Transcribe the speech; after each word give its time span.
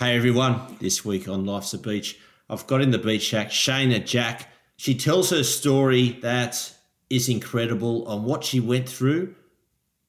Hey 0.00 0.16
everyone, 0.16 0.78
this 0.80 1.04
week 1.04 1.28
on 1.28 1.44
Life's 1.44 1.74
a 1.74 1.78
Beach, 1.78 2.18
I've 2.48 2.66
got 2.66 2.80
in 2.80 2.90
the 2.90 2.96
beach 2.96 3.20
shack 3.20 3.50
Shayna 3.50 4.02
Jack. 4.02 4.48
She 4.78 4.94
tells 4.94 5.28
her 5.28 5.44
story 5.44 6.12
that 6.22 6.74
is 7.10 7.28
incredible 7.28 8.08
on 8.08 8.24
what 8.24 8.42
she 8.42 8.60
went 8.60 8.88
through 8.88 9.34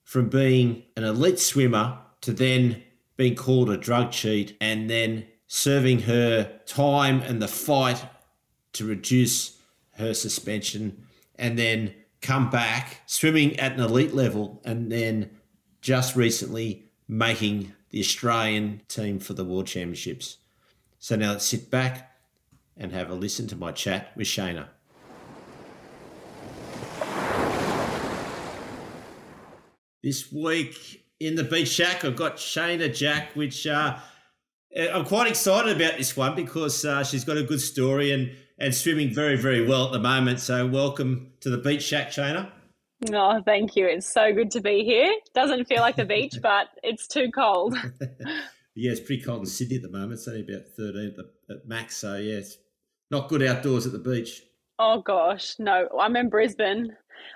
from 0.05 0.29
being 0.29 0.83
an 0.95 1.03
elite 1.03 1.39
swimmer 1.39 1.97
to 2.21 2.31
then 2.31 2.81
being 3.17 3.35
called 3.35 3.69
a 3.69 3.75
drug 3.75 4.13
cheat 4.13 4.55
and 4.61 4.89
then 4.89 5.27
serving 5.47 6.03
her 6.03 6.61
time 6.65 7.19
and 7.23 7.41
the 7.41 7.49
fight 7.49 8.01
to 8.71 8.85
reduce 8.85 9.57
her 9.97 10.13
suspension 10.13 11.05
and 11.35 11.59
then 11.59 11.93
come 12.21 12.49
back 12.49 13.01
swimming 13.07 13.59
at 13.59 13.73
an 13.73 13.81
elite 13.81 14.13
level 14.13 14.61
and 14.63 14.89
then 14.89 15.29
just 15.81 16.15
recently 16.15 16.85
making 17.09 17.73
the 17.91 17.99
Australian 17.99 18.81
team 18.87 19.19
for 19.19 19.33
the 19.33 19.43
World 19.43 19.67
Championships. 19.67 20.37
So 20.99 21.15
now 21.15 21.31
let's 21.31 21.45
sit 21.45 21.69
back 21.69 22.11
and 22.77 22.91
have 22.91 23.09
a 23.09 23.13
listen 23.13 23.47
to 23.47 23.55
my 23.55 23.71
chat 23.71 24.11
with 24.15 24.27
Shayna. 24.27 24.67
This 30.01 30.31
week 30.31 31.05
in 31.19 31.35
the 31.35 31.43
Beach 31.43 31.67
Shack, 31.67 32.03
I've 32.03 32.15
got 32.15 32.37
Shayna 32.37 32.95
Jack, 32.95 33.35
which 33.35 33.67
uh, 33.67 33.99
I'm 34.75 35.05
quite 35.05 35.27
excited 35.27 35.75
about 35.75 35.97
this 35.97 36.17
one 36.17 36.33
because 36.33 36.83
uh, 36.85 37.03
she's 37.03 37.23
got 37.23 37.37
a 37.37 37.43
good 37.43 37.61
story 37.61 38.11
and, 38.11 38.31
and 38.57 38.73
swimming 38.73 39.13
very, 39.13 39.35
very 39.35 39.67
well 39.67 39.85
at 39.85 39.91
the 39.91 39.99
moment. 39.99 40.39
So, 40.39 40.65
welcome 40.65 41.33
to 41.41 41.49
the 41.49 41.57
Beach 41.57 41.83
Shack, 41.83 42.11
Shayna. 43.05 43.39
Oh, 43.39 43.43
thank 43.43 43.75
you. 43.75 43.87
It's 43.87 44.11
so 44.11 44.33
good 44.33 44.51
to 44.51 44.61
be 44.61 44.83
here. 44.83 45.11
Doesn't 45.33 45.65
feel 45.65 45.81
like 45.81 45.95
the 45.95 46.05
beach, 46.05 46.35
but 46.41 46.69
it's 46.83 47.07
too 47.07 47.29
cold. 47.33 47.75
yeah, 48.75 48.91
it's 48.91 48.99
pretty 48.99 49.21
cold 49.21 49.41
in 49.41 49.45
Sydney 49.45 49.77
at 49.77 49.81
the 49.81 49.89
moment. 49.89 50.13
It's 50.13 50.27
only 50.27 50.41
about 50.41 50.67
13 50.77 51.07
at, 51.07 51.15
the, 51.15 51.29
at 51.53 51.67
max. 51.67 51.97
So, 51.97 52.17
yeah, 52.17 52.35
it's 52.35 52.57
not 53.09 53.29
good 53.29 53.43
outdoors 53.43 53.85
at 53.85 53.91
the 53.91 53.99
beach. 53.99 54.43
Oh, 54.79 55.01
gosh. 55.01 55.55
No, 55.59 55.87
I'm 55.99 56.15
in 56.15 56.29
Brisbane. 56.29 56.95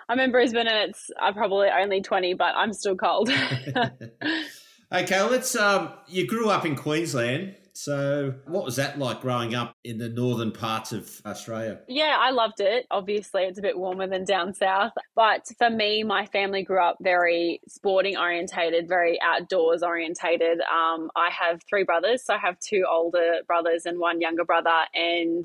I'm 0.10 0.20
in 0.20 0.32
Brisbane 0.32 0.68
and 0.68 0.90
it's 0.90 1.12
I'm 1.20 1.34
probably 1.34 1.68
only 1.70 2.02
20, 2.02 2.34
but 2.34 2.56
I'm 2.56 2.74
still 2.74 2.96
cold. 2.96 3.30
okay, 4.92 5.22
let's. 5.22 5.56
Um, 5.56 5.94
you 6.08 6.26
grew 6.26 6.50
up 6.50 6.66
in 6.66 6.76
Queensland. 6.76 7.56
So, 7.78 8.34
what 8.46 8.64
was 8.64 8.78
that 8.78 8.98
like 8.98 9.20
growing 9.20 9.54
up 9.54 9.76
in 9.84 9.98
the 9.98 10.08
northern 10.08 10.54
parts 10.54 10.94
of 10.94 11.22
Australia? 11.26 11.80
Yeah, 11.90 12.16
I 12.18 12.32
loved 12.32 12.62
it. 12.62 12.88
Obviously, 12.90 13.44
it's 13.44 13.60
a 13.60 13.62
bit 13.62 13.78
warmer 13.78 14.08
than 14.08 14.24
down 14.24 14.54
south. 14.54 14.94
But 15.14 15.46
for 15.58 15.70
me, 15.70 16.02
my 16.04 16.26
family 16.26 16.64
grew 16.64 16.82
up 16.82 16.96
very 17.02 17.60
sporting 17.68 18.16
orientated, 18.16 18.88
very 18.88 19.20
outdoors 19.22 19.84
orientated. 19.84 20.62
Um, 20.62 21.12
I 21.18 21.30
have 21.30 21.60
three 21.70 21.84
brothers. 21.84 22.24
So, 22.24 22.36
I 22.36 22.38
have 22.38 22.58
two 22.60 22.86
older 22.90 23.40
brothers 23.46 23.86
and 23.86 24.00
one 24.00 24.22
younger 24.22 24.46
brother. 24.46 24.86
And 24.94 25.44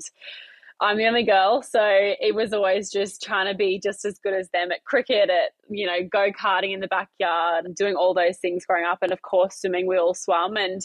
I'm 0.79 0.97
the 0.97 1.07
only 1.07 1.23
girl, 1.23 1.61
so 1.61 1.81
it 1.83 2.33
was 2.33 2.53
always 2.53 2.89
just 2.89 3.21
trying 3.21 3.51
to 3.51 3.55
be 3.55 3.77
just 3.77 4.05
as 4.05 4.17
good 4.19 4.33
as 4.33 4.49
them 4.51 4.71
at 4.71 4.85
cricket, 4.85 5.29
at 5.29 5.51
you 5.69 5.85
know, 5.85 6.01
go 6.09 6.31
karting 6.31 6.73
in 6.73 6.79
the 6.79 6.87
backyard, 6.87 7.65
and 7.65 7.75
doing 7.75 7.95
all 7.95 8.13
those 8.13 8.37
things 8.37 8.65
growing 8.65 8.85
up. 8.85 8.99
And 9.01 9.11
of 9.11 9.21
course, 9.21 9.57
swimming, 9.57 9.85
we 9.85 9.97
all 9.97 10.13
swam, 10.13 10.55
And 10.55 10.81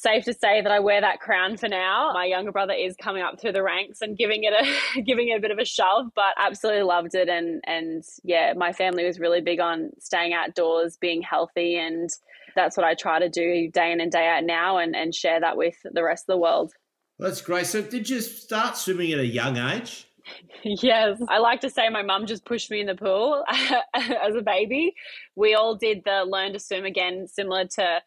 safe 0.00 0.24
to 0.24 0.32
say 0.32 0.62
that 0.62 0.72
I 0.72 0.80
wear 0.80 1.00
that 1.00 1.20
crown 1.20 1.56
for 1.56 1.68
now. 1.68 2.12
My 2.14 2.24
younger 2.24 2.52
brother 2.52 2.72
is 2.72 2.96
coming 2.96 3.22
up 3.22 3.40
through 3.40 3.52
the 3.52 3.62
ranks 3.62 4.00
and 4.00 4.16
giving 4.16 4.44
it 4.44 4.52
a 4.52 5.00
giving 5.02 5.28
it 5.28 5.38
a 5.38 5.40
bit 5.40 5.50
of 5.50 5.58
a 5.58 5.64
shove, 5.64 6.06
but 6.14 6.34
absolutely 6.38 6.82
loved 6.82 7.14
it. 7.14 7.28
And 7.28 7.62
and 7.66 8.02
yeah, 8.24 8.54
my 8.56 8.72
family 8.72 9.04
was 9.04 9.18
really 9.18 9.40
big 9.40 9.60
on 9.60 9.90
staying 9.98 10.32
outdoors, 10.32 10.96
being 10.96 11.22
healthy, 11.22 11.76
and 11.76 12.08
that's 12.56 12.76
what 12.76 12.86
I 12.86 12.94
try 12.94 13.18
to 13.18 13.28
do 13.28 13.70
day 13.70 13.92
in 13.92 14.00
and 14.00 14.10
day 14.10 14.26
out 14.26 14.44
now, 14.44 14.78
and 14.78 14.96
and 14.96 15.14
share 15.14 15.40
that 15.40 15.56
with 15.56 15.76
the 15.84 16.02
rest 16.02 16.24
of 16.24 16.34
the 16.34 16.38
world. 16.38 16.72
That's 17.18 17.42
great. 17.42 17.66
So, 17.66 17.82
did 17.82 18.08
you 18.08 18.22
start 18.22 18.78
swimming 18.78 19.12
at 19.12 19.18
a 19.18 19.26
young 19.26 19.58
age? 19.58 20.06
yes. 20.62 21.20
I 21.28 21.38
like 21.38 21.60
to 21.60 21.70
say 21.70 21.88
my 21.90 22.02
mum 22.02 22.24
just 22.24 22.44
pushed 22.44 22.70
me 22.70 22.80
in 22.80 22.86
the 22.86 22.94
pool 22.94 23.44
as 23.94 24.34
a 24.34 24.42
baby. 24.42 24.94
We 25.36 25.54
all 25.54 25.74
did 25.74 26.02
the 26.04 26.24
learn 26.26 26.52
to 26.54 26.58
swim 26.58 26.84
again, 26.84 27.26
similar 27.26 27.66
to 27.66 28.00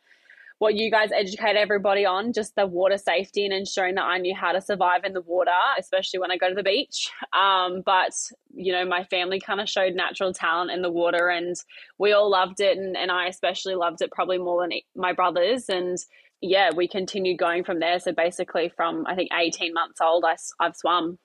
what 0.64 0.76
you 0.76 0.90
guys 0.90 1.10
educate 1.14 1.58
everybody 1.58 2.06
on 2.06 2.32
just 2.32 2.56
the 2.56 2.66
water 2.66 2.98
safety 2.98 3.44
and 3.44 3.54
ensuring 3.54 3.96
that 3.96 4.06
I 4.06 4.18
knew 4.18 4.34
how 4.34 4.54
to 4.54 4.62
survive 4.62 5.04
in 5.04 5.12
the 5.12 5.20
water, 5.20 5.52
especially 5.78 6.22
when 6.22 6.32
I 6.32 6.38
go 6.38 6.48
to 6.48 6.56
the 6.56 6.64
beach. 6.64 7.12
Um, 7.34 7.82
but, 7.86 8.14
you 8.54 8.72
know, 8.72 8.86
my 8.86 9.04
family 9.04 9.42
kind 9.42 9.60
of 9.60 9.68
showed 9.68 9.94
natural 9.94 10.32
talent 10.32 10.72
in 10.72 10.82
the 10.82 10.90
water 10.90 11.28
and 11.28 11.54
we 12.00 12.14
all 12.14 12.32
loved 12.32 12.62
it. 12.62 12.78
And, 12.78 12.96
and 12.96 13.12
I 13.12 13.28
especially 13.28 13.76
loved 13.76 14.02
it 14.02 14.10
probably 14.14 14.38
more 14.38 14.62
than 14.62 14.80
my 14.96 15.12
brothers. 15.12 15.68
And 15.68 15.98
yeah, 16.40 16.70
we 16.74 16.88
continued 16.88 17.40
going 17.40 17.66
from 17.66 17.82
there. 17.82 18.00
So 18.00 18.14
basically, 18.14 18.72
from 18.74 19.06
I 19.06 19.16
think 19.16 19.32
18 19.38 19.74
months 19.74 20.00
old, 20.00 20.24
I, 20.26 20.38
I've 20.62 20.78
swum. 20.78 21.20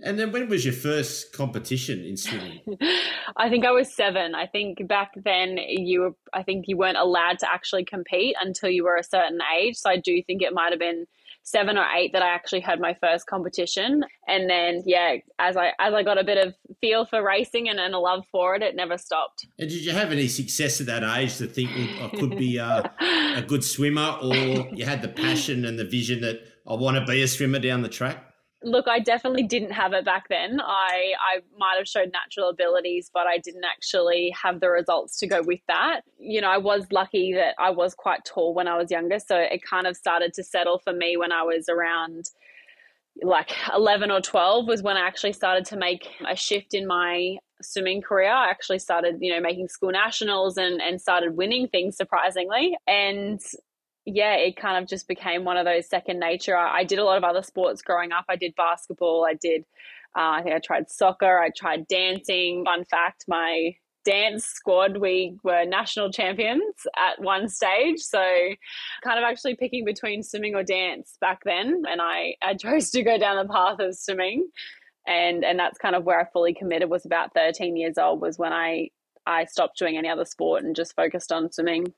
And 0.00 0.18
then 0.18 0.30
when 0.30 0.48
was 0.48 0.64
your 0.64 0.74
first 0.74 1.32
competition 1.32 2.04
in 2.04 2.16
swimming? 2.16 2.60
I 3.36 3.48
think 3.48 3.66
I 3.66 3.72
was 3.72 3.92
seven. 3.92 4.34
I 4.34 4.46
think 4.46 4.86
back 4.86 5.12
then 5.16 5.58
you 5.58 6.00
were, 6.00 6.10
I 6.32 6.42
think 6.44 6.66
you 6.68 6.76
weren't 6.76 6.96
allowed 6.96 7.40
to 7.40 7.50
actually 7.50 7.84
compete 7.84 8.36
until 8.40 8.70
you 8.70 8.84
were 8.84 8.96
a 8.96 9.02
certain 9.02 9.40
age. 9.58 9.76
So 9.76 9.90
I 9.90 9.96
do 9.96 10.22
think 10.22 10.42
it 10.42 10.52
might 10.52 10.70
have 10.70 10.78
been 10.78 11.06
seven 11.42 11.78
or 11.78 11.86
eight 11.96 12.12
that 12.12 12.22
I 12.22 12.28
actually 12.28 12.60
had 12.60 12.78
my 12.78 12.94
first 13.00 13.26
competition. 13.26 14.04
And 14.26 14.48
then, 14.48 14.82
yeah, 14.86 15.16
as 15.38 15.56
I 15.56 15.72
as 15.78 15.94
I 15.94 16.02
got 16.02 16.18
a 16.18 16.24
bit 16.24 16.46
of 16.46 16.54
feel 16.80 17.04
for 17.06 17.24
racing 17.24 17.68
and, 17.68 17.80
and 17.80 17.94
a 17.94 17.98
love 17.98 18.24
for 18.30 18.54
it, 18.54 18.62
it 18.62 18.76
never 18.76 18.98
stopped. 18.98 19.46
And 19.58 19.68
did 19.68 19.84
you 19.84 19.92
have 19.92 20.12
any 20.12 20.28
success 20.28 20.80
at 20.80 20.86
that 20.86 21.02
age 21.18 21.38
to 21.38 21.46
think 21.46 21.70
I 21.70 22.10
could 22.16 22.36
be 22.36 22.58
a, 22.58 22.92
a 23.36 23.42
good 23.46 23.64
swimmer, 23.64 24.16
or 24.22 24.68
you 24.72 24.84
had 24.84 25.02
the 25.02 25.08
passion 25.08 25.64
and 25.64 25.78
the 25.78 25.84
vision 25.84 26.20
that 26.20 26.40
I 26.66 26.74
want 26.74 26.98
to 26.98 27.04
be 27.04 27.22
a 27.22 27.28
swimmer 27.28 27.58
down 27.58 27.82
the 27.82 27.88
track? 27.88 28.27
Look, 28.64 28.88
I 28.88 28.98
definitely 28.98 29.44
didn't 29.44 29.70
have 29.70 29.92
it 29.92 30.04
back 30.04 30.28
then. 30.28 30.60
I, 30.60 31.12
I 31.20 31.40
might 31.56 31.76
have 31.78 31.86
showed 31.86 32.10
natural 32.12 32.48
abilities, 32.48 33.08
but 33.12 33.26
I 33.26 33.38
didn't 33.38 33.64
actually 33.64 34.34
have 34.42 34.60
the 34.60 34.68
results 34.68 35.16
to 35.20 35.28
go 35.28 35.42
with 35.42 35.60
that. 35.68 36.00
You 36.18 36.40
know, 36.40 36.50
I 36.50 36.58
was 36.58 36.86
lucky 36.90 37.32
that 37.34 37.54
I 37.58 37.70
was 37.70 37.94
quite 37.94 38.24
tall 38.24 38.54
when 38.54 38.66
I 38.66 38.76
was 38.76 38.90
younger. 38.90 39.20
So 39.20 39.36
it 39.36 39.62
kind 39.62 39.86
of 39.86 39.96
started 39.96 40.34
to 40.34 40.42
settle 40.42 40.78
for 40.78 40.92
me 40.92 41.16
when 41.16 41.30
I 41.30 41.42
was 41.42 41.68
around 41.68 42.30
like 43.22 43.52
11 43.74 44.10
or 44.10 44.20
12 44.20 44.66
was 44.66 44.82
when 44.82 44.96
I 44.96 45.06
actually 45.06 45.32
started 45.32 45.64
to 45.66 45.76
make 45.76 46.08
a 46.28 46.36
shift 46.36 46.74
in 46.74 46.86
my 46.86 47.36
swimming 47.62 48.02
career. 48.02 48.30
I 48.30 48.48
actually 48.50 48.78
started, 48.78 49.18
you 49.20 49.32
know, 49.32 49.40
making 49.40 49.68
school 49.68 49.90
nationals 49.90 50.56
and, 50.56 50.80
and 50.80 51.00
started 51.00 51.36
winning 51.36 51.68
things 51.68 51.96
surprisingly. 51.96 52.76
And 52.86 53.40
yeah, 54.14 54.34
it 54.34 54.56
kind 54.56 54.82
of 54.82 54.88
just 54.88 55.06
became 55.06 55.44
one 55.44 55.58
of 55.58 55.66
those 55.66 55.86
second 55.86 56.18
nature. 56.18 56.56
I, 56.56 56.78
I, 56.78 56.84
did 56.84 56.98
a 56.98 57.04
lot 57.04 57.18
of 57.18 57.24
other 57.24 57.42
sports 57.42 57.82
growing 57.82 58.10
up. 58.10 58.24
I 58.28 58.36
did 58.36 58.54
basketball. 58.56 59.26
I 59.28 59.34
did, 59.34 59.64
uh, 60.16 60.30
I 60.30 60.42
think 60.42 60.54
I 60.54 60.60
tried 60.60 60.90
soccer. 60.90 61.38
I 61.38 61.50
tried 61.54 61.86
dancing. 61.88 62.64
Fun 62.64 62.84
fact, 62.84 63.24
my 63.28 63.74
dance 64.06 64.46
squad, 64.46 64.96
we 64.96 65.36
were 65.44 65.66
national 65.66 66.10
champions 66.10 66.62
at 66.96 67.20
one 67.20 67.48
stage. 67.48 68.00
So 68.00 68.22
kind 69.04 69.18
of 69.18 69.24
actually 69.24 69.56
picking 69.56 69.84
between 69.84 70.22
swimming 70.22 70.54
or 70.54 70.62
dance 70.62 71.18
back 71.20 71.40
then. 71.44 71.82
And 71.86 72.00
I, 72.00 72.36
I 72.42 72.54
chose 72.54 72.90
to 72.92 73.02
go 73.02 73.18
down 73.18 73.36
the 73.36 73.52
path 73.52 73.78
of 73.80 73.94
swimming. 73.94 74.48
And, 75.06 75.44
and 75.44 75.58
that's 75.58 75.78
kind 75.78 75.94
of 75.94 76.04
where 76.04 76.20
I 76.20 76.24
fully 76.32 76.54
committed 76.54 76.88
was 76.88 77.04
about 77.04 77.34
13 77.34 77.76
years 77.76 77.98
old 77.98 78.22
was 78.22 78.38
when 78.38 78.54
I, 78.54 78.88
I 79.26 79.44
stopped 79.44 79.78
doing 79.78 79.98
any 79.98 80.08
other 80.08 80.24
sport 80.24 80.64
and 80.64 80.74
just 80.74 80.96
focused 80.96 81.30
on 81.30 81.52
swimming. 81.52 81.92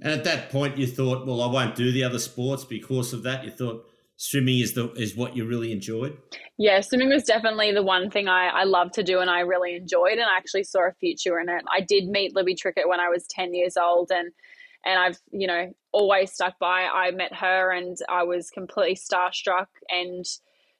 And 0.00 0.12
at 0.12 0.24
that 0.24 0.50
point, 0.50 0.76
you 0.76 0.86
thought, 0.86 1.26
well, 1.26 1.40
I 1.40 1.50
won't 1.50 1.74
do 1.74 1.90
the 1.90 2.04
other 2.04 2.18
sports 2.18 2.64
because 2.64 3.12
of 3.12 3.22
that. 3.22 3.44
You 3.44 3.50
thought 3.50 3.86
swimming 4.16 4.60
is 4.60 4.72
the 4.72 4.90
is 4.92 5.16
what 5.16 5.36
you 5.36 5.46
really 5.46 5.72
enjoyed. 5.72 6.16
Yeah, 6.58 6.80
swimming 6.80 7.10
was 7.10 7.24
definitely 7.24 7.72
the 7.72 7.82
one 7.82 8.10
thing 8.10 8.28
I 8.28 8.48
I 8.48 8.64
loved 8.64 8.94
to 8.94 9.02
do 9.02 9.20
and 9.20 9.30
I 9.30 9.40
really 9.40 9.74
enjoyed, 9.74 10.12
and 10.12 10.22
I 10.22 10.36
actually 10.36 10.64
saw 10.64 10.88
a 10.88 10.92
future 10.92 11.38
in 11.38 11.48
it. 11.48 11.62
I 11.74 11.80
did 11.80 12.08
meet 12.08 12.34
Libby 12.34 12.54
Trickett 12.54 12.88
when 12.88 13.00
I 13.00 13.08
was 13.08 13.26
ten 13.26 13.54
years 13.54 13.76
old, 13.76 14.10
and 14.10 14.32
and 14.84 14.98
I've 14.98 15.18
you 15.30 15.46
know 15.46 15.72
always 15.92 16.32
stuck 16.32 16.58
by. 16.58 16.82
I 16.82 17.10
met 17.12 17.34
her, 17.34 17.72
and 17.72 17.96
I 18.08 18.24
was 18.24 18.50
completely 18.50 18.96
starstruck 18.96 19.66
and 19.90 20.24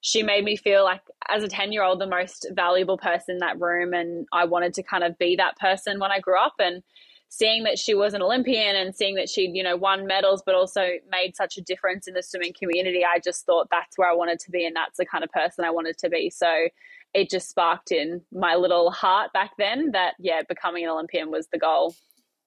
she 0.02 0.22
made 0.22 0.44
me 0.44 0.56
feel 0.56 0.84
like 0.84 1.00
as 1.28 1.42
a 1.42 1.48
10 1.48 1.72
year 1.72 1.82
old 1.82 2.00
the 2.00 2.06
most 2.06 2.46
valuable 2.52 2.96
person 2.96 3.34
in 3.34 3.38
that 3.38 3.58
room 3.60 3.92
and 3.92 4.26
i 4.32 4.44
wanted 4.44 4.72
to 4.74 4.82
kind 4.82 5.02
of 5.02 5.18
be 5.18 5.36
that 5.36 5.56
person 5.58 5.98
when 5.98 6.12
i 6.12 6.20
grew 6.20 6.38
up 6.38 6.54
and 6.58 6.82
seeing 7.28 7.64
that 7.64 7.78
she 7.78 7.94
was 7.94 8.14
an 8.14 8.23
olympian 8.23 8.76
and 8.76 8.94
seeing 8.94 9.14
that 9.14 9.28
she'd 9.28 9.55
you 9.55 9.62
know 9.62 9.76
won 9.76 10.06
medals 10.06 10.43
but 10.44 10.55
also 10.55 10.88
made 11.11 11.34
such 11.34 11.56
a 11.56 11.61
difference 11.61 12.06
in 12.06 12.14
the 12.14 12.23
swimming 12.23 12.52
community 12.58 13.02
i 13.05 13.19
just 13.19 13.44
thought 13.44 13.69
that's 13.70 13.99
where 13.99 14.11
i 14.11 14.14
wanted 14.14 14.38
to 14.38 14.50
be 14.50 14.64
and 14.64 14.76
that's 14.76 14.96
the 14.99 15.06
kind 15.06 15.25
of 15.25 15.31
person 15.31 15.64
i 15.64 15.70
wanted 15.70 15.96
to 15.99 16.08
be 16.08 16.31
so 16.31 16.69
it 17.14 17.31
just 17.31 17.49
sparked 17.49 17.90
in 17.93 18.20
my 18.32 18.55
little 18.55 18.90
heart 18.90 19.32
back 19.32 19.52
then 19.58 19.90
that 19.93 20.14
yeah 20.19 20.43
becoming 20.49 20.84
an 20.84 20.90
olympian 20.90 21.31
was 21.31 21.49
the 21.52 21.58
goal 21.58 21.94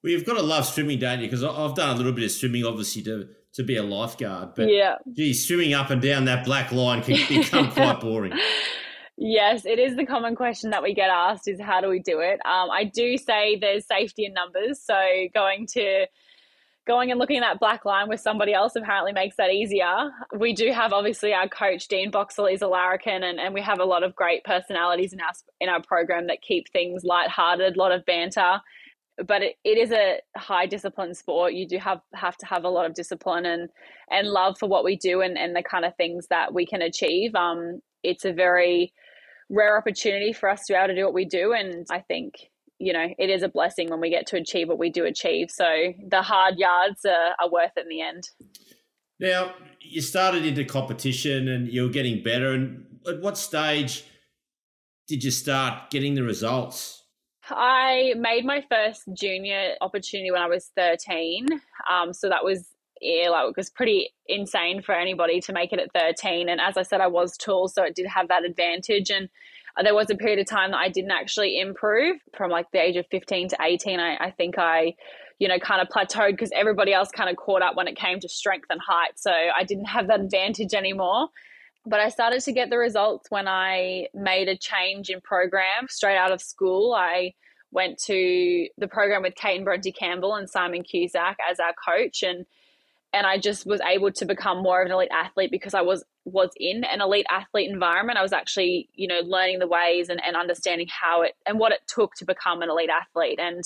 well 0.02 0.12
you've 0.12 0.24
got 0.24 0.34
to 0.34 0.42
love 0.42 0.64
swimming 0.64 0.98
don't 0.98 1.20
you 1.20 1.26
because 1.26 1.44
i've 1.44 1.74
done 1.74 1.90
a 1.90 1.94
little 1.94 2.12
bit 2.12 2.24
of 2.24 2.30
swimming 2.30 2.64
obviously 2.64 3.02
to 3.02 3.28
to 3.52 3.62
be 3.62 3.76
a 3.76 3.82
lifeguard. 3.82 4.54
But 4.54 4.68
yeah, 4.68 4.96
geez, 5.12 5.46
swimming 5.46 5.74
up 5.74 5.90
and 5.90 6.00
down 6.00 6.24
that 6.26 6.44
black 6.44 6.72
line 6.72 7.02
can 7.02 7.18
become 7.28 7.70
quite 7.70 8.00
boring. 8.00 8.32
Yes, 9.22 9.66
it 9.66 9.78
is 9.78 9.96
the 9.96 10.06
common 10.06 10.34
question 10.34 10.70
that 10.70 10.82
we 10.82 10.94
get 10.94 11.10
asked 11.10 11.46
is 11.46 11.60
how 11.60 11.82
do 11.82 11.90
we 11.90 11.98
do 12.00 12.20
it? 12.20 12.40
Um, 12.46 12.70
I 12.70 12.84
do 12.84 13.18
say 13.18 13.58
there's 13.60 13.86
safety 13.86 14.24
in 14.24 14.32
numbers, 14.32 14.80
so 14.82 14.98
going 15.34 15.66
to 15.74 16.06
going 16.86 17.10
and 17.10 17.20
looking 17.20 17.36
at 17.36 17.40
that 17.42 17.60
black 17.60 17.84
line 17.84 18.08
with 18.08 18.20
somebody 18.20 18.54
else 18.54 18.74
apparently 18.76 19.12
makes 19.12 19.36
that 19.36 19.50
easier. 19.50 20.10
We 20.34 20.54
do 20.54 20.72
have 20.72 20.94
obviously 20.94 21.34
our 21.34 21.50
coach 21.50 21.86
Dean 21.86 22.10
Boxall 22.10 22.46
is 22.46 22.62
a 22.62 22.66
larrikin, 22.66 23.22
and, 23.22 23.38
and 23.38 23.52
we 23.52 23.60
have 23.60 23.78
a 23.78 23.84
lot 23.84 24.02
of 24.02 24.16
great 24.16 24.42
personalities 24.42 25.12
in 25.12 25.20
our 25.20 25.32
in 25.60 25.68
our 25.68 25.82
program 25.82 26.28
that 26.28 26.40
keep 26.40 26.72
things 26.72 27.04
lighthearted, 27.04 27.76
a 27.76 27.78
lot 27.78 27.92
of 27.92 28.06
banter 28.06 28.60
but 29.26 29.42
it, 29.42 29.56
it 29.64 29.76
is 29.76 29.92
a 29.92 30.18
high 30.34 30.64
discipline 30.64 31.14
sport. 31.14 31.52
You 31.52 31.68
do 31.68 31.76
have 31.76 32.00
have 32.14 32.38
to 32.38 32.46
have 32.46 32.64
a 32.64 32.70
lot 32.70 32.86
of 32.86 32.94
discipline 32.94 33.44
and 33.44 33.68
and 34.10 34.28
love 34.28 34.56
for 34.58 34.66
what 34.66 34.82
we 34.82 34.96
do 34.96 35.20
and, 35.20 35.36
and 35.36 35.54
the 35.54 35.62
kind 35.62 35.84
of 35.84 35.94
things 35.96 36.28
that 36.28 36.54
we 36.54 36.64
can 36.64 36.80
achieve. 36.80 37.34
Um, 37.34 37.80
it's 38.02 38.24
a 38.24 38.32
very 38.32 38.94
rare 39.50 39.76
opportunity 39.76 40.32
for 40.32 40.48
us 40.48 40.64
to 40.66 40.72
be 40.72 40.76
able 40.76 40.88
to 40.88 40.94
do 40.94 41.04
what 41.04 41.14
we 41.14 41.24
do, 41.24 41.52
and 41.52 41.86
I 41.90 42.00
think 42.00 42.34
you 42.78 42.92
know 42.92 43.08
it 43.18 43.28
is 43.28 43.42
a 43.42 43.48
blessing 43.48 43.90
when 43.90 44.00
we 44.00 44.08
get 44.08 44.26
to 44.28 44.36
achieve 44.36 44.68
what 44.68 44.78
we 44.78 44.90
do 44.90 45.04
achieve. 45.04 45.50
So 45.50 45.92
the 46.08 46.22
hard 46.22 46.58
yards 46.58 47.04
are, 47.04 47.34
are 47.38 47.50
worth 47.50 47.72
it 47.76 47.82
in 47.82 47.88
the 47.88 48.00
end. 48.00 48.28
Now 49.20 49.54
you 49.80 50.00
started 50.00 50.46
into 50.46 50.64
competition 50.64 51.48
and 51.48 51.68
you 51.68 51.82
were 51.82 51.88
getting 51.88 52.22
better. 52.22 52.52
And 52.52 52.86
at 53.06 53.20
what 53.20 53.36
stage 53.36 54.04
did 55.08 55.22
you 55.22 55.30
start 55.30 55.90
getting 55.90 56.14
the 56.14 56.22
results? 56.22 57.04
I 57.50 58.14
made 58.16 58.44
my 58.44 58.64
first 58.70 59.02
junior 59.12 59.74
opportunity 59.80 60.30
when 60.30 60.40
I 60.40 60.46
was 60.46 60.70
13. 60.76 61.48
Um, 61.90 62.12
so 62.12 62.28
that 62.28 62.44
was 62.44 62.68
yeah, 63.00 63.30
like 63.30 63.48
it 63.48 63.56
was 63.56 63.70
pretty 63.70 64.10
insane 64.26 64.82
for 64.82 64.94
anybody 64.94 65.40
to 65.40 65.52
make 65.52 65.72
it 65.72 65.78
at 65.78 65.92
13. 65.92 66.48
And 66.48 66.60
as 66.60 66.76
I 66.76 66.82
said, 66.82 67.00
I 67.00 67.06
was 67.06 67.36
tall, 67.36 67.68
so 67.68 67.82
it 67.82 67.94
did 67.94 68.06
have 68.06 68.28
that 68.28 68.44
advantage. 68.44 69.10
And 69.10 69.28
uh, 69.78 69.82
there 69.82 69.94
was 69.94 70.10
a 70.10 70.14
period 70.14 70.38
of 70.38 70.46
time 70.46 70.72
that 70.72 70.78
I 70.78 70.88
didn't 70.88 71.10
actually 71.10 71.58
improve 71.58 72.16
from 72.36 72.50
like 72.50 72.70
the 72.72 72.82
age 72.82 72.96
of 72.96 73.06
15 73.10 73.48
to 73.50 73.56
18. 73.60 74.00
I, 74.00 74.16
I 74.16 74.30
think 74.30 74.58
I, 74.58 74.94
you 75.38 75.48
know, 75.48 75.58
kind 75.58 75.80
of 75.80 75.88
plateaued 75.88 76.32
because 76.32 76.50
everybody 76.54 76.92
else 76.92 77.10
kind 77.10 77.30
of 77.30 77.36
caught 77.36 77.62
up 77.62 77.74
when 77.74 77.88
it 77.88 77.96
came 77.96 78.20
to 78.20 78.28
strength 78.28 78.66
and 78.70 78.80
height. 78.86 79.12
So 79.16 79.30
I 79.30 79.64
didn't 79.64 79.86
have 79.86 80.08
that 80.08 80.20
advantage 80.20 80.74
anymore. 80.74 81.28
But 81.86 82.00
I 82.00 82.10
started 82.10 82.42
to 82.42 82.52
get 82.52 82.68
the 82.68 82.76
results 82.76 83.30
when 83.30 83.48
I 83.48 84.08
made 84.12 84.48
a 84.48 84.56
change 84.56 85.08
in 85.08 85.22
program 85.22 85.88
straight 85.88 86.18
out 86.18 86.30
of 86.30 86.42
school. 86.42 86.92
I 86.92 87.32
went 87.72 87.98
to 88.02 88.68
the 88.76 88.88
program 88.88 89.22
with 89.22 89.34
Kate 89.34 89.56
and 89.56 89.64
Bronte 89.64 89.92
Campbell 89.92 90.34
and 90.34 90.50
Simon 90.50 90.82
Cusack 90.82 91.38
as 91.50 91.58
our 91.58 91.72
coach 91.72 92.22
and 92.22 92.44
and 93.12 93.26
I 93.26 93.38
just 93.38 93.66
was 93.66 93.80
able 93.80 94.12
to 94.12 94.24
become 94.24 94.62
more 94.62 94.80
of 94.80 94.86
an 94.86 94.92
elite 94.92 95.10
athlete 95.12 95.50
because 95.50 95.74
I 95.74 95.82
was 95.82 96.04
was 96.24 96.50
in 96.56 96.84
an 96.84 97.00
elite 97.00 97.26
athlete 97.30 97.70
environment. 97.70 98.18
I 98.18 98.22
was 98.22 98.32
actually, 98.32 98.88
you 98.94 99.08
know, 99.08 99.20
learning 99.24 99.58
the 99.58 99.66
ways 99.66 100.08
and, 100.08 100.20
and 100.24 100.36
understanding 100.36 100.86
how 100.88 101.22
it 101.22 101.32
and 101.46 101.58
what 101.58 101.72
it 101.72 101.80
took 101.88 102.14
to 102.16 102.24
become 102.24 102.62
an 102.62 102.70
elite 102.70 102.90
athlete. 102.90 103.38
And 103.40 103.62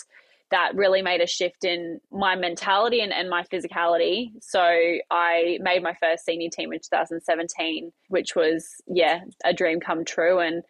that 0.50 0.74
really 0.74 1.02
made 1.02 1.20
a 1.20 1.26
shift 1.26 1.64
in 1.64 2.00
my 2.12 2.36
mentality 2.36 3.00
and, 3.00 3.12
and 3.12 3.28
my 3.28 3.42
physicality. 3.52 4.30
So 4.40 4.60
I 4.60 5.58
made 5.60 5.82
my 5.82 5.94
first 6.00 6.24
senior 6.24 6.48
team 6.48 6.72
in 6.72 6.78
2017, 6.78 7.90
which 8.08 8.36
was, 8.36 8.66
yeah, 8.86 9.20
a 9.44 9.52
dream 9.52 9.80
come 9.80 10.04
true. 10.04 10.38
And 10.38 10.62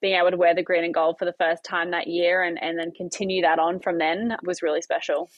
being 0.00 0.18
able 0.18 0.30
to 0.30 0.36
wear 0.36 0.54
the 0.54 0.62
green 0.62 0.84
and 0.84 0.94
gold 0.94 1.16
for 1.18 1.24
the 1.24 1.34
first 1.38 1.64
time 1.64 1.90
that 1.92 2.08
year 2.08 2.42
and, 2.42 2.62
and 2.62 2.78
then 2.78 2.92
continue 2.92 3.42
that 3.42 3.58
on 3.58 3.80
from 3.80 3.98
then 3.98 4.36
was 4.44 4.62
really 4.62 4.82
special. 4.82 5.30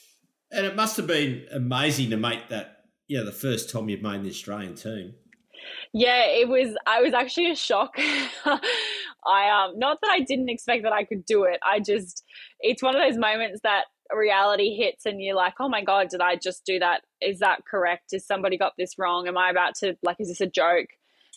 And 0.51 0.67
it 0.67 0.77
must 0.77 0.97
have 0.97 1.07
been 1.07 1.47
amazing 1.53 2.11
to 2.11 2.17
make 2.17 2.49
that, 2.49 2.74
yeah, 3.09 3.23
the 3.23 3.33
first 3.33 3.71
time 3.71 3.89
you've 3.89 4.03
made 4.03 4.23
the 4.23 4.31
Australian 4.31 4.75
team. 4.75 5.15
Yeah, 5.93 6.25
it 6.27 6.49
was. 6.49 6.77
I 6.87 7.01
was 7.01 7.15
actually 7.15 7.51
a 7.51 7.57
shock. 7.57 7.95
I 9.27 9.65
um, 9.67 9.79
not 9.79 9.99
that 10.03 10.11
I 10.11 10.21
didn't 10.21 10.49
expect 10.49 10.83
that 10.83 10.93
I 10.93 11.05
could 11.05 11.25
do 11.25 11.45
it. 11.45 11.59
I 11.65 11.81
just, 11.81 12.25
it's 12.61 12.83
one 12.83 12.95
of 12.95 13.03
those 13.03 13.19
moments 13.19 13.61
that 13.63 13.85
reality 14.15 14.77
hits 14.77 15.07
and 15.07 15.21
you're 15.21 15.35
like, 15.35 15.55
oh 15.61 15.69
my 15.69 15.83
God, 15.83 16.09
did 16.09 16.21
I 16.21 16.37
just 16.37 16.67
do 16.67 16.79
that? 16.79 17.03
Is 17.21 17.39
that 17.39 17.65
correct? 17.65 18.13
Is 18.13 18.27
somebody 18.27 18.59
got 18.59 18.75
this 18.77 18.99
wrong? 18.99 19.27
Am 19.27 19.39
I 19.39 19.51
about 19.51 19.75
to, 19.77 19.97
like, 20.03 20.17
is 20.19 20.29
this 20.29 20.41
a 20.41 20.47
joke? 20.47 20.89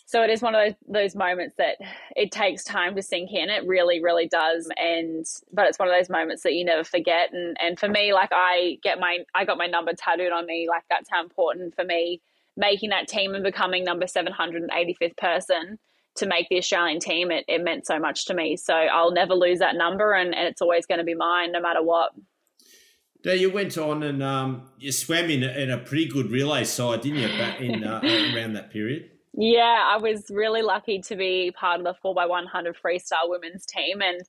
So 0.08 0.22
it 0.22 0.30
is 0.30 0.40
one 0.40 0.54
of 0.54 0.62
those, 0.64 0.74
those 0.88 1.14
moments 1.14 1.56
that 1.58 1.76
it 2.16 2.32
takes 2.32 2.64
time 2.64 2.96
to 2.96 3.02
sink 3.02 3.30
in. 3.30 3.50
It 3.50 3.66
really, 3.66 4.02
really 4.02 4.26
does. 4.26 4.66
And, 4.78 5.26
but 5.52 5.66
it's 5.66 5.78
one 5.78 5.86
of 5.86 5.94
those 5.94 6.08
moments 6.08 6.44
that 6.44 6.54
you 6.54 6.64
never 6.64 6.82
forget. 6.82 7.30
And, 7.34 7.58
and 7.60 7.78
for 7.78 7.90
me, 7.90 8.14
like, 8.14 8.30
I 8.32 8.78
get 8.82 8.98
my, 8.98 9.18
I 9.34 9.44
got 9.44 9.58
my 9.58 9.66
number 9.66 9.92
tattooed 9.92 10.32
on 10.32 10.46
me. 10.46 10.66
Like, 10.66 10.84
that's 10.88 11.10
how 11.10 11.22
important 11.22 11.74
for 11.74 11.84
me 11.84 12.22
making 12.56 12.88
that 12.88 13.06
team 13.06 13.34
and 13.34 13.44
becoming 13.44 13.84
number 13.84 14.06
785th 14.06 15.18
person 15.18 15.78
to 16.16 16.26
make 16.26 16.48
the 16.48 16.56
Australian 16.56 17.00
team, 17.00 17.30
it, 17.30 17.44
it 17.46 17.62
meant 17.62 17.86
so 17.86 17.98
much 17.98 18.24
to 18.24 18.34
me. 18.34 18.56
So 18.56 18.72
I'll 18.72 19.12
never 19.12 19.34
lose 19.34 19.58
that 19.58 19.76
number 19.76 20.14
and, 20.14 20.34
and 20.34 20.48
it's 20.48 20.62
always 20.62 20.86
going 20.86 21.00
to 21.00 21.04
be 21.04 21.14
mine 21.14 21.52
no 21.52 21.60
matter 21.60 21.82
what. 21.82 22.12
Now 23.26 23.32
you 23.32 23.50
went 23.50 23.76
on 23.76 24.02
and 24.02 24.22
um, 24.22 24.70
you 24.78 24.90
swam 24.90 25.28
in, 25.28 25.42
in 25.42 25.70
a 25.70 25.76
pretty 25.76 26.06
good 26.06 26.30
relay 26.30 26.64
side, 26.64 27.02
didn't 27.02 27.18
you, 27.18 27.28
in 27.60 27.84
uh, 27.84 28.00
around 28.34 28.54
that 28.54 28.70
period? 28.70 29.10
Yeah, 29.40 29.84
I 29.86 29.98
was 29.98 30.24
really 30.30 30.62
lucky 30.62 31.00
to 31.02 31.14
be 31.14 31.52
part 31.56 31.78
of 31.78 31.84
the 31.84 31.94
4x100 32.04 32.74
freestyle 32.84 33.28
women's 33.28 33.64
team. 33.64 34.02
And 34.02 34.20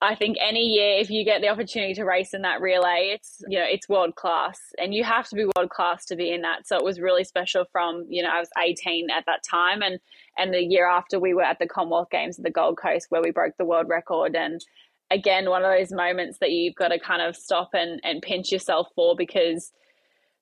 I 0.00 0.14
think 0.14 0.38
any 0.40 0.64
year, 0.64 0.98
if 0.98 1.10
you 1.10 1.26
get 1.26 1.42
the 1.42 1.48
opportunity 1.48 1.92
to 1.92 2.06
race 2.06 2.32
in 2.32 2.40
that 2.40 2.62
relay, 2.62 3.10
it's, 3.12 3.42
you 3.48 3.58
know, 3.58 3.66
it's 3.68 3.86
world 3.86 4.14
class 4.14 4.58
and 4.78 4.94
you 4.94 5.04
have 5.04 5.28
to 5.28 5.36
be 5.36 5.44
world 5.44 5.68
class 5.68 6.06
to 6.06 6.16
be 6.16 6.32
in 6.32 6.40
that. 6.40 6.66
So 6.66 6.78
it 6.78 6.84
was 6.84 7.00
really 7.00 7.22
special 7.24 7.66
from, 7.70 8.06
you 8.08 8.22
know, 8.22 8.30
I 8.30 8.40
was 8.40 8.48
18 8.58 9.10
at 9.10 9.26
that 9.26 9.42
time. 9.42 9.82
And, 9.82 10.00
and 10.38 10.54
the 10.54 10.62
year 10.62 10.88
after 10.88 11.20
we 11.20 11.34
were 11.34 11.42
at 11.42 11.58
the 11.58 11.68
Commonwealth 11.68 12.08
Games 12.10 12.38
at 12.38 12.42
the 12.42 12.50
Gold 12.50 12.78
Coast 12.78 13.08
where 13.10 13.20
we 13.20 13.32
broke 13.32 13.58
the 13.58 13.66
world 13.66 13.90
record. 13.90 14.34
And 14.34 14.64
again, 15.10 15.50
one 15.50 15.66
of 15.66 15.70
those 15.70 15.92
moments 15.92 16.38
that 16.38 16.50
you've 16.50 16.76
got 16.76 16.88
to 16.88 16.98
kind 16.98 17.20
of 17.20 17.36
stop 17.36 17.74
and, 17.74 18.00
and 18.04 18.22
pinch 18.22 18.50
yourself 18.52 18.88
for 18.94 19.14
because 19.14 19.70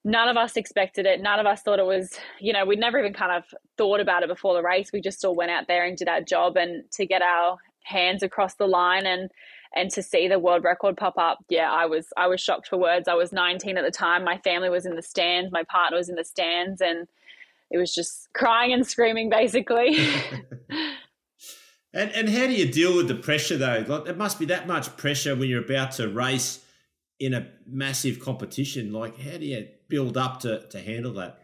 none 0.04 0.28
of 0.28 0.36
us 0.36 0.56
expected 0.56 1.06
it. 1.06 1.20
None 1.20 1.38
of 1.38 1.46
us 1.46 1.62
thought 1.62 1.78
it 1.78 1.86
was, 1.86 2.18
you 2.40 2.52
know, 2.52 2.64
we'd 2.64 2.78
never 2.78 2.98
even 2.98 3.12
kind 3.12 3.32
of 3.32 3.44
thought 3.76 4.00
about 4.00 4.22
it 4.22 4.28
before 4.28 4.54
the 4.54 4.62
race. 4.62 4.90
We 4.92 5.00
just 5.00 5.24
all 5.24 5.34
went 5.34 5.50
out 5.50 5.66
there 5.68 5.84
and 5.84 5.96
did 5.96 6.08
our 6.08 6.20
job 6.20 6.56
and 6.56 6.90
to 6.92 7.06
get 7.06 7.22
our 7.22 7.58
hands 7.84 8.22
across 8.22 8.54
the 8.54 8.66
line 8.66 9.06
and 9.06 9.30
and 9.74 9.90
to 9.90 10.02
see 10.02 10.28
the 10.28 10.38
world 10.38 10.64
record 10.64 10.96
pop 10.96 11.16
up 11.16 11.38
yeah 11.48 11.70
i 11.70 11.86
was 11.86 12.08
i 12.18 12.26
was 12.26 12.38
shocked 12.38 12.68
for 12.68 12.78
words 12.78 13.08
i 13.08 13.14
was 13.14 13.32
19 13.32 13.78
at 13.78 13.84
the 13.84 13.90
time 13.90 14.24
my 14.24 14.36
family 14.38 14.68
was 14.68 14.84
in 14.84 14.94
the 14.94 15.02
stands 15.02 15.50
my 15.52 15.62
partner 15.64 15.96
was 15.96 16.10
in 16.10 16.14
the 16.14 16.24
stands 16.24 16.82
and 16.82 17.06
it 17.70 17.78
was 17.78 17.94
just 17.94 18.28
crying 18.34 18.74
and 18.74 18.86
screaming 18.86 19.30
basically 19.30 20.06
And 21.92 22.12
and 22.12 22.28
how 22.28 22.46
do 22.46 22.52
you 22.52 22.70
deal 22.70 22.96
with 22.96 23.08
the 23.08 23.14
pressure 23.14 23.56
though? 23.56 23.84
Like 23.86 24.04
there 24.04 24.14
must 24.14 24.38
be 24.38 24.44
that 24.46 24.66
much 24.66 24.96
pressure 24.96 25.34
when 25.34 25.48
you're 25.48 25.64
about 25.64 25.92
to 25.92 26.08
race 26.08 26.64
in 27.20 27.34
a 27.34 27.48
massive 27.66 28.20
competition. 28.20 28.92
Like 28.92 29.18
how 29.18 29.38
do 29.38 29.46
you 29.46 29.68
build 29.88 30.16
up 30.16 30.40
to 30.40 30.66
to 30.68 30.80
handle 30.80 31.12
that? 31.14 31.40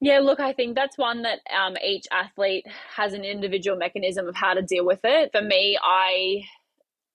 Yeah, 0.00 0.18
look, 0.18 0.40
I 0.40 0.52
think 0.52 0.74
that's 0.74 0.98
one 0.98 1.22
that 1.22 1.38
um, 1.56 1.76
each 1.82 2.06
athlete 2.10 2.66
has 2.94 3.14
an 3.14 3.24
individual 3.24 3.78
mechanism 3.78 4.28
of 4.28 4.34
how 4.34 4.52
to 4.52 4.60
deal 4.60 4.84
with 4.84 5.00
it. 5.04 5.30
For 5.32 5.40
me, 5.40 5.78
I 5.82 6.44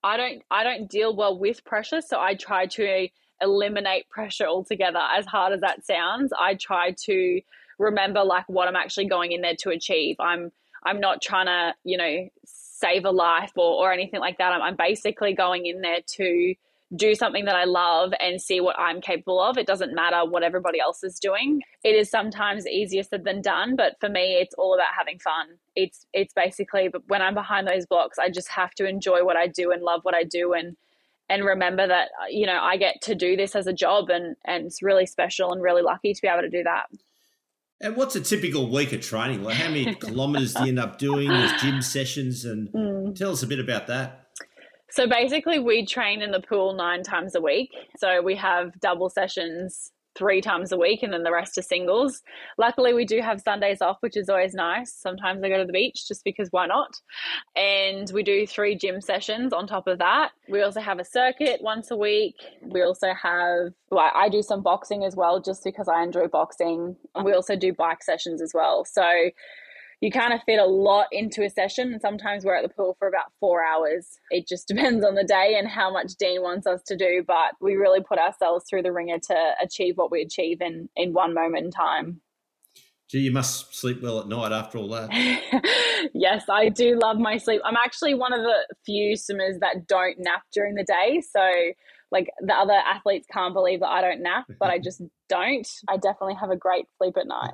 I 0.03 0.17
don't 0.17 0.41
I 0.49 0.63
don't 0.63 0.89
deal 0.89 1.15
well 1.15 1.38
with 1.38 1.63
pressure, 1.63 2.01
so 2.01 2.19
I 2.19 2.35
try 2.35 2.65
to 2.65 3.07
eliminate 3.41 4.09
pressure 4.09 4.45
altogether. 4.45 4.99
As 4.99 5.25
hard 5.25 5.53
as 5.53 5.61
that 5.61 5.85
sounds, 5.85 6.33
I 6.38 6.55
try 6.55 6.95
to 7.05 7.41
remember 7.77 8.23
like 8.23 8.47
what 8.47 8.67
I'm 8.67 8.75
actually 8.75 9.07
going 9.07 9.31
in 9.31 9.41
there 9.41 9.55
to 9.59 9.69
achieve. 9.69 10.15
I'm 10.19 10.51
I'm 10.83 10.99
not 10.99 11.21
trying 11.21 11.47
to, 11.47 11.75
you 11.83 11.97
know, 11.97 12.29
save 12.45 13.05
a 13.05 13.11
life 13.11 13.51
or, 13.55 13.85
or 13.85 13.91
anything 13.91 14.21
like 14.21 14.38
that. 14.38 14.53
I'm, 14.53 14.61
I'm 14.61 14.75
basically 14.77 15.33
going 15.33 15.65
in 15.65 15.81
there 15.81 15.99
to 16.15 16.55
do 16.96 17.13
something 17.13 17.46
that 17.46 17.55
I 17.55 17.65
love 17.65 18.13
and 18.19 18.41
see 18.41 18.60
what 18.60 18.77
I'm 18.79 19.00
capable 19.00 19.39
of. 19.39 19.58
It 19.58 19.67
doesn't 19.67 19.93
matter 19.93 20.27
what 20.27 20.43
everybody 20.43 20.79
else 20.79 21.03
is 21.03 21.19
doing. 21.19 21.62
It 21.84 21.96
is 21.96 22.10
sometimes 22.10 22.67
easier 22.67 23.03
said 23.03 23.24
than 23.24 23.41
done, 23.41 23.75
but 23.75 23.96
for 24.00 24.10
me 24.10 24.38
it's 24.41 24.55
all 24.55 24.74
about 24.74 24.88
having 24.98 25.19
fun. 25.19 25.58
It's 25.75 26.05
it's 26.13 26.34
basically 26.34 26.89
when 27.08 27.22
I'm 27.22 27.36
behind 27.36 27.67
those 27.67 27.86
blocks, 27.86 28.17
I 28.17 28.29
just 28.29 28.50
have 28.50 28.72
to 28.75 28.88
enjoy 28.88 29.24
what 29.24 29.38
I 29.38 29.48
do 29.48 29.72
and 29.72 29.84
love 29.84 30.01
what 30.03 30.15
I 30.15 30.24
do 30.24 30.53
and 30.53 30.75
and 31.31 31.46
remember 31.46 31.86
that 31.86 32.10
you 32.31 32.48
know, 32.48 32.60
I 32.60 32.77
get 32.77 33.01
to 33.03 33.13
do 33.13 33.36
this 33.36 33.55
as 33.55 33.67
a 33.67 33.74
job 33.74 34.10
and 34.10 34.36
and 34.46 34.65
it's 34.65 34.81
really 34.81 35.05
special 35.05 35.51
and 35.51 35.62
really 35.62 35.84
lucky 35.84 36.13
to 36.13 36.22
be 36.22 36.27
able 36.27 36.41
to 36.41 36.50
do 36.50 36.63
that. 36.63 36.88
And 37.81 37.96
what's 37.96 38.15
a 38.15 38.22
typical 38.22 38.69
week 38.69 38.91
of 38.91 39.01
training? 39.01 39.43
Like 39.43 39.55
how 39.55 39.69
many 39.69 39.93
kilometres 40.01 40.53
do 40.53 40.63
you 40.63 40.69
end 40.69 40.79
up 40.79 40.98
doing? 40.98 41.29
There's 41.29 41.62
gym 41.62 41.81
sessions, 41.81 42.43
and 42.43 42.69
mm. 42.74 43.15
tell 43.15 43.31
us 43.31 43.41
a 43.41 43.48
bit 43.48 43.60
about 43.60 43.88
that. 43.88 44.18
So 44.91 45.08
basically, 45.08 45.60
we 45.60 45.86
train 45.86 46.22
in 46.22 46.31
the 46.31 46.41
pool 46.41 46.74
nine 46.74 47.03
times 47.03 47.36
a 47.36 47.41
week. 47.41 47.72
So 47.98 48.22
we 48.22 48.36
have 48.36 48.79
double 48.79 49.10
sessions 49.10 49.91
three 50.19 50.41
times 50.41 50.72
a 50.72 50.77
week 50.77 51.01
and 51.01 51.13
then 51.13 51.24
the 51.24 51.31
rest 51.31 51.58
are 51.58 51.62
singles. 51.62 52.22
Luckily, 52.58 52.93
we 52.93 53.05
do 53.05 53.22
have 53.22 53.39
Sundays 53.39 53.81
off, 53.81 53.98
which 54.01 54.17
is 54.17 54.27
always 54.27 54.53
nice. 54.53 54.93
Sometimes 54.93 55.41
I 55.43 55.50
go 55.50 55.58
to 55.58 55.65
the 55.65 55.72
beach 55.72 56.08
just 56.08 56.24
because 56.25 56.50
why 56.51 56.65
not? 56.65 56.93
And 57.55 58.12
we 58.13 58.22
do 58.24 58.46
three 58.46 58.75
gym 58.75 59.00
sessions 59.00 59.53
on 59.53 59.65
top 59.65 59.88
of 59.88 60.00
that. 60.00 60.31
We 60.50 60.62
also 60.62 60.81
have 60.81 61.00
a 61.00 61.05
circuit 61.05 61.62
once 61.62 61.89
a 61.91 61.96
week. 61.96 62.36
We 62.62 62.81
also 62.81 63.13
have, 63.13 63.74
well, 63.91 64.12
I 64.13 64.27
do 64.27 64.41
some 64.41 64.62
boxing 64.62 65.05
as 65.05 65.15
well 65.15 65.39
just 65.39 65.63
because 65.63 65.88
I 65.88 66.03
enjoy 66.03 66.27
boxing. 66.27 66.98
We 67.24 67.34
also 67.34 67.55
do 67.55 67.74
bike 67.74 68.03
sessions 68.03 68.41
as 68.41 68.51
well. 68.53 68.84
So 68.86 69.03
you 70.01 70.12
kind 70.12 70.34
of 70.34 70.41
fit 70.46 70.60
a 70.60 70.65
lot 70.65 71.08
into 71.12 71.44
a 71.44 71.50
session. 71.50 71.91
And 71.91 72.01
sometimes 72.01 72.46
we're 72.46 72.56
at 72.56 72.63
the 72.63 72.74
pool 72.74 72.96
for 73.00 73.08
about 73.08 73.32
four 73.39 73.63
hours. 73.63 74.08
It 74.32 74.48
just 74.48 74.68
depends 74.68 75.06
on 75.06 75.15
the 75.15 75.24
day 75.24 75.56
and 75.58 75.68
how 75.68 75.91
much 75.91 76.13
Dean 76.20 76.41
wants 76.41 76.68
us 76.68 76.82
to 76.88 76.96
do. 76.96 77.24
But 77.25 77.56
we 77.62 77.75
really 77.75 78.01
put 78.01 78.20
ourselves 78.20 78.65
through 78.70 78.84
the 78.84 78.94
ringer 78.94 79.20
to 79.27 79.51
achieve 79.62 79.96
what 79.98 80.12
we 80.12 80.22
achieve 80.22 80.62
in, 80.62 80.89
in 80.96 81.13
one 81.13 81.34
moment 81.34 81.65
in 81.65 81.72
time. 81.72 82.22
Gee, 83.10 83.20
you 83.20 83.32
must 83.32 83.75
sleep 83.75 84.03
well 84.03 84.20
at 84.20 84.27
night 84.27 84.51
after 84.51 84.77
all 84.77 84.88
that. 84.89 85.10
yes, 86.13 86.46
I 86.48 86.70
do 86.70 86.98
love 87.01 87.18
my 87.18 87.38
sleep. 87.38 87.60
I'm 87.65 87.75
actually 87.75 88.13
one 88.13 88.34
of 88.34 88.41
the 88.41 88.68
few 88.86 89.18
swimmers 89.18 89.58
that 89.62 89.88
don't 89.88 90.20
nap 90.20 90.44
during 90.53 90.75
the 90.75 90.84
day. 90.84 91.20
So, 91.22 91.41
like, 92.12 92.29
the 92.39 92.53
other 92.53 92.74
athletes 92.74 93.25
can't 93.34 93.56
believe 93.56 93.79
that 93.79 93.89
I 93.89 94.01
don't 94.01 94.22
nap, 94.22 94.46
but 94.60 94.70
I 94.70 94.77
just 94.84 95.01
don't. 95.27 95.68
I 95.88 95.98
definitely 95.98 96.36
have 96.36 96.51
a 96.51 96.56
great 96.56 96.86
sleep 97.00 97.18
at 97.18 97.25
night. 97.25 97.53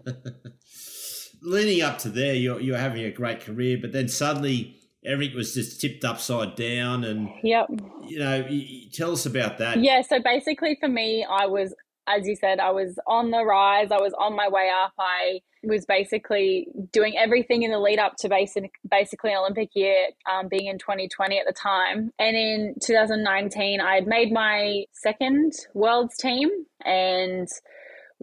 Leading 1.46 1.82
up 1.82 2.00
to 2.00 2.10
there, 2.10 2.34
you're 2.34 2.60
you're 2.60 2.78
having 2.78 3.06
a 3.06 3.12
great 3.12 3.42
career, 3.42 3.78
but 3.80 3.92
then 3.92 4.08
suddenly 4.08 4.76
everything 5.06 5.38
was 5.38 5.54
just 5.54 5.80
tipped 5.80 6.04
upside 6.04 6.56
down, 6.56 7.04
and 7.04 7.30
yep, 7.44 7.68
you 8.08 8.20
know, 8.20 8.48
tell 8.92 9.12
us 9.12 9.26
about 9.26 9.60
that. 9.60 9.80
Yeah, 9.80 10.02
so 10.02 10.20
basically 10.20 10.78
for 10.80 10.90
me, 10.90 11.26
I 11.30 11.46
was, 11.46 11.74
as 12.08 12.28
you 12.28 12.36
said, 12.36 12.60
I 12.60 12.72
was 12.72 13.00
on 13.08 13.32
the 13.32 13.46
rise. 13.46 13.92
I 13.92 13.98
was 13.98 14.14
on 14.18 14.36
my 14.36 14.50
way 14.50 14.70
up. 14.74 14.94
I 15.00 15.42
was 15.64 15.86
basically 15.86 16.68
doing 16.92 17.18
everything 17.18 17.64
in 17.64 17.72
the 17.72 17.80
lead 17.80 18.00
up 18.00 18.16
to 18.18 18.30
basic, 18.30 18.72
basically 18.90 19.34
Olympic 19.34 19.70
year, 19.74 20.10
um, 20.32 20.48
being 20.48 20.68
in 20.68 20.78
2020 20.78 21.40
at 21.40 21.46
the 21.48 21.54
time. 21.54 22.12
And 22.20 22.36
in 22.36 22.76
2019, 22.84 23.82
I 23.82 23.96
had 23.96 24.08
made 24.08 24.32
my 24.32 24.84
second 24.94 25.54
world's 25.74 26.18
team 26.18 26.50
and 26.84 27.48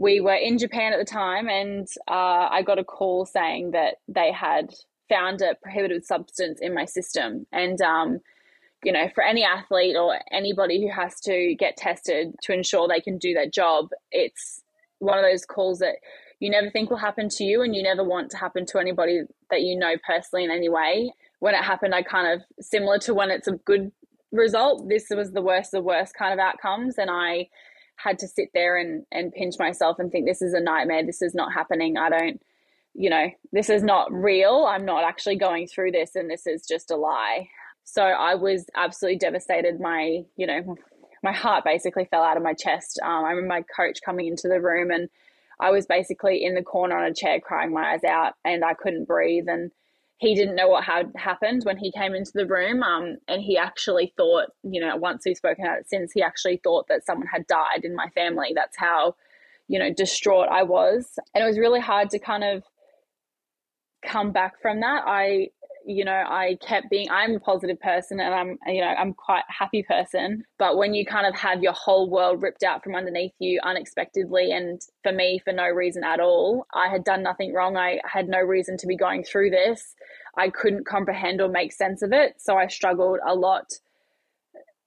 we 0.03 0.21
were 0.21 0.35
in 0.35 0.59
Japan 0.59 0.93
at 0.93 0.99
the 0.99 1.05
time, 1.05 1.49
and 1.49 1.87
uh, 2.09 2.49
I 2.51 2.63
got 2.63 2.81
a 2.81 2.85
call 2.85 3.25
saying 3.25 3.71
that 3.71 3.99
they 4.09 4.33
had 4.33 4.75
found 5.09 5.41
a 5.43 5.55
prohibited 5.63 6.05
substance 6.05 6.59
in 6.61 6.75
my 6.75 6.87
system. 6.87 7.47
And, 7.53 7.81
um, 7.81 8.19
you 8.83 8.91
know, 8.91 9.09
for 9.15 9.23
any 9.23 9.45
athlete 9.45 9.95
or 9.97 10.19
anybody 10.33 10.83
who 10.83 10.93
has 10.93 11.21
to 11.21 11.55
get 11.57 11.77
tested 11.77 12.35
to 12.43 12.53
ensure 12.53 12.89
they 12.89 13.01
can 13.01 13.17
do 13.17 13.33
their 13.33 13.49
job, 13.49 13.91
it's 14.11 14.65
one 14.99 15.19
of 15.19 15.25
those 15.25 15.45
calls 15.45 15.79
that 15.79 15.97
you 16.41 16.51
never 16.51 16.69
think 16.69 16.91
will 16.91 16.97
happen 16.97 17.29
to 17.29 17.45
you 17.45 17.63
and 17.63 17.77
you 17.77 17.83
never 17.85 18.03
want 18.03 18.29
to 18.33 18.37
happen 18.37 18.67
to 18.67 18.79
anybody 18.79 19.21
that 19.53 19.61
you 19.61 19.79
know 19.79 19.95
personally 20.05 20.45
in 20.45 20.51
any 20.51 20.69
way. 20.69 21.13
When 21.39 21.55
it 21.55 21.63
happened, 21.63 21.95
I 21.95 22.03
kind 22.03 22.27
of, 22.33 22.43
similar 22.61 22.99
to 23.01 23.15
when 23.15 23.31
it's 23.31 23.47
a 23.47 23.53
good 23.53 23.93
result, 24.33 24.89
this 24.89 25.07
was 25.11 25.31
the 25.31 25.43
worst 25.43 25.75
of 25.75 25.79
the 25.79 25.87
worst 25.87 26.15
kind 26.15 26.33
of 26.33 26.41
outcomes. 26.41 26.99
And 26.99 27.09
I, 27.09 27.49
had 28.03 28.19
to 28.21 28.29
sit 28.29 28.49
there 28.55 28.77
and, 28.77 29.05
and 29.13 29.33
pinch 29.33 29.55
myself 29.59 29.99
and 29.99 30.11
think 30.11 30.27
this 30.27 30.43
is 30.43 30.55
a 30.55 30.61
nightmare. 30.61 31.05
This 31.05 31.23
is 31.23 31.35
not 31.35 31.53
happening. 31.53 31.97
I 31.97 32.11
don't, 32.11 32.43
you 32.95 33.11
know, 33.11 33.29
this 33.53 33.71
is 33.71 33.83
not 33.83 34.13
real. 34.13 34.67
I'm 34.69 34.85
not 34.85 35.05
actually 35.05 35.37
going 35.37 35.67
through 35.67 35.93
this 35.93 36.15
and 36.17 36.31
this 36.31 36.47
is 36.47 36.67
just 36.67 36.91
a 36.91 36.97
lie. 36.97 37.49
So 37.85 38.03
I 38.03 38.35
was 38.35 38.67
absolutely 38.75 39.19
devastated. 39.19 39.81
My, 39.81 40.25
you 40.37 40.47
know, 40.47 40.77
my 41.23 41.33
heart 41.33 41.65
basically 41.65 42.07
fell 42.07 42.23
out 42.23 42.37
of 42.37 42.43
my 42.43 42.55
chest. 42.55 42.99
Um, 43.03 43.25
I 43.25 43.31
remember 43.31 43.49
my 43.49 43.65
coach 43.75 44.01
coming 44.05 44.27
into 44.27 44.49
the 44.49 44.61
room 44.61 44.91
and 44.91 45.09
I 45.61 45.71
was 45.71 45.87
basically 45.87 46.45
in 46.45 46.55
the 46.55 46.63
corner 46.63 46.97
on 46.97 47.05
a 47.05 47.15
chair 47.15 47.39
crying 47.41 47.73
my 47.73 47.93
eyes 47.93 48.05
out 48.05 48.35
and 48.45 48.65
I 48.65 48.75
couldn't 48.75 49.07
breathe. 49.07 49.49
And 49.49 49.71
he 50.23 50.37
didn't 50.37 50.55
know 50.55 50.69
what 50.69 50.85
had 50.85 51.11
happened 51.17 51.65
when 51.65 51.77
he 51.77 51.91
came 51.91 52.15
into 52.15 52.31
the 52.33 52.47
room. 52.47 52.85
Um, 52.85 53.17
and 53.27 53.43
he 53.43 53.59
actually 53.59 54.15
thought, 54.17 54.51
you 54.63 54.81
know, 54.81 54.95
once 54.95 55.25
we've 55.27 55.37
spoken 55.37 55.65
about 55.65 55.81
it 55.81 55.89
since, 55.89 56.13
he 56.13 56.23
actually 56.23 56.61
thought 56.63 56.87
that 56.87 57.05
someone 57.05 57.27
had 57.27 57.45
died 57.49 57.81
in 57.83 57.97
my 57.97 58.07
family. 58.15 58.53
That's 58.55 58.77
how, 58.77 59.17
you 59.67 59.81
know, 59.81 59.93
distraught 59.93 60.47
I 60.49 60.63
was. 60.63 61.19
And 61.35 61.43
it 61.43 61.47
was 61.49 61.59
really 61.59 61.81
hard 61.81 62.09
to 62.11 62.21
kind 62.21 62.45
of 62.45 62.63
come 64.07 64.31
back 64.31 64.63
from 64.63 64.79
that. 64.79 65.03
I 65.05 65.49
you 65.87 66.05
know, 66.05 66.13
I 66.13 66.59
kept 66.61 66.91
being, 66.91 67.11
I'm 67.11 67.37
a 67.37 67.41
positive 67.41 67.81
person 67.81 68.21
and 68.21 68.35
I'm, 68.35 68.59
you 68.67 68.81
know, 68.81 68.89
I'm 68.89 69.15
quite 69.15 69.45
happy 69.49 69.83
person. 69.83 70.45
But 70.59 70.77
when 70.77 70.95
you 70.95 71.05
kind 71.05 71.27
of 71.27 71.35
have 71.35 71.63
your 71.63 71.73
whole 71.73 72.09
world 72.09 72.43
ripped 72.43 72.63
out 72.63 72.83
from 72.85 72.95
underneath 72.95 73.33
you 73.39 73.61
unexpectedly, 73.63 74.53
and 74.53 74.81
for 75.03 75.13
me, 75.13 75.41
for 75.45 75.53
no 75.53 75.69
reason 75.69 76.05
at 76.05 76.21
all, 76.21 76.67
I 76.75 76.89
had 76.89 77.05
done 77.05 77.23
nothing 77.23 77.53
wrong. 77.53 77.77
I 77.77 78.01
had 78.05 78.29
no 78.29 78.39
reason 78.41 78.77
to 78.79 78.87
be 78.87 78.97
going 78.97 79.25
through 79.25 79.51
this. 79.51 79.95
I 80.37 80.49
couldn't 80.51 80.87
comprehend 80.87 81.41
or 81.41 81.49
make 81.49 81.73
sense 81.73 82.03
of 82.03 82.13
it. 82.13 82.35
So 82.39 82.57
I 82.57 82.67
struggled 82.69 83.19
a 83.27 83.35
lot 83.35 83.73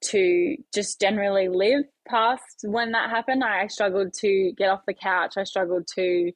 to 0.05 0.55
just 0.73 0.99
generally 1.01 1.49
live 1.49 1.85
past 2.07 2.63
when 2.63 2.91
that 2.91 3.09
happened. 3.09 3.43
I 3.43 3.67
struggled 3.67 4.13
to 4.21 4.53
get 4.57 4.69
off 4.69 4.85
the 4.87 4.93
couch. 4.93 5.33
I 5.37 5.43
struggled 5.43 5.87
to 5.95 6.31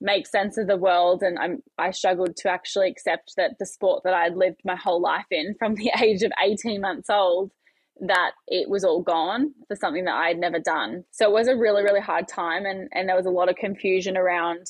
make 0.00 0.26
sense 0.26 0.58
of 0.58 0.66
the 0.66 0.76
world 0.76 1.22
and 1.22 1.38
I'm, 1.38 1.62
I 1.78 1.90
struggled 1.90 2.36
to 2.36 2.50
actually 2.50 2.88
accept 2.90 3.34
that 3.36 3.58
the 3.58 3.66
sport 3.66 4.02
that 4.04 4.14
I 4.14 4.24
had 4.24 4.36
lived 4.36 4.60
my 4.64 4.76
whole 4.76 5.00
life 5.00 5.26
in 5.30 5.54
from 5.58 5.74
the 5.74 5.90
age 6.02 6.22
of 6.22 6.32
18 6.42 6.80
months 6.80 7.08
old 7.10 7.52
that 8.00 8.32
it 8.46 8.68
was 8.68 8.84
all 8.84 9.00
gone 9.00 9.54
for 9.68 9.74
something 9.74 10.04
that 10.04 10.14
I 10.14 10.28
had 10.28 10.38
never 10.38 10.58
done. 10.58 11.04
So 11.12 11.26
it 11.26 11.32
was 11.32 11.48
a 11.48 11.56
really, 11.56 11.82
really 11.82 12.00
hard 12.00 12.28
time 12.28 12.66
and, 12.66 12.88
and 12.92 13.08
there 13.08 13.16
was 13.16 13.26
a 13.26 13.30
lot 13.30 13.48
of 13.48 13.56
confusion 13.56 14.18
around 14.18 14.66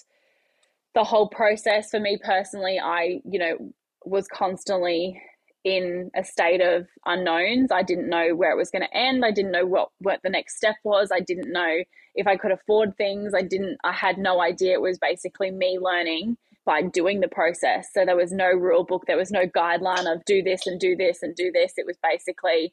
the 0.95 1.03
whole 1.03 1.29
process. 1.29 1.91
For 1.91 1.99
me 1.99 2.19
personally, 2.23 2.79
I, 2.79 3.21
you 3.25 3.41
know, 3.41 3.73
was 4.05 4.29
constantly 4.29 5.21
in 5.67 6.13
a 6.15 6.23
state 6.23 6.61
of 6.61 6.87
unknowns. 7.07 7.73
I 7.73 7.83
didn't 7.83 8.09
know 8.09 8.37
where 8.37 8.53
it 8.53 8.57
was 8.57 8.71
going 8.71 8.83
to 8.83 8.97
end. 8.97 9.25
I 9.25 9.33
didn't 9.33 9.51
know 9.51 9.67
what, 9.67 9.89
what 9.99 10.21
the 10.23 10.31
next 10.31 10.59
step 10.59 10.77
was. 10.85 11.11
I 11.13 11.19
didn't 11.19 11.53
know 11.53 11.79
if 12.15 12.29
I 12.29 12.37
could 12.37 12.53
afford 12.53 12.97
things. 12.97 13.35
I 13.35 13.43
didn't, 13.43 13.77
I 13.83 13.93
had 13.93 14.17
no 14.17 14.41
idea. 14.41 14.75
It 14.75 14.81
was 14.81 14.97
basically 14.97 15.51
me 15.51 15.77
learning 15.81 16.37
by 16.65 16.83
doing 16.83 17.19
the 17.19 17.27
process. 17.27 17.89
So 17.93 18.05
there 18.05 18.15
was 18.15 18.31
no 18.31 18.49
rule 18.53 18.85
book, 18.85 19.07
there 19.09 19.17
was 19.17 19.33
no 19.33 19.45
guideline 19.45 20.11
of 20.11 20.25
do 20.25 20.41
this 20.41 20.69
and 20.69 20.79
do 20.79 20.95
this 20.95 21.25
and 21.25 21.35
do 21.35 21.51
this. 21.51 21.73
It 21.77 21.87
was 21.87 21.97
basically 22.01 22.73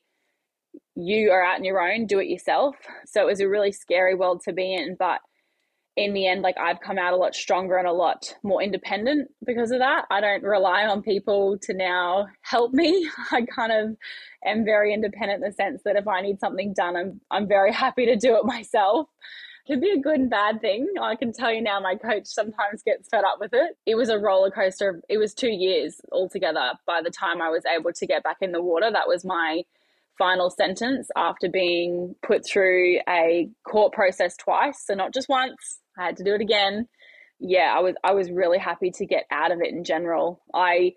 you 0.96 1.32
are 1.32 1.44
out 1.44 1.58
on 1.58 1.64
your 1.64 1.82
own, 1.82 2.06
do 2.06 2.20
it 2.20 2.28
yourself. 2.28 2.76
So 3.08 3.22
it 3.22 3.26
was 3.26 3.40
a 3.40 3.50
really 3.50 3.72
scary 3.72 4.14
world 4.14 4.42
to 4.46 4.54
be 4.54 4.72
in. 4.72 4.96
But 5.00 5.22
in 5.96 6.14
the 6.14 6.28
end, 6.28 6.42
like 6.42 6.58
I've 6.58 6.80
come 6.80 6.98
out 6.98 7.14
a 7.14 7.18
lot 7.18 7.36
stronger 7.36 7.78
and 7.78 7.88
a 7.88 7.92
lot 7.92 8.34
more 8.42 8.62
independent 8.64 9.30
because 9.46 9.72
of 9.72 9.80
that. 9.80 10.06
I 10.10 10.22
don't 10.22 10.44
rely 10.44 10.86
on 10.86 11.04
people 11.04 11.58
to 11.64 11.74
now 11.74 12.28
help 12.42 12.74
me. 12.74 13.10
I 13.32 13.46
kind 13.46 13.72
of 13.72 13.96
am 14.44 14.66
very 14.66 14.94
independent 14.94 15.44
in 15.44 15.50
the 15.50 15.56
sense 15.56 15.82
that 15.86 15.96
if 15.96 16.08
I 16.08 16.22
need 16.22 16.40
something 16.40 16.74
done, 16.74 16.96
I'm 16.96 17.22
I'm 17.30 17.48
very 17.48 17.72
happy 17.86 18.06
to 18.08 18.16
do 18.16 18.38
it 18.38 18.46
myself. 18.46 19.08
It 19.66 19.74
can 19.74 19.80
be 19.80 19.92
a 19.92 20.00
good 20.00 20.20
and 20.20 20.30
bad 20.30 20.60
thing. 20.60 20.88
I 21.02 21.16
can 21.16 21.32
tell 21.32 21.54
you 21.54 21.62
now, 21.62 21.80
my 21.80 21.96
coach 21.96 22.26
sometimes 22.26 22.84
gets 22.84 23.08
fed 23.08 23.24
up 23.24 23.40
with 23.40 23.54
it. 23.54 23.78
It 23.86 23.96
was 23.96 24.10
a 24.10 24.20
roller 24.20 24.52
coaster. 24.52 25.02
It 25.08 25.18
was 25.18 25.34
two 25.34 25.52
years 25.52 26.02
altogether 26.12 26.74
by 26.86 27.02
the 27.02 27.12
time 27.12 27.42
I 27.42 27.50
was 27.50 27.64
able 27.66 27.94
to 27.94 28.08
get 28.08 28.24
back 28.24 28.38
in 28.42 28.52
the 28.52 28.62
water. 28.62 28.92
That 28.92 29.08
was 29.08 29.24
my 29.24 29.64
final 30.18 30.50
sentence 30.50 31.08
after 31.16 31.50
being 31.50 32.14
put 32.24 32.46
through 32.46 33.00
a 33.08 33.50
court 33.66 33.94
process 33.94 34.36
twice. 34.36 34.84
So, 34.86 34.96
not 34.96 35.14
just 35.14 35.30
once, 35.30 35.80
I 35.98 36.06
had 36.06 36.18
to 36.18 36.24
do 36.24 36.34
it 36.34 36.42
again. 36.42 36.88
Yeah, 37.40 37.74
I 37.76 37.80
was 37.82 37.96
I 38.04 38.14
was 38.14 38.32
really 38.32 38.58
happy 38.58 38.92
to 38.92 39.06
get 39.06 39.26
out 39.32 39.52
of 39.52 39.62
it 39.62 39.74
in 39.74 39.84
general. 39.84 40.42
I 40.54 40.94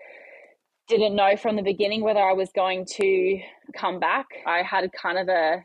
didn't 0.89 1.17
know 1.17 1.37
from 1.37 1.57
the 1.57 1.63
beginning 1.63 2.03
whether 2.03 2.21
I 2.21 2.33
was 2.33 2.51
going 2.55 2.87
to 2.97 3.41
come 3.77 3.99
back. 3.99 4.27
I 4.47 4.63
had 4.63 4.91
kind 4.93 5.19
of 5.19 5.29
a 5.29 5.65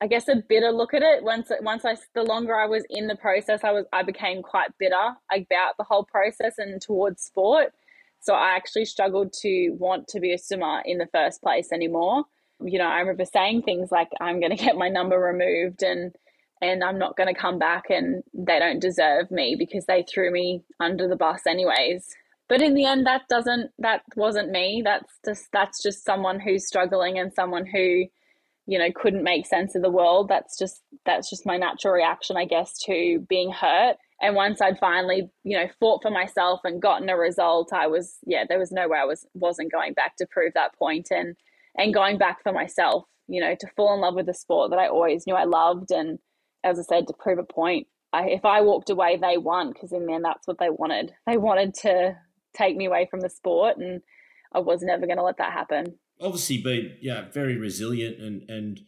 I 0.00 0.06
guess 0.08 0.28
a 0.28 0.36
bitter 0.36 0.70
look 0.72 0.94
at 0.94 1.02
it. 1.02 1.22
Once 1.22 1.50
once 1.62 1.84
I 1.84 1.96
the 2.14 2.22
longer 2.22 2.54
I 2.54 2.66
was 2.66 2.84
in 2.90 3.06
the 3.06 3.16
process, 3.16 3.64
I 3.64 3.72
was 3.72 3.86
I 3.92 4.02
became 4.02 4.42
quite 4.42 4.70
bitter 4.78 5.14
about 5.30 5.76
the 5.78 5.84
whole 5.84 6.04
process 6.04 6.54
and 6.58 6.80
towards 6.80 7.22
sport. 7.22 7.72
So 8.20 8.34
I 8.34 8.56
actually 8.56 8.86
struggled 8.86 9.32
to 9.42 9.70
want 9.78 10.08
to 10.08 10.20
be 10.20 10.32
a 10.32 10.38
swimmer 10.38 10.82
in 10.84 10.98
the 10.98 11.08
first 11.12 11.40
place 11.42 11.70
anymore. 11.72 12.24
You 12.60 12.78
know, 12.78 12.86
I 12.86 12.98
remember 13.00 13.24
saying 13.24 13.62
things 13.62 13.92
like 13.92 14.08
I'm 14.20 14.40
going 14.40 14.56
to 14.56 14.62
get 14.64 14.76
my 14.76 14.88
number 14.88 15.18
removed 15.18 15.82
and 15.82 16.14
and 16.60 16.82
I'm 16.82 16.98
not 16.98 17.16
going 17.16 17.32
to 17.32 17.40
come 17.40 17.58
back 17.58 17.84
and 17.90 18.22
they 18.32 18.58
don't 18.58 18.80
deserve 18.80 19.30
me 19.30 19.56
because 19.58 19.86
they 19.86 20.02
threw 20.02 20.30
me 20.32 20.62
under 20.80 21.08
the 21.08 21.16
bus 21.16 21.42
anyways. 21.46 22.06
But 22.48 22.62
in 22.62 22.74
the 22.74 22.84
end 22.84 23.06
that 23.06 23.22
doesn't 23.28 23.72
that 23.78 24.02
wasn't 24.14 24.50
me. 24.50 24.82
That's 24.84 25.12
just 25.24 25.48
that's 25.52 25.82
just 25.82 26.04
someone 26.04 26.40
who's 26.40 26.66
struggling 26.66 27.18
and 27.18 27.32
someone 27.32 27.66
who 27.66 28.06
you 28.66 28.78
know, 28.78 28.90
couldn't 28.94 29.22
make 29.22 29.46
sense 29.46 29.74
of 29.74 29.82
the 29.82 29.90
world. 29.90 30.28
That's 30.28 30.58
just 30.58 30.82
that's 31.04 31.30
just 31.30 31.46
my 31.46 31.56
natural 31.56 31.94
reaction, 31.94 32.36
I 32.36 32.44
guess, 32.44 32.78
to 32.84 33.24
being 33.28 33.52
hurt. 33.52 33.96
And 34.20 34.34
once 34.34 34.60
I'd 34.60 34.78
finally, 34.78 35.30
you 35.44 35.56
know, 35.56 35.68
fought 35.78 36.02
for 36.02 36.10
myself 36.10 36.60
and 36.64 36.82
gotten 36.82 37.08
a 37.08 37.16
result, 37.16 37.72
I 37.72 37.86
was 37.86 38.18
yeah, 38.26 38.44
there 38.48 38.58
was 38.58 38.72
no 38.72 38.88
way 38.88 38.98
I 38.98 39.04
was 39.04 39.24
wasn't 39.34 39.72
going 39.72 39.92
back 39.94 40.16
to 40.16 40.26
prove 40.26 40.52
that 40.54 40.74
point 40.76 41.08
and 41.10 41.36
and 41.78 41.94
going 41.94 42.18
back 42.18 42.42
for 42.42 42.52
myself, 42.52 43.04
you 43.28 43.40
know, 43.40 43.54
to 43.54 43.66
fall 43.76 43.94
in 43.94 44.00
love 44.00 44.14
with 44.14 44.26
the 44.26 44.34
sport 44.34 44.70
that 44.70 44.80
I 44.80 44.88
always 44.88 45.26
knew 45.26 45.34
I 45.34 45.44
loved 45.44 45.92
and 45.92 46.18
as 46.66 46.78
I 46.78 46.82
said, 46.82 47.06
to 47.06 47.14
prove 47.14 47.38
a 47.38 47.44
point. 47.44 47.86
I, 48.12 48.28
if 48.28 48.44
I 48.44 48.60
walked 48.60 48.90
away, 48.90 49.16
they 49.16 49.36
won 49.38 49.72
because 49.72 49.92
in 49.92 50.06
the 50.06 50.12
end, 50.12 50.24
that's 50.24 50.46
what 50.46 50.58
they 50.58 50.70
wanted. 50.70 51.12
They 51.26 51.36
wanted 51.36 51.74
to 51.74 52.16
take 52.54 52.76
me 52.76 52.86
away 52.86 53.08
from 53.10 53.20
the 53.20 53.28
sport, 53.30 53.76
and 53.76 54.02
I 54.52 54.60
was 54.60 54.82
never 54.82 55.06
going 55.06 55.18
to 55.18 55.24
let 55.24 55.38
that 55.38 55.52
happen 55.52 55.98
obviously 56.20 56.58
been 56.58 56.96
yeah 57.00 57.28
very 57.30 57.56
resilient 57.56 58.18
and 58.20 58.48
and 58.48 58.80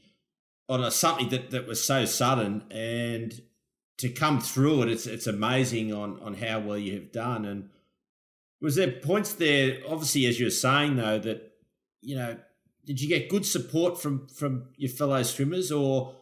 on 0.68 0.82
a, 0.82 0.90
something 0.90 1.28
that, 1.30 1.50
that 1.50 1.66
was 1.66 1.82
so 1.82 2.04
sudden 2.04 2.62
and 2.70 3.40
to 3.96 4.08
come 4.08 4.40
through 4.40 4.82
it 4.82 4.88
it's 4.88 5.06
it's 5.06 5.26
amazing 5.26 5.92
on 5.92 6.18
on 6.20 6.34
how 6.34 6.58
well 6.58 6.78
you 6.78 6.94
have 6.94 7.12
done 7.12 7.44
and 7.44 7.68
was 8.60 8.76
there 8.76 8.90
points 8.90 9.34
there 9.34 9.78
obviously 9.88 10.26
as 10.26 10.40
you're 10.40 10.50
saying 10.50 10.96
though 10.96 11.18
that 11.18 11.52
you 12.00 12.16
know 12.16 12.36
did 12.86 13.00
you 13.00 13.08
get 13.08 13.28
good 13.28 13.44
support 13.44 14.00
from 14.00 14.26
from 14.28 14.68
your 14.76 14.90
fellow 14.90 15.22
swimmers 15.22 15.70
or 15.70 16.14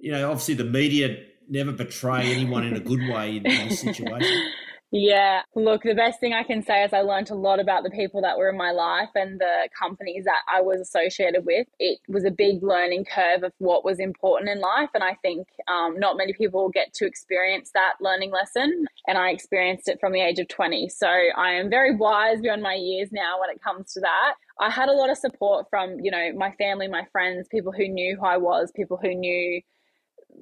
you 0.00 0.12
know 0.12 0.30
obviously 0.30 0.54
the 0.54 0.64
media 0.64 1.16
never 1.48 1.72
betray 1.72 2.32
anyone 2.32 2.64
in 2.64 2.74
a 2.74 2.80
good 2.80 3.00
way 3.08 3.36
in, 3.36 3.42
this 3.42 3.80
situation 3.80 4.50
yeah, 4.92 5.42
look, 5.54 5.84
the 5.84 5.94
best 5.94 6.18
thing 6.18 6.32
I 6.32 6.42
can 6.42 6.64
say 6.64 6.82
is 6.82 6.92
I 6.92 7.02
learned 7.02 7.30
a 7.30 7.36
lot 7.36 7.60
about 7.60 7.84
the 7.84 7.90
people 7.90 8.22
that 8.22 8.36
were 8.36 8.50
in 8.50 8.56
my 8.56 8.72
life 8.72 9.10
and 9.14 9.40
the 9.40 9.68
companies 9.78 10.24
that 10.24 10.40
I 10.52 10.62
was 10.62 10.80
associated 10.80 11.46
with. 11.46 11.68
It 11.78 12.00
was 12.08 12.24
a 12.24 12.30
big 12.30 12.60
learning 12.64 13.04
curve 13.04 13.44
of 13.44 13.52
what 13.58 13.84
was 13.84 14.00
important 14.00 14.50
in 14.50 14.60
life. 14.60 14.90
And 14.92 15.04
I 15.04 15.14
think 15.22 15.46
um, 15.68 15.98
not 16.00 16.16
many 16.16 16.32
people 16.32 16.70
get 16.70 16.92
to 16.94 17.06
experience 17.06 17.70
that 17.74 17.94
learning 18.00 18.32
lesson. 18.32 18.86
And 19.06 19.16
I 19.16 19.30
experienced 19.30 19.86
it 19.88 20.00
from 20.00 20.12
the 20.12 20.22
age 20.22 20.40
of 20.40 20.48
20. 20.48 20.88
So 20.88 21.06
I 21.06 21.52
am 21.52 21.70
very 21.70 21.94
wise 21.94 22.40
beyond 22.40 22.62
my 22.62 22.74
years 22.74 23.10
now 23.12 23.40
when 23.40 23.50
it 23.50 23.62
comes 23.62 23.92
to 23.92 24.00
that. 24.00 24.34
I 24.58 24.70
had 24.70 24.88
a 24.88 24.92
lot 24.92 25.08
of 25.08 25.18
support 25.18 25.66
from, 25.70 26.00
you 26.00 26.10
know, 26.10 26.32
my 26.36 26.50
family, 26.58 26.88
my 26.88 27.06
friends, 27.12 27.46
people 27.48 27.70
who 27.70 27.86
knew 27.86 28.16
who 28.18 28.26
I 28.26 28.38
was, 28.38 28.72
people 28.74 28.98
who 29.00 29.14
knew 29.14 29.62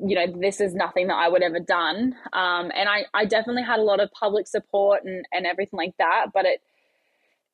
you 0.01 0.15
know, 0.15 0.27
this 0.41 0.61
is 0.61 0.75
nothing 0.75 1.09
that 1.09 1.17
I 1.17 1.29
would 1.29 1.43
ever 1.43 1.61
done. 1.61 2.15
Um, 2.33 2.71
and 2.75 2.89
I, 2.89 3.05
I 3.15 3.25
definitely 3.25 3.65
had 3.65 3.79
a 3.79 3.83
lot 3.83 4.01
of 4.01 4.11
public 4.13 4.47
support 4.47 5.05
and, 5.05 5.25
and 5.33 5.47
everything 5.47 5.77
like 5.77 5.95
that, 5.99 6.27
but 6.33 6.45
it, 6.45 6.61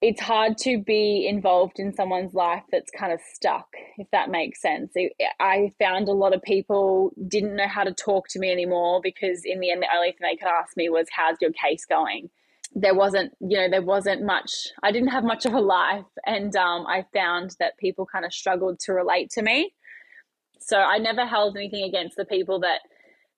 it's 0.02 0.20
hard 0.20 0.58
to 0.58 0.78
be 0.78 1.26
involved 1.26 1.78
in 1.78 1.94
someone's 1.94 2.34
life 2.34 2.64
that's 2.70 2.90
kind 2.90 3.12
of 3.12 3.20
stuck, 3.32 3.68
if 3.96 4.06
that 4.10 4.28
makes 4.28 4.60
sense. 4.60 4.92
It, 4.94 5.14
I 5.40 5.72
found 5.78 6.08
a 6.08 6.12
lot 6.12 6.34
of 6.34 6.42
people 6.42 7.12
didn't 7.26 7.56
know 7.56 7.68
how 7.68 7.84
to 7.84 7.94
talk 7.94 8.28
to 8.30 8.38
me 8.38 8.52
anymore 8.52 9.00
because 9.02 9.42
in 9.44 9.60
the 9.60 9.70
end, 9.70 9.82
the 9.82 9.88
only 9.96 10.10
thing 10.10 10.18
they 10.20 10.36
could 10.36 10.48
ask 10.48 10.76
me 10.76 10.90
was, 10.90 11.06
how's 11.10 11.38
your 11.40 11.52
case 11.52 11.86
going? 11.86 12.28
There 12.74 12.94
wasn't, 12.94 13.32
you 13.40 13.56
know, 13.56 13.70
there 13.70 13.82
wasn't 13.82 14.24
much, 14.24 14.50
I 14.82 14.92
didn't 14.92 15.08
have 15.08 15.24
much 15.24 15.46
of 15.46 15.54
a 15.54 15.60
life. 15.60 16.04
And 16.26 16.54
um, 16.56 16.86
I 16.86 17.06
found 17.14 17.56
that 17.58 17.78
people 17.78 18.04
kind 18.04 18.26
of 18.26 18.34
struggled 18.34 18.80
to 18.80 18.92
relate 18.92 19.30
to 19.30 19.42
me. 19.42 19.72
So 20.64 20.78
I 20.78 20.97
never 20.97 21.26
held 21.26 21.56
anything 21.56 21.85
against 21.85 22.16
the 22.16 22.25
people 22.25 22.61
that 22.61 22.80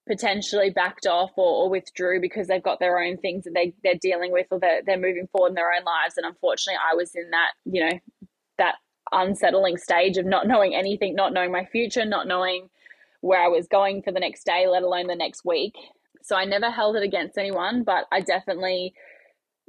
potentially 0.08 0.70
backed 0.70 1.06
off 1.08 1.30
or, 1.36 1.64
or, 1.64 1.68
withdrew 1.68 2.20
because 2.20 2.46
they've 2.46 2.62
got 2.62 2.78
their 2.78 3.00
own 3.00 3.16
things 3.16 3.42
that 3.42 3.54
they, 3.54 3.74
they're 3.82 3.98
dealing 4.00 4.30
with 4.30 4.46
or 4.52 4.60
they're, 4.60 4.80
they're 4.86 4.96
moving 4.96 5.26
forward 5.32 5.48
in 5.48 5.54
their 5.54 5.72
own 5.72 5.84
lives. 5.84 6.16
And 6.16 6.24
unfortunately, 6.24 6.78
I 6.78 6.94
was 6.94 7.10
in 7.16 7.28
that, 7.30 7.50
you 7.64 7.84
know, 7.84 7.98
that 8.58 8.76
unsettling 9.10 9.76
stage 9.76 10.16
of 10.18 10.24
not 10.24 10.46
knowing 10.46 10.76
anything, 10.76 11.16
not 11.16 11.32
knowing 11.32 11.50
my 11.50 11.64
future, 11.64 12.04
not 12.04 12.28
knowing 12.28 12.68
where 13.22 13.44
I 13.44 13.48
was 13.48 13.66
going 13.66 14.02
for 14.02 14.12
the 14.12 14.20
next 14.20 14.44
day, 14.44 14.68
let 14.68 14.84
alone 14.84 15.08
the 15.08 15.16
next 15.16 15.44
week. 15.44 15.74
So 16.22 16.36
I 16.36 16.44
never 16.44 16.70
held 16.70 16.94
it 16.94 17.02
against 17.02 17.36
anyone, 17.36 17.82
but 17.82 18.04
I 18.12 18.20
definitely 18.20 18.94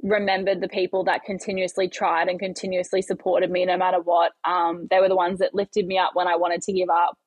remembered 0.00 0.60
the 0.60 0.68
people 0.68 1.02
that 1.04 1.24
continuously 1.24 1.88
tried 1.88 2.28
and 2.28 2.38
continuously 2.38 3.02
supported 3.02 3.50
me 3.50 3.64
no 3.64 3.76
matter 3.76 3.98
what. 4.00 4.30
Um, 4.44 4.86
they 4.88 5.00
were 5.00 5.08
the 5.08 5.16
ones 5.16 5.40
that 5.40 5.56
lifted 5.56 5.88
me 5.88 5.98
up 5.98 6.12
when 6.14 6.28
I 6.28 6.36
wanted 6.36 6.62
to 6.62 6.72
give 6.72 6.88
up 6.88 7.18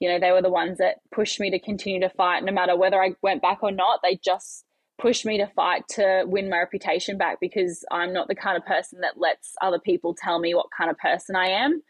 you 0.00 0.08
know, 0.08 0.18
they 0.18 0.32
were 0.32 0.42
the 0.42 0.50
ones 0.50 0.78
that 0.78 0.96
pushed 1.14 1.38
me 1.38 1.50
to 1.50 1.58
continue 1.58 2.00
to 2.00 2.10
fight 2.10 2.44
no 2.44 2.52
matter 2.52 2.76
whether 2.76 3.02
I 3.02 3.14
went 3.22 3.42
back 3.42 3.62
or 3.62 3.70
not. 3.70 4.00
They 4.02 4.18
just 4.22 4.64
pushed 5.00 5.24
me 5.24 5.38
to 5.38 5.46
fight 5.46 5.82
to 5.90 6.24
win 6.26 6.50
my 6.50 6.58
reputation 6.58 7.18
back 7.18 7.38
because 7.40 7.84
I'm 7.90 8.12
not 8.12 8.28
the 8.28 8.34
kind 8.34 8.56
of 8.56 8.66
person 8.66 9.00
that 9.00 9.18
lets 9.18 9.54
other 9.60 9.78
people 9.78 10.14
tell 10.14 10.38
me 10.38 10.54
what 10.54 10.66
kind 10.76 10.90
of 10.90 10.98
person 10.98 11.36
I 11.36 11.48
am. 11.48 11.82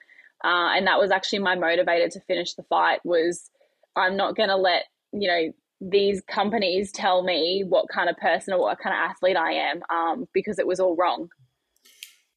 Uh, 0.45 0.75
and 0.77 0.87
that 0.87 0.99
was 0.99 1.11
actually 1.11 1.39
my 1.39 1.57
motivator 1.57 2.11
to 2.11 2.21
finish 2.21 2.55
the 2.55 2.65
fight 2.65 3.01
was 3.05 3.51
I'm 3.97 4.17
not 4.17 4.37
going 4.37 4.49
to 4.49 4.57
let, 4.57 4.85
you 5.13 5.29
know, 5.29 5.53
these 5.81 6.23
companies 6.23 6.93
tell 6.93 7.23
me 7.23 7.65
what 7.69 7.89
kind 7.89 8.09
of 8.09 8.17
person 8.17 8.55
or 8.55 8.61
what 8.61 8.79
kind 8.79 8.95
of 8.95 9.11
athlete 9.11 9.37
I 9.37 9.53
am 9.53 9.83
um, 9.91 10.29
because 10.33 10.59
it 10.59 10.67
was 10.67 10.81
all 10.81 10.97
wrong. 10.97 11.29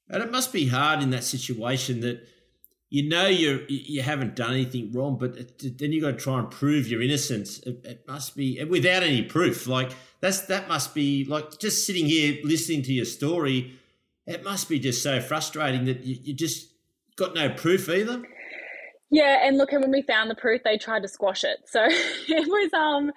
And 0.10 0.23
it 0.23 0.32
must 0.32 0.54
be 0.54 0.67
hard 0.67 1.01
in 1.01 1.10
that 1.12 1.23
situation 1.23 2.01
that 2.01 2.28
you 2.95 3.10
know 3.10 3.27
you 3.27 3.65
you 3.67 4.01
haven't 4.01 4.38
done 4.38 4.51
anything 4.51 4.89
wrong, 4.93 5.17
but 5.17 5.60
then 5.60 5.91
you 5.91 5.99
got 5.99 6.12
to 6.12 6.17
try 6.17 6.39
and 6.39 6.49
prove 6.49 6.88
your 6.88 7.01
innocence. 7.01 7.60
It, 7.60 7.84
it, 7.84 8.08
must 8.08 8.38
be 8.38 8.63
without 8.63 9.03
any 9.03 9.21
proof. 9.21 9.67
Like 9.67 9.91
that's 10.21 10.43
that 10.43 10.69
must 10.69 10.95
be 10.95 11.25
like 11.25 11.60
just 11.60 11.86
sitting 11.86 12.05
here 12.05 12.38
listening 12.45 12.84
to 12.84 12.93
your 12.93 13.03
story. 13.03 13.73
It 14.25 14.45
must 14.45 14.69
be 14.69 14.79
just 14.79 15.03
so 15.03 15.19
frustrating 15.19 15.84
that 15.86 16.05
you, 16.05 16.15
you 16.23 16.34
just 16.34 16.69
got 17.17 17.36
no 17.36 17.49
proof 17.49 17.89
either. 17.89 18.23
Yeah, 19.10 19.45
and 19.45 19.58
look, 19.58 19.73
and 19.73 19.81
when 19.81 19.91
we 19.91 20.01
found 20.01 20.31
the 20.31 20.36
proof, 20.36 20.62
they 20.63 20.77
tried 20.77 21.01
to 21.01 21.10
squash 21.10 21.43
it. 21.43 21.58
So 21.65 21.84
it 21.89 22.47
was 22.47 22.73
um, 22.73 23.12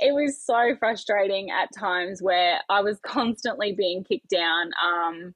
it 0.00 0.14
was 0.14 0.44
so 0.44 0.74
frustrating 0.80 1.52
at 1.52 1.68
times 1.72 2.20
where 2.20 2.58
I 2.68 2.80
was 2.80 2.98
constantly 3.06 3.72
being 3.72 4.02
kicked 4.02 4.30
down. 4.30 4.72
Um, 4.84 5.34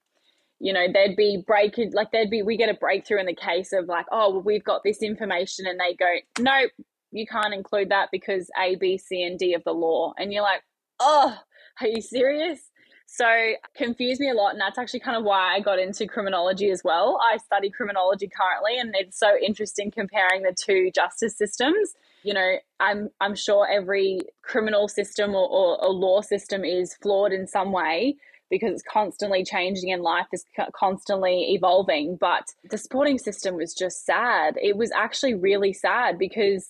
you 0.61 0.73
know, 0.75 0.87
there'd 0.93 1.17
be 1.17 1.43
break 1.45 1.79
like 1.93 2.13
there'd 2.13 2.31
be 2.31 2.43
we 2.43 2.57
get 2.57 2.69
a 2.69 2.75
breakthrough 2.75 3.19
in 3.19 3.27
the 3.27 3.35
case 3.35 3.73
of 3.73 3.87
like, 3.87 4.07
oh, 4.13 4.31
well, 4.31 4.43
we've 4.43 4.65
got 4.65 4.83
this 4.85 5.03
information, 5.03 5.67
and 5.67 5.81
they 5.81 5.95
go, 5.95 6.13
nope, 6.39 6.71
you 7.11 7.27
can't 7.27 7.55
include 7.55 7.89
that 7.89 8.11
because 8.13 8.51
A, 8.61 8.77
B, 8.77 8.99
C, 8.99 9.23
and 9.23 9.39
D 9.39 9.55
of 9.55 9.65
the 9.65 9.73
law, 9.73 10.13
and 10.19 10.33
you're 10.33 10.43
like, 10.43 10.63
oh, 11.01 11.37
are 11.81 11.87
you 11.87 12.03
serious? 12.03 12.71
So 13.07 13.27
confused 13.75 14.21
me 14.21 14.31
a 14.31 14.35
lot, 14.35 14.53
and 14.53 14.61
that's 14.61 14.79
actually 14.79 15.01
kind 15.01 15.17
of 15.17 15.25
why 15.25 15.57
I 15.57 15.61
got 15.61 15.81
into 15.81 16.07
criminology 16.07 16.71
as 16.71 16.83
well. 16.85 17.19
I 17.21 17.39
study 17.39 17.69
criminology 17.69 18.29
currently, 18.29 18.79
and 18.79 18.95
it's 18.95 19.19
so 19.19 19.37
interesting 19.45 19.91
comparing 19.91 20.43
the 20.43 20.55
two 20.55 20.93
justice 20.95 21.37
systems. 21.37 21.95
You 22.23 22.35
know, 22.35 22.57
I'm 22.79 23.09
I'm 23.21 23.35
sure 23.35 23.67
every 23.67 24.21
criminal 24.43 24.89
system 24.89 25.35
or, 25.35 25.49
or, 25.49 25.83
or 25.83 25.91
law 25.91 26.21
system 26.21 26.65
is 26.65 26.95
flawed 27.03 27.33
in 27.33 27.47
some 27.47 27.73
way, 27.73 28.17
because 28.51 28.73
it's 28.73 28.83
constantly 28.83 29.45
changing 29.45 29.93
and 29.93 30.03
life 30.03 30.27
is 30.33 30.45
constantly 30.75 31.55
evolving. 31.55 32.17
But 32.21 32.45
the 32.69 32.79
sporting 32.79 33.19
system 33.19 33.57
was 33.57 33.75
just 33.75 34.05
sad. 34.05 34.59
It 34.61 34.77
was 34.77 34.91
actually 34.93 35.35
really 35.35 35.73
sad 35.73 36.19
because, 36.19 36.69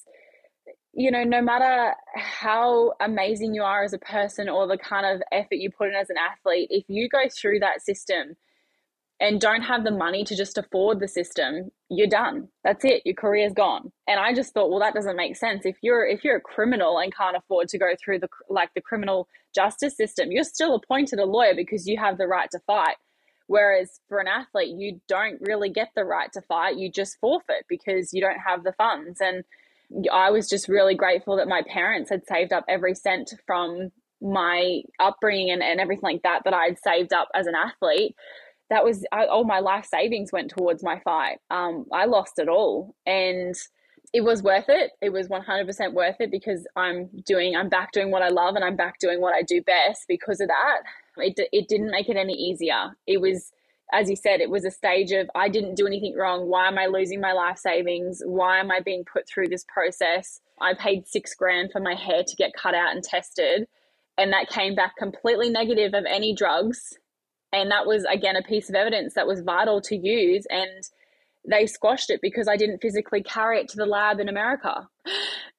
you 0.92 1.10
know, 1.10 1.24
no 1.24 1.40
matter 1.40 1.94
how 2.16 2.92
amazing 3.00 3.54
you 3.54 3.62
are 3.62 3.82
as 3.82 3.92
a 3.92 3.98
person 3.98 4.48
or 4.48 4.66
the 4.66 4.78
kind 4.78 5.06
of 5.06 5.22
effort 5.32 5.54
you 5.56 5.70
put 5.70 5.88
in 5.88 5.94
as 5.94 6.10
an 6.10 6.16
athlete, 6.18 6.68
if 6.70 6.84
you 6.88 7.08
go 7.08 7.24
through 7.30 7.60
that 7.60 7.82
system, 7.82 8.36
and 9.20 9.38
don't 9.38 9.62
have 9.62 9.84
the 9.84 9.90
money 9.90 10.24
to 10.24 10.34
just 10.34 10.56
afford 10.56 10.98
the 10.98 11.06
system, 11.06 11.70
you're 11.90 12.06
done. 12.06 12.48
That's 12.64 12.84
it. 12.84 13.02
Your 13.04 13.14
career's 13.14 13.52
gone. 13.52 13.92
And 14.08 14.18
I 14.18 14.32
just 14.32 14.54
thought, 14.54 14.70
well, 14.70 14.80
that 14.80 14.94
doesn't 14.94 15.16
make 15.16 15.36
sense. 15.36 15.66
If 15.66 15.76
you're 15.82 16.06
if 16.06 16.24
you're 16.24 16.36
a 16.36 16.40
criminal 16.40 16.98
and 16.98 17.14
can't 17.14 17.36
afford 17.36 17.68
to 17.68 17.78
go 17.78 17.92
through 18.02 18.20
the 18.20 18.28
like 18.48 18.70
the 18.74 18.80
criminal 18.80 19.28
justice 19.54 19.96
system, 19.96 20.32
you're 20.32 20.44
still 20.44 20.74
appointed 20.74 21.18
a 21.18 21.26
lawyer 21.26 21.54
because 21.54 21.86
you 21.86 21.98
have 21.98 22.16
the 22.16 22.26
right 22.26 22.50
to 22.52 22.58
fight. 22.60 22.96
Whereas 23.46 24.00
for 24.08 24.20
an 24.20 24.28
athlete, 24.28 24.76
you 24.78 25.00
don't 25.06 25.40
really 25.40 25.68
get 25.68 25.90
the 25.94 26.04
right 26.04 26.32
to 26.32 26.40
fight. 26.42 26.76
You 26.76 26.90
just 26.90 27.18
forfeit 27.20 27.66
because 27.68 28.14
you 28.14 28.20
don't 28.20 28.38
have 28.38 28.64
the 28.64 28.72
funds. 28.72 29.20
And 29.20 29.44
I 30.10 30.30
was 30.30 30.48
just 30.48 30.68
really 30.68 30.94
grateful 30.94 31.36
that 31.36 31.48
my 31.48 31.62
parents 31.68 32.10
had 32.10 32.24
saved 32.26 32.52
up 32.52 32.64
every 32.68 32.94
cent 32.94 33.34
from 33.46 33.90
my 34.22 34.82
upbringing 35.00 35.50
and, 35.50 35.62
and 35.62 35.80
everything 35.80 36.04
like 36.04 36.22
that 36.22 36.42
that 36.44 36.54
I'd 36.54 36.78
saved 36.78 37.12
up 37.12 37.28
as 37.34 37.46
an 37.46 37.54
athlete 37.54 38.14
that 38.70 38.84
was 38.84 39.04
I, 39.12 39.26
all 39.26 39.44
my 39.44 39.58
life 39.58 39.86
savings 39.86 40.32
went 40.32 40.50
towards 40.50 40.82
my 40.82 41.00
fight. 41.00 41.38
Um, 41.50 41.86
I 41.92 42.06
lost 42.06 42.38
it 42.38 42.48
all, 42.48 42.94
and 43.04 43.54
it 44.12 44.22
was 44.22 44.42
worth 44.42 44.68
it. 44.68 44.92
It 45.00 45.10
was 45.10 45.28
100% 45.28 45.92
worth 45.92 46.16
it 46.20 46.30
because 46.30 46.66
I'm 46.74 47.08
doing, 47.26 47.54
I'm 47.54 47.68
back 47.68 47.92
doing 47.92 48.10
what 48.10 48.22
I 48.22 48.28
love 48.28 48.56
and 48.56 48.64
I'm 48.64 48.76
back 48.76 48.98
doing 48.98 49.20
what 49.20 49.34
I 49.34 49.42
do 49.42 49.62
best 49.62 50.06
because 50.08 50.40
of 50.40 50.48
that. 50.48 50.78
It, 51.16 51.38
it 51.52 51.68
didn't 51.68 51.90
make 51.90 52.08
it 52.08 52.16
any 52.16 52.32
easier. 52.32 52.96
It 53.06 53.20
was, 53.20 53.52
as 53.92 54.10
you 54.10 54.16
said, 54.16 54.40
it 54.40 54.50
was 54.50 54.64
a 54.64 54.70
stage 54.70 55.12
of 55.12 55.30
I 55.36 55.48
didn't 55.48 55.76
do 55.76 55.86
anything 55.86 56.16
wrong. 56.16 56.48
Why 56.48 56.66
am 56.66 56.78
I 56.78 56.86
losing 56.86 57.20
my 57.20 57.32
life 57.32 57.58
savings? 57.58 58.20
Why 58.24 58.58
am 58.58 58.70
I 58.72 58.80
being 58.80 59.04
put 59.04 59.28
through 59.28 59.48
this 59.48 59.64
process? 59.72 60.40
I 60.60 60.74
paid 60.74 61.06
six 61.06 61.34
grand 61.34 61.70
for 61.70 61.80
my 61.80 61.94
hair 61.94 62.24
to 62.24 62.36
get 62.36 62.52
cut 62.52 62.74
out 62.74 62.92
and 62.92 63.04
tested. 63.04 63.68
And 64.18 64.32
that 64.32 64.48
came 64.48 64.74
back 64.74 64.96
completely 64.96 65.50
negative 65.50 65.94
of 65.94 66.04
any 66.08 66.34
drugs 66.34 66.98
and 67.52 67.70
that 67.70 67.86
was 67.86 68.04
again 68.04 68.36
a 68.36 68.42
piece 68.42 68.68
of 68.68 68.74
evidence 68.74 69.14
that 69.14 69.26
was 69.26 69.40
vital 69.40 69.80
to 69.80 69.96
use 69.96 70.46
and 70.50 70.88
they 71.48 71.66
squashed 71.66 72.10
it 72.10 72.20
because 72.20 72.48
I 72.48 72.56
didn't 72.56 72.80
physically 72.80 73.22
carry 73.22 73.60
it 73.60 73.68
to 73.70 73.76
the 73.76 73.86
lab 73.86 74.20
in 74.20 74.28
America. 74.28 74.88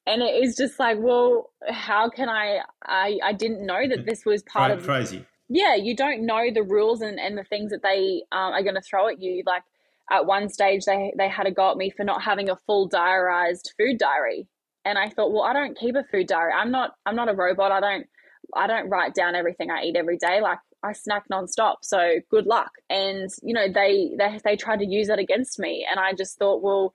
And 0.05 0.21
it 0.21 0.43
is 0.43 0.55
just 0.55 0.79
like, 0.79 0.97
well, 0.99 1.51
how 1.69 2.09
can 2.09 2.29
I? 2.29 2.61
I, 2.83 3.19
I 3.23 3.33
didn't 3.33 3.65
know 3.65 3.87
that 3.87 4.05
this 4.05 4.25
was 4.25 4.41
part 4.43 4.71
of 4.71 4.83
crazy. 4.83 5.25
Yeah, 5.47 5.75
you 5.75 5.95
don't 5.95 6.25
know 6.25 6.49
the 6.51 6.63
rules 6.63 7.01
and, 7.01 7.19
and 7.19 7.37
the 7.37 7.43
things 7.43 7.71
that 7.71 7.83
they 7.83 8.23
um, 8.31 8.53
are 8.53 8.63
going 8.63 8.75
to 8.75 8.81
throw 8.81 9.09
at 9.09 9.21
you. 9.21 9.43
Like 9.45 9.63
at 10.09 10.25
one 10.25 10.49
stage, 10.49 10.85
they 10.85 11.13
they 11.17 11.29
had 11.29 11.45
a 11.45 11.51
go 11.51 11.71
at 11.71 11.77
me 11.77 11.91
for 11.91 12.03
not 12.03 12.23
having 12.23 12.49
a 12.49 12.55
full 12.55 12.87
diarized 12.87 13.73
food 13.77 13.97
diary, 13.97 14.47
and 14.85 14.97
I 14.97 15.09
thought, 15.09 15.31
well, 15.31 15.43
I 15.43 15.53
don't 15.53 15.77
keep 15.77 15.95
a 15.95 16.03
food 16.03 16.27
diary. 16.27 16.53
I'm 16.53 16.71
not 16.71 16.95
I'm 17.05 17.15
not 17.15 17.29
a 17.29 17.33
robot. 17.33 17.71
I 17.71 17.79
don't 17.79 18.07
I 18.55 18.67
don't 18.67 18.89
write 18.89 19.13
down 19.13 19.35
everything 19.35 19.69
I 19.69 19.83
eat 19.83 19.95
every 19.95 20.17
day. 20.17 20.41
Like 20.41 20.59
I 20.83 20.93
snack 20.93 21.25
nonstop. 21.31 21.77
So 21.81 22.19
good 22.29 22.45
luck. 22.45 22.71
And 22.89 23.29
you 23.43 23.53
know, 23.53 23.67
they 23.71 24.11
they 24.17 24.39
they 24.43 24.55
tried 24.55 24.79
to 24.79 24.85
use 24.85 25.07
that 25.07 25.19
against 25.19 25.59
me, 25.59 25.85
and 25.89 25.99
I 25.99 26.13
just 26.13 26.37
thought, 26.37 26.61
well, 26.61 26.93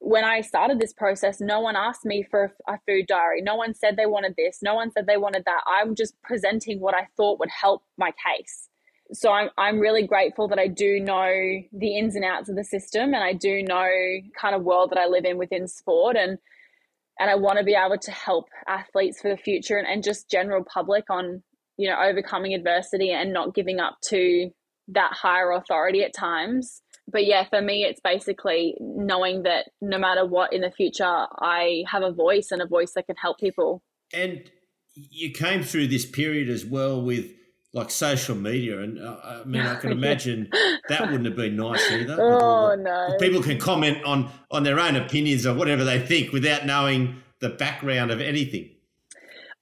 when 0.00 0.24
I 0.24 0.40
started 0.40 0.78
this 0.78 0.92
process, 0.92 1.40
no 1.40 1.60
one 1.60 1.76
asked 1.76 2.04
me 2.04 2.22
for 2.30 2.52
a 2.68 2.78
food 2.86 3.06
diary. 3.06 3.42
No 3.42 3.56
one 3.56 3.74
said 3.74 3.96
they 3.96 4.06
wanted 4.06 4.34
this. 4.36 4.60
No 4.62 4.74
one 4.74 4.90
said 4.92 5.06
they 5.06 5.16
wanted 5.16 5.44
that. 5.46 5.62
I'm 5.66 5.94
just 5.94 6.20
presenting 6.22 6.80
what 6.80 6.94
I 6.94 7.08
thought 7.16 7.40
would 7.40 7.50
help 7.50 7.82
my 7.96 8.12
case. 8.12 8.68
So 9.12 9.32
I'm 9.32 9.50
I'm 9.56 9.78
really 9.78 10.06
grateful 10.06 10.48
that 10.48 10.58
I 10.58 10.68
do 10.68 11.00
know 11.00 11.32
the 11.72 11.96
ins 11.96 12.14
and 12.14 12.24
outs 12.24 12.48
of 12.48 12.56
the 12.56 12.64
system, 12.64 13.14
and 13.14 13.24
I 13.24 13.32
do 13.32 13.62
know 13.62 13.88
kind 14.40 14.54
of 14.54 14.62
world 14.62 14.90
that 14.90 14.98
I 14.98 15.06
live 15.06 15.24
in 15.24 15.38
within 15.38 15.66
sport, 15.66 16.16
and 16.16 16.38
and 17.18 17.30
I 17.30 17.34
want 17.34 17.58
to 17.58 17.64
be 17.64 17.74
able 17.74 17.98
to 17.98 18.10
help 18.10 18.48
athletes 18.66 19.20
for 19.20 19.28
the 19.28 19.36
future 19.36 19.76
and, 19.76 19.86
and 19.86 20.04
just 20.04 20.30
general 20.30 20.62
public 20.62 21.10
on 21.10 21.42
you 21.78 21.88
know 21.88 21.96
overcoming 21.98 22.52
adversity 22.52 23.10
and 23.10 23.32
not 23.32 23.54
giving 23.54 23.80
up 23.80 23.96
to 24.08 24.50
that 24.88 25.12
higher 25.12 25.52
authority 25.52 26.02
at 26.02 26.12
times. 26.12 26.82
But 27.10 27.24
yeah 27.24 27.48
for 27.48 27.62
me 27.62 27.84
it's 27.84 28.00
basically 28.02 28.74
knowing 28.80 29.44
that 29.44 29.70
no 29.80 29.98
matter 29.98 30.26
what 30.26 30.52
in 30.52 30.60
the 30.60 30.70
future 30.70 31.26
i 31.40 31.84
have 31.90 32.02
a 32.02 32.12
voice 32.12 32.48
and 32.50 32.60
a 32.60 32.66
voice 32.66 32.92
that 32.94 33.06
can 33.06 33.16
help 33.16 33.38
people. 33.38 33.82
And 34.12 34.50
you 34.94 35.30
came 35.30 35.62
through 35.62 35.86
this 35.86 36.04
period 36.04 36.50
as 36.50 36.66
well 36.66 37.00
with 37.00 37.26
like 37.72 37.90
social 37.90 38.34
media 38.34 38.80
and 38.80 38.98
uh, 38.98 39.16
i 39.22 39.44
mean 39.44 39.62
i 39.62 39.74
can 39.76 39.92
imagine 40.00 40.48
that 40.88 41.02
wouldn't 41.02 41.26
have 41.26 41.36
been 41.36 41.56
nice 41.56 41.90
either. 41.90 42.16
Oh 42.20 42.74
no. 42.74 43.16
people 43.18 43.42
can 43.42 43.58
comment 43.58 44.04
on 44.04 44.30
on 44.50 44.64
their 44.64 44.78
own 44.78 44.96
opinions 44.96 45.46
or 45.46 45.54
whatever 45.54 45.84
they 45.84 46.00
think 46.00 46.32
without 46.32 46.66
knowing 46.66 47.22
the 47.40 47.50
background 47.50 48.10
of 48.10 48.20
anything 48.20 48.70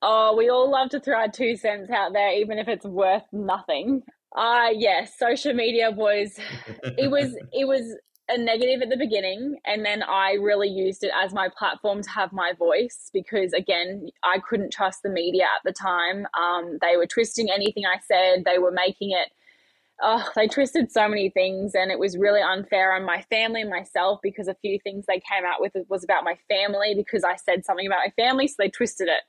Oh, 0.02 0.37
we 0.37 0.48
all 0.50 0.70
love 0.70 0.90
to 0.90 1.00
throw 1.00 1.16
our 1.16 1.28
two 1.28 1.56
cents 1.56 1.90
out 1.90 2.12
there, 2.12 2.32
even 2.32 2.59
if 2.59 2.68
it's 2.68 2.85
worth 2.85 3.24
nothing. 3.32 4.02
Uh 4.37 4.68
yes, 4.74 5.18
social 5.18 5.54
media 5.54 5.90
was 5.90 6.38
it 6.82 7.11
was 7.11 7.37
it 7.52 7.66
was 7.66 7.96
a 8.28 8.37
negative 8.37 8.82
at 8.82 8.90
the 8.90 8.96
beginning 8.96 9.56
and 9.64 9.85
then 9.85 10.02
I 10.02 10.32
really 10.32 10.68
used 10.68 11.04
it 11.04 11.12
as 11.16 11.32
my 11.32 11.48
platform 11.56 12.02
to 12.02 12.11
have 12.11 12.32
my 12.32 12.52
voice 12.59 13.09
because 13.12 13.52
again 13.52 14.09
I 14.24 14.40
couldn't 14.40 14.72
trust 14.72 15.02
the 15.02 15.11
media 15.11 15.44
at 15.44 15.62
the 15.64 15.72
time. 15.72 16.26
Um, 16.38 16.78
they 16.80 16.96
were 16.96 17.06
twisting 17.06 17.50
anything 17.50 17.85
I 17.87 18.00
said, 18.00 18.44
they 18.44 18.59
were 18.59 18.72
making 18.72 19.12
it 19.12 19.30
oh, 20.02 20.28
they 20.35 20.46
twisted 20.46 20.92
so 20.92 21.09
many 21.09 21.30
things 21.30 21.72
and 21.74 21.90
it 21.90 21.98
was 21.98 22.18
really 22.18 22.40
unfair 22.40 22.92
on 22.92 23.04
my 23.04 23.22
family 23.30 23.62
and 23.62 23.70
myself 23.70 24.20
because 24.22 24.48
a 24.48 24.56
few 24.61 24.78
things 24.82 25.04
they 25.06 25.20
came 25.20 25.44
out 25.44 25.61
with 25.61 25.72
was 25.88 26.04
about 26.04 26.24
my 26.24 26.37
family 26.48 26.94
because 26.94 27.24
I 27.24 27.37
said 27.37 27.64
something 27.64 27.87
about 27.87 28.00
my 28.04 28.12
family, 28.22 28.46
so 28.48 28.56
they 28.59 28.68
twisted 28.68 29.09
it. 29.09 29.22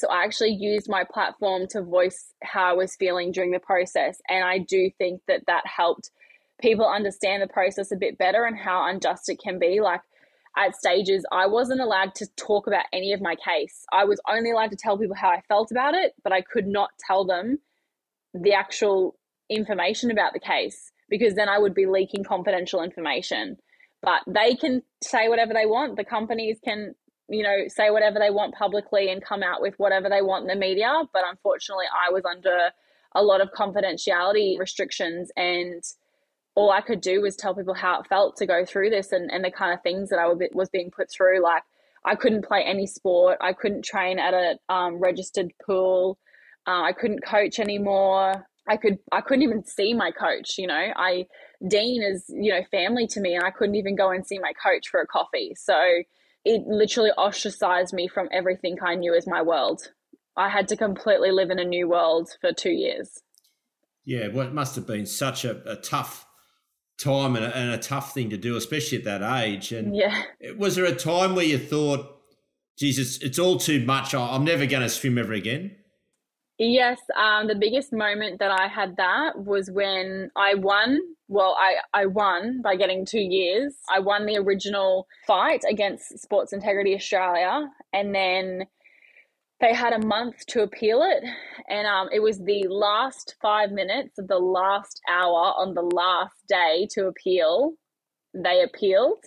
So 0.00 0.08
I 0.08 0.24
actually 0.24 0.56
used 0.58 0.88
my 0.88 1.04
platform 1.04 1.66
to 1.72 1.82
voice 1.82 2.32
how 2.42 2.70
I 2.70 2.72
was 2.72 2.96
feeling 2.96 3.32
during 3.32 3.50
the 3.50 3.58
process. 3.58 4.18
And 4.30 4.42
I 4.42 4.56
do 4.56 4.90
think 4.96 5.20
that 5.28 5.42
that 5.46 5.66
helped 5.66 6.10
people 6.58 6.86
understand 6.86 7.42
the 7.42 7.46
process 7.46 7.92
a 7.92 7.96
bit 7.96 8.16
better 8.16 8.46
and 8.46 8.56
how 8.56 8.88
unjust 8.88 9.28
it 9.28 9.38
can 9.44 9.58
be. 9.58 9.82
Like 9.82 10.00
at 10.56 10.74
stages, 10.74 11.26
I 11.30 11.48
wasn't 11.48 11.82
allowed 11.82 12.14
to 12.14 12.26
talk 12.36 12.66
about 12.66 12.86
any 12.94 13.12
of 13.12 13.20
my 13.20 13.34
case. 13.36 13.84
I 13.92 14.04
was 14.06 14.18
only 14.26 14.52
allowed 14.52 14.70
to 14.70 14.76
tell 14.76 14.96
people 14.96 15.16
how 15.16 15.28
I 15.28 15.42
felt 15.48 15.70
about 15.70 15.92
it, 15.92 16.14
but 16.24 16.32
I 16.32 16.40
could 16.40 16.66
not 16.66 16.88
tell 17.06 17.26
them 17.26 17.58
the 18.32 18.54
actual 18.54 19.18
information 19.50 20.10
about 20.10 20.32
the 20.32 20.40
case 20.40 20.92
because 21.10 21.34
then 21.34 21.50
I 21.50 21.58
would 21.58 21.74
be 21.74 21.84
leaking 21.84 22.24
confidential 22.24 22.82
information. 22.82 23.58
But 24.00 24.22
they 24.26 24.54
can 24.54 24.82
say 25.02 25.28
whatever 25.28 25.52
they 25.52 25.66
want. 25.66 25.96
The 25.96 26.04
companies 26.04 26.58
can 26.64 26.94
you 27.30 27.42
know, 27.42 27.68
say 27.68 27.90
whatever 27.90 28.18
they 28.18 28.30
want 28.30 28.54
publicly 28.54 29.10
and 29.10 29.22
come 29.22 29.42
out 29.42 29.62
with 29.62 29.74
whatever 29.78 30.08
they 30.08 30.22
want 30.22 30.42
in 30.42 30.48
the 30.48 30.56
media. 30.56 31.04
But 31.12 31.22
unfortunately, 31.28 31.86
I 31.94 32.12
was 32.12 32.24
under 32.24 32.70
a 33.14 33.22
lot 33.22 33.40
of 33.40 33.50
confidentiality 33.52 34.58
restrictions 34.58 35.30
and 35.36 35.82
all 36.54 36.70
I 36.70 36.80
could 36.80 37.00
do 37.00 37.22
was 37.22 37.36
tell 37.36 37.54
people 37.54 37.74
how 37.74 38.00
it 38.00 38.06
felt 38.06 38.36
to 38.36 38.46
go 38.46 38.64
through 38.64 38.90
this 38.90 39.12
and, 39.12 39.30
and 39.30 39.44
the 39.44 39.50
kind 39.50 39.72
of 39.72 39.82
things 39.82 40.10
that 40.10 40.18
I 40.18 40.26
was 40.26 40.68
being 40.68 40.90
put 40.90 41.10
through. 41.10 41.42
Like 41.42 41.62
I 42.04 42.14
couldn't 42.16 42.44
play 42.44 42.62
any 42.62 42.86
sport. 42.86 43.38
I 43.40 43.52
couldn't 43.52 43.84
train 43.84 44.18
at 44.18 44.34
a 44.34 44.58
um, 44.68 44.96
registered 44.96 45.52
pool. 45.64 46.18
Uh, 46.66 46.82
I 46.82 46.92
couldn't 46.92 47.24
coach 47.24 47.58
anymore. 47.58 48.46
I 48.68 48.76
could 48.76 48.98
I 49.10 49.20
couldn't 49.20 49.42
even 49.42 49.64
see 49.64 49.94
my 49.94 50.10
coach. 50.10 50.58
You 50.58 50.66
know, 50.66 50.92
I 50.96 51.26
Dean 51.66 52.02
is 52.02 52.26
you 52.28 52.52
know 52.52 52.62
family 52.70 53.06
to 53.08 53.20
me, 53.20 53.34
and 53.34 53.44
I 53.44 53.50
couldn't 53.50 53.74
even 53.74 53.96
go 53.96 54.10
and 54.10 54.26
see 54.26 54.38
my 54.38 54.52
coach 54.52 54.88
for 54.88 55.00
a 55.00 55.06
coffee. 55.06 55.54
So 55.56 55.74
it 56.44 56.62
literally 56.66 57.10
ostracized 57.10 57.92
me 57.92 58.08
from 58.08 58.28
everything 58.32 58.78
I 58.82 58.94
knew 58.94 59.14
as 59.14 59.26
my 59.26 59.42
world. 59.42 59.92
I 60.36 60.48
had 60.48 60.68
to 60.68 60.76
completely 60.76 61.32
live 61.32 61.50
in 61.50 61.58
a 61.58 61.64
new 61.64 61.88
world 61.88 62.30
for 62.40 62.52
two 62.52 62.70
years. 62.70 63.22
Yeah, 64.04 64.28
well, 64.28 64.46
it 64.46 64.54
must 64.54 64.74
have 64.76 64.86
been 64.86 65.06
such 65.06 65.44
a, 65.44 65.60
a 65.70 65.76
tough 65.76 66.26
time 66.98 67.36
and 67.36 67.44
a, 67.44 67.56
and 67.56 67.70
a, 67.70 67.78
tough 67.78 68.14
thing 68.14 68.30
to 68.30 68.36
do, 68.36 68.56
especially 68.56 68.98
at 68.98 69.04
that 69.04 69.22
age. 69.42 69.72
And 69.72 69.94
yeah, 69.94 70.22
was 70.56 70.76
there 70.76 70.84
a 70.84 70.94
time 70.94 71.34
where 71.34 71.44
you 71.44 71.58
thought, 71.58 72.06
Jesus, 72.78 73.18
it's 73.18 73.38
all 73.38 73.58
too 73.58 73.84
much. 73.84 74.14
I'm 74.14 74.44
never 74.44 74.66
going 74.66 74.82
to 74.82 74.88
swim 74.88 75.18
ever 75.18 75.32
again? 75.32 75.76
Yes, 76.62 77.00
um, 77.16 77.48
the 77.48 77.54
biggest 77.54 77.90
moment 77.90 78.38
that 78.40 78.50
I 78.50 78.68
had 78.68 78.96
that 78.98 79.32
was 79.38 79.70
when 79.70 80.30
I 80.36 80.54
won 80.54 81.00
well, 81.30 81.56
I, 81.60 81.76
I 82.02 82.06
won 82.06 82.60
by 82.60 82.74
getting 82.74 83.06
two 83.06 83.20
years. 83.20 83.76
I 83.88 84.00
won 84.00 84.26
the 84.26 84.36
original 84.36 85.06
fight 85.28 85.62
against 85.70 86.18
Sports 86.18 86.52
Integrity 86.52 86.92
Australia, 86.92 87.68
and 87.92 88.12
then 88.12 88.64
they 89.60 89.72
had 89.72 89.92
a 89.92 90.04
month 90.04 90.44
to 90.48 90.62
appeal 90.62 91.02
it. 91.04 91.22
And 91.68 91.86
um, 91.86 92.08
it 92.12 92.18
was 92.18 92.40
the 92.40 92.66
last 92.68 93.36
five 93.40 93.70
minutes 93.70 94.18
of 94.18 94.26
the 94.26 94.40
last 94.40 95.00
hour 95.08 95.54
on 95.56 95.74
the 95.74 95.82
last 95.82 96.34
day 96.48 96.88
to 96.94 97.06
appeal. 97.06 97.74
They 98.34 98.64
appealed 98.64 99.24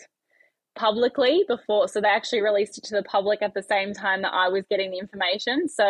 publicly 0.75 1.45
before, 1.47 1.87
so 1.87 2.01
they 2.01 2.09
actually 2.09 2.41
released 2.41 2.77
it 2.77 2.83
to 2.85 2.95
the 2.95 3.03
public 3.03 3.41
at 3.41 3.53
the 3.53 3.63
same 3.63 3.93
time 3.93 4.23
that 4.23 4.33
I 4.33 4.49
was 4.49 4.65
getting 4.69 4.91
the 4.91 4.99
information. 4.99 5.69
So 5.69 5.85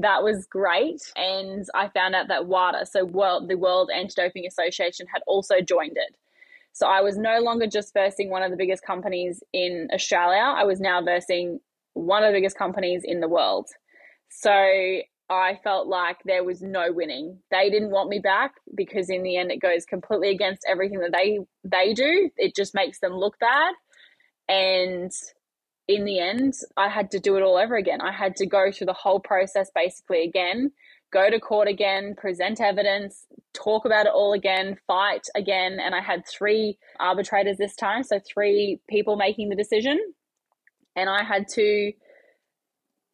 that 0.00 0.22
was 0.22 0.46
great. 0.46 1.00
And 1.16 1.66
I 1.74 1.88
found 1.88 2.14
out 2.14 2.28
that 2.28 2.46
WADA, 2.46 2.86
so 2.86 3.04
world, 3.04 3.48
the 3.48 3.56
World 3.56 3.90
Anti-Doping 3.94 4.46
Association, 4.46 5.06
had 5.12 5.22
also 5.26 5.60
joined 5.60 5.96
it. 5.96 6.16
So 6.72 6.86
I 6.86 7.00
was 7.00 7.16
no 7.16 7.40
longer 7.40 7.66
just 7.66 7.92
versing 7.92 8.30
one 8.30 8.42
of 8.42 8.50
the 8.50 8.56
biggest 8.56 8.84
companies 8.84 9.42
in 9.52 9.88
Australia. 9.92 10.42
I 10.42 10.64
was 10.64 10.80
now 10.80 11.02
versing 11.02 11.60
one 11.94 12.22
of 12.22 12.28
the 12.28 12.36
biggest 12.36 12.56
companies 12.56 13.02
in 13.04 13.20
the 13.20 13.28
world. 13.28 13.68
So 14.30 15.00
I 15.30 15.58
felt 15.62 15.88
like 15.88 16.18
there 16.24 16.44
was 16.44 16.62
no 16.62 16.92
winning. 16.92 17.38
They 17.50 17.68
didn't 17.68 17.90
want 17.90 18.08
me 18.08 18.18
back 18.18 18.52
because 18.74 19.10
in 19.10 19.22
the 19.22 19.36
end 19.36 19.50
it 19.50 19.60
goes 19.60 19.84
completely 19.84 20.30
against 20.30 20.64
everything 20.68 21.00
that 21.00 21.12
they 21.12 21.40
they 21.64 21.92
do. 21.94 22.30
It 22.36 22.54
just 22.54 22.74
makes 22.74 23.00
them 23.00 23.12
look 23.12 23.38
bad. 23.38 23.74
And 24.48 25.12
in 25.88 26.04
the 26.04 26.20
end, 26.20 26.52
I 26.76 26.88
had 26.88 27.10
to 27.12 27.18
do 27.18 27.36
it 27.36 27.42
all 27.42 27.56
over 27.56 27.74
again. 27.74 28.00
I 28.02 28.12
had 28.12 28.36
to 28.36 28.46
go 28.46 28.70
through 28.70 28.86
the 28.86 28.92
whole 28.92 29.20
process 29.20 29.70
basically 29.74 30.22
again, 30.22 30.70
go 31.10 31.30
to 31.30 31.40
court 31.40 31.66
again, 31.66 32.14
present 32.14 32.60
evidence, 32.60 33.24
talk 33.54 33.86
about 33.86 34.04
it 34.04 34.12
all 34.14 34.34
again, 34.34 34.76
fight 34.86 35.26
again. 35.34 35.78
And 35.82 35.94
I 35.94 36.02
had 36.02 36.26
three 36.26 36.78
arbitrators 37.00 37.56
this 37.56 37.74
time, 37.74 38.02
so 38.04 38.20
three 38.20 38.80
people 38.88 39.16
making 39.16 39.48
the 39.48 39.56
decision. 39.56 39.98
And 40.94 41.08
I 41.08 41.24
had 41.24 41.48
to, 41.54 41.92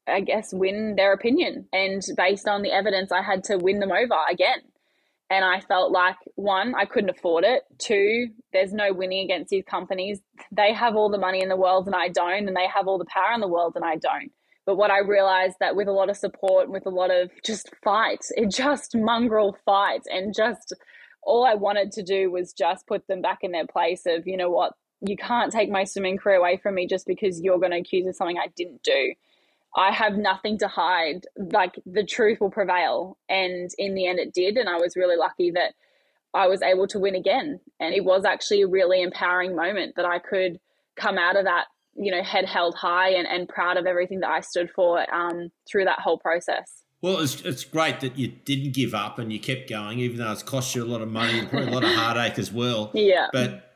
I 0.09 0.21
guess, 0.21 0.53
win 0.53 0.97
their 0.97 1.13
opinion. 1.13 1.69
And 1.73 2.03
based 2.17 2.49
on 2.49 2.63
the 2.63 2.73
evidence, 2.73 3.13
I 3.13 3.23
had 3.23 3.45
to 3.45 3.57
win 3.57 3.79
them 3.79 3.93
over 3.93 4.17
again. 4.29 4.63
And 5.31 5.45
I 5.45 5.61
felt 5.61 5.91
like 5.91 6.17
one, 6.35 6.75
I 6.75 6.85
couldn't 6.85 7.11
afford 7.11 7.45
it. 7.45 7.63
Two, 7.79 8.29
there's 8.53 8.73
no 8.73 8.93
winning 8.93 9.25
against 9.25 9.51
these 9.51 9.65
companies. 9.65 10.21
They 10.53 10.73
have 10.75 10.97
all 10.97 11.11
the 11.11 11.19
money 11.19 11.43
in 11.43 11.49
the 11.49 11.57
world 11.57 11.87
and 11.87 11.95
I 11.95 12.09
don't, 12.09 12.47
and 12.47 12.57
they 12.57 12.69
have 12.73 12.87
all 12.87 12.99
the 12.99 13.07
power 13.07 13.33
in 13.35 13.41
the 13.41 13.49
world 13.49 13.73
and 13.75 13.85
I 13.85 13.97
don't. 13.97 14.31
But 14.67 14.77
what 14.77 14.91
I 14.91 15.01
realized 15.01 15.57
that 15.61 15.77
with 15.77 15.89
a 15.89 15.93
lot 15.93 16.11
of 16.11 16.17
support, 16.17 16.71
with 16.71 16.87
a 16.87 16.91
lot 16.91 17.11
of 17.11 17.31
just 17.45 17.71
fight, 17.83 18.25
it 18.31 18.51
just 18.51 18.95
mongrel 18.95 19.57
fight, 19.65 20.03
and 20.07 20.35
just 20.35 20.75
all 21.23 21.45
I 21.45 21.55
wanted 21.55 21.93
to 21.93 22.03
do 22.03 22.31
was 22.31 22.53
just 22.53 22.87
put 22.87 23.07
them 23.07 23.21
back 23.21 23.39
in 23.43 23.53
their 23.53 23.67
place 23.67 24.03
of, 24.07 24.27
you 24.27 24.37
know 24.37 24.51
what, 24.51 24.73
you 25.01 25.17
can't 25.17 25.53
take 25.53 25.71
my 25.71 25.85
swimming 25.85 26.17
career 26.17 26.37
away 26.37 26.59
from 26.63 26.75
me 26.75 26.87
just 26.87 27.07
because 27.07 27.41
you're 27.41 27.59
going 27.59 27.73
to 27.73 27.79
accuse 27.79 28.07
of 28.07 28.17
something 28.17 28.39
I 28.39 28.49
didn't 28.57 28.83
do. 28.83 29.15
I 29.77 29.91
have 29.93 30.17
nothing 30.17 30.59
to 30.59 30.69
hide. 30.69 31.27
Like 31.37 31.81
the 31.85 32.05
truth 32.05 32.41
will 32.41 32.51
prevail. 32.51 33.19
And 33.29 33.71
in 33.79 33.95
the 33.95 34.07
end, 34.07 34.19
it 34.19 34.33
did. 34.33 34.57
And 34.57 34.69
I 34.69 34.77
was 34.77 34.97
really 34.97 35.17
lucky 35.17 35.51
that 35.53 35.75
I 36.33 36.47
was 36.47 36.63
able 36.63 36.87
to 36.89 36.99
win 36.99 37.15
again. 37.15 37.61
And 37.81 37.95
it 37.95 38.05
was 38.05 38.25
actually 38.25 38.63
a 38.63 38.69
really 38.69 39.03
empowering 39.03 39.57
moment 39.57 39.97
that 39.97 40.05
I 40.05 40.19
could 40.19 40.61
come 40.97 41.19
out 41.19 41.37
of 41.37 41.45
that, 41.45 41.67
you 41.97 42.13
know, 42.13 42.23
head 42.23 42.45
held 42.45 42.77
high 42.77 43.11
and, 43.11 43.27
and 43.27 43.49
proud 43.49 43.77
of 43.77 43.87
everything 43.87 44.21
that 44.21 44.31
I 44.31 44.41
stood 44.41 44.71
for 44.71 45.13
um, 45.13 45.51
through 45.69 45.85
that 45.85 46.01
whole 46.01 46.19
process. 46.19 46.83
Well, 47.03 47.19
it's, 47.19 47.43
it's 47.43 47.65
great 47.65 48.01
that 48.01 48.17
you 48.17 48.29
didn't 48.29 48.73
give 48.73 48.95
up 48.95 49.19
and 49.19 49.33
you 49.33 49.39
kept 49.39 49.69
going, 49.69 49.99
even 49.99 50.19
though 50.19 50.33
it's 50.33 50.43
cost 50.43 50.75
you 50.75 50.83
a 50.83 50.87
lot 50.87 51.03
of 51.03 51.11
money 51.11 51.39
and 51.39 51.51
probably 51.51 51.69
a 51.69 51.73
lot 51.73 51.85
of 51.85 51.91
heartache 51.95 52.39
as 52.39 52.51
well. 52.51 52.91
Yeah. 52.95 53.27
But 53.33 53.75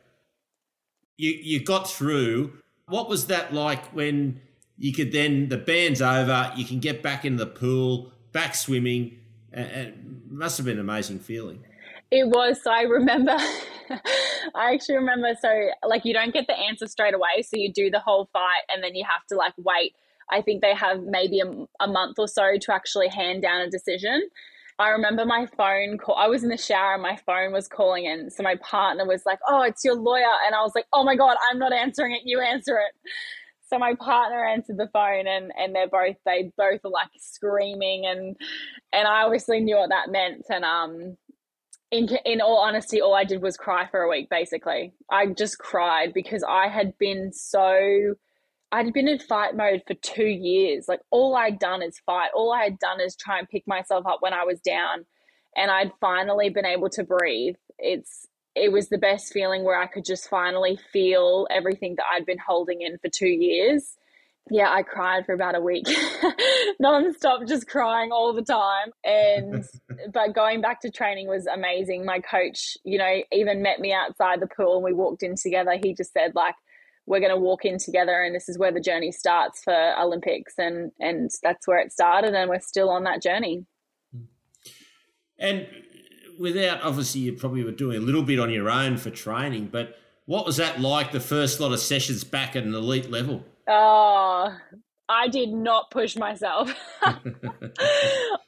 you 1.18 1.32
you 1.32 1.62
got 1.62 1.90
through. 1.90 2.54
What 2.86 3.08
was 3.08 3.26
that 3.26 3.52
like 3.52 3.84
when 3.92 4.40
you 4.78 4.92
could 4.92 5.12
then 5.12 5.48
the 5.48 5.58
band's 5.58 6.00
over, 6.00 6.52
you 6.56 6.64
can 6.64 6.78
get 6.78 7.02
back 7.02 7.24
in 7.24 7.36
the 7.36 7.46
pool, 7.46 8.12
back 8.32 8.54
swimming, 8.54 9.18
it 9.52 9.94
must 10.30 10.56
have 10.58 10.66
been 10.66 10.74
an 10.74 10.80
amazing 10.80 11.18
feeling. 11.18 11.64
It 12.10 12.28
was. 12.28 12.62
So 12.62 12.70
I 12.70 12.82
remember, 12.82 13.32
I 14.54 14.72
actually 14.72 14.96
remember. 14.96 15.34
So 15.40 15.70
like 15.86 16.04
you 16.04 16.14
don't 16.14 16.32
get 16.32 16.46
the 16.46 16.56
answer 16.56 16.86
straight 16.86 17.14
away, 17.14 17.42
so 17.42 17.56
you 17.56 17.72
do 17.72 17.90
the 17.90 18.00
whole 18.00 18.28
fight, 18.32 18.62
and 18.72 18.82
then 18.82 18.94
you 18.94 19.04
have 19.04 19.26
to 19.28 19.36
like 19.36 19.54
wait 19.58 19.94
I 20.30 20.42
think 20.42 20.62
they 20.62 20.74
have 20.74 21.02
maybe 21.02 21.40
a, 21.40 21.46
a 21.80 21.88
month 21.88 22.18
or 22.18 22.28
so 22.28 22.56
to 22.60 22.74
actually 22.74 23.08
hand 23.08 23.42
down 23.42 23.60
a 23.60 23.70
decision. 23.70 24.28
I 24.78 24.90
remember 24.90 25.24
my 25.24 25.46
phone 25.56 25.98
call. 25.98 26.14
I 26.16 26.28
was 26.28 26.44
in 26.44 26.50
the 26.50 26.56
shower 26.56 26.94
and 26.94 27.02
my 27.02 27.16
phone 27.16 27.52
was 27.52 27.66
calling 27.66 28.04
in. 28.04 28.30
So 28.30 28.42
my 28.42 28.56
partner 28.56 29.06
was 29.06 29.22
like, 29.26 29.40
Oh, 29.48 29.62
it's 29.62 29.84
your 29.84 29.96
lawyer. 29.96 30.24
And 30.46 30.54
I 30.54 30.62
was 30.62 30.72
like, 30.74 30.86
Oh 30.92 31.02
my 31.02 31.16
God, 31.16 31.36
I'm 31.50 31.58
not 31.58 31.72
answering 31.72 32.14
it. 32.14 32.22
You 32.24 32.40
answer 32.40 32.78
it. 32.78 32.94
So 33.68 33.78
my 33.78 33.94
partner 33.94 34.44
answered 34.46 34.78
the 34.78 34.88
phone 34.92 35.26
and, 35.26 35.52
and 35.56 35.74
they're 35.74 35.88
both, 35.88 36.16
they 36.24 36.50
both 36.56 36.80
are 36.84 36.90
like 36.90 37.10
screaming 37.18 38.06
and, 38.06 38.36
and 38.92 39.06
I 39.06 39.22
obviously 39.22 39.60
knew 39.60 39.76
what 39.76 39.90
that 39.90 40.10
meant. 40.10 40.46
And, 40.48 40.64
um, 40.64 41.16
in, 41.90 42.08
in 42.26 42.40
all 42.40 42.58
honesty, 42.58 43.00
all 43.00 43.14
I 43.14 43.24
did 43.24 43.42
was 43.42 43.56
cry 43.56 43.86
for 43.90 44.02
a 44.02 44.10
week, 44.10 44.28
basically. 44.28 44.92
I 45.10 45.26
just 45.26 45.58
cried 45.58 46.12
because 46.12 46.44
I 46.46 46.68
had 46.68 46.98
been 46.98 47.32
so 47.32 48.14
I'd 48.70 48.92
been 48.92 49.08
in 49.08 49.18
fight 49.18 49.56
mode 49.56 49.82
for 49.86 49.94
two 49.94 50.26
years. 50.26 50.86
Like 50.88 51.00
all 51.10 51.34
I'd 51.36 51.58
done 51.58 51.82
is 51.82 52.00
fight. 52.04 52.30
All 52.34 52.52
I 52.52 52.64
had 52.64 52.78
done 52.78 53.00
is 53.00 53.16
try 53.16 53.38
and 53.38 53.48
pick 53.48 53.66
myself 53.66 54.06
up 54.06 54.18
when 54.20 54.34
I 54.34 54.44
was 54.44 54.60
down. 54.60 55.06
And 55.56 55.70
I'd 55.70 55.92
finally 56.00 56.50
been 56.50 56.66
able 56.66 56.90
to 56.90 57.04
breathe. 57.04 57.56
It's 57.78 58.26
it 58.58 58.72
was 58.72 58.88
the 58.88 58.98
best 58.98 59.32
feeling 59.32 59.64
where 59.64 59.80
I 59.80 59.86
could 59.86 60.04
just 60.04 60.28
finally 60.28 60.78
feel 60.92 61.46
everything 61.50 61.96
that 61.96 62.06
I'd 62.12 62.26
been 62.26 62.38
holding 62.38 62.82
in 62.82 62.98
for 62.98 63.08
two 63.08 63.28
years. 63.28 63.96
Yeah, 64.50 64.70
I 64.70 64.82
cried 64.82 65.26
for 65.26 65.34
about 65.34 65.56
a 65.56 65.60
week, 65.60 65.86
non-stop, 66.80 67.46
just 67.46 67.68
crying 67.68 68.12
all 68.12 68.32
the 68.32 68.42
time. 68.42 68.92
And 69.04 69.64
but 70.12 70.34
going 70.34 70.62
back 70.62 70.80
to 70.82 70.90
training 70.90 71.28
was 71.28 71.46
amazing. 71.46 72.06
My 72.06 72.20
coach, 72.20 72.78
you 72.82 72.98
know, 72.98 73.22
even 73.30 73.62
met 73.62 73.78
me 73.78 73.92
outside 73.92 74.40
the 74.40 74.46
pool 74.46 74.76
and 74.76 74.84
we 74.84 74.94
walked 74.94 75.22
in 75.22 75.36
together. 75.36 75.78
He 75.82 75.94
just 75.94 76.12
said 76.12 76.34
like 76.34 76.54
we're 77.08 77.20
going 77.20 77.34
to 77.34 77.40
walk 77.40 77.64
in 77.64 77.78
together 77.78 78.22
and 78.22 78.34
this 78.34 78.48
is 78.48 78.58
where 78.58 78.70
the 78.70 78.80
journey 78.80 79.10
starts 79.10 79.64
for 79.64 79.94
olympics 79.98 80.54
and 80.58 80.92
and 81.00 81.30
that's 81.42 81.66
where 81.66 81.78
it 81.78 81.90
started 81.90 82.34
and 82.34 82.50
we're 82.50 82.60
still 82.60 82.90
on 82.90 83.04
that 83.04 83.22
journey 83.22 83.64
and 85.38 85.66
without 86.38 86.82
obviously 86.82 87.22
you 87.22 87.32
probably 87.32 87.64
were 87.64 87.72
doing 87.72 87.96
a 87.96 88.00
little 88.00 88.22
bit 88.22 88.38
on 88.38 88.50
your 88.50 88.70
own 88.70 88.96
for 88.96 89.10
training 89.10 89.68
but 89.70 89.98
what 90.28 90.44
was 90.44 90.58
that 90.58 90.78
like 90.78 91.10
the 91.10 91.20
first 91.20 91.58
lot 91.58 91.72
of 91.72 91.80
sessions 91.80 92.22
back 92.22 92.54
at 92.54 92.62
an 92.62 92.74
elite 92.74 93.10
level? 93.10 93.46
Oh 93.66 94.54
I 95.10 95.28
did 95.28 95.50
not 95.50 95.90
push 95.90 96.16
myself. 96.16 96.70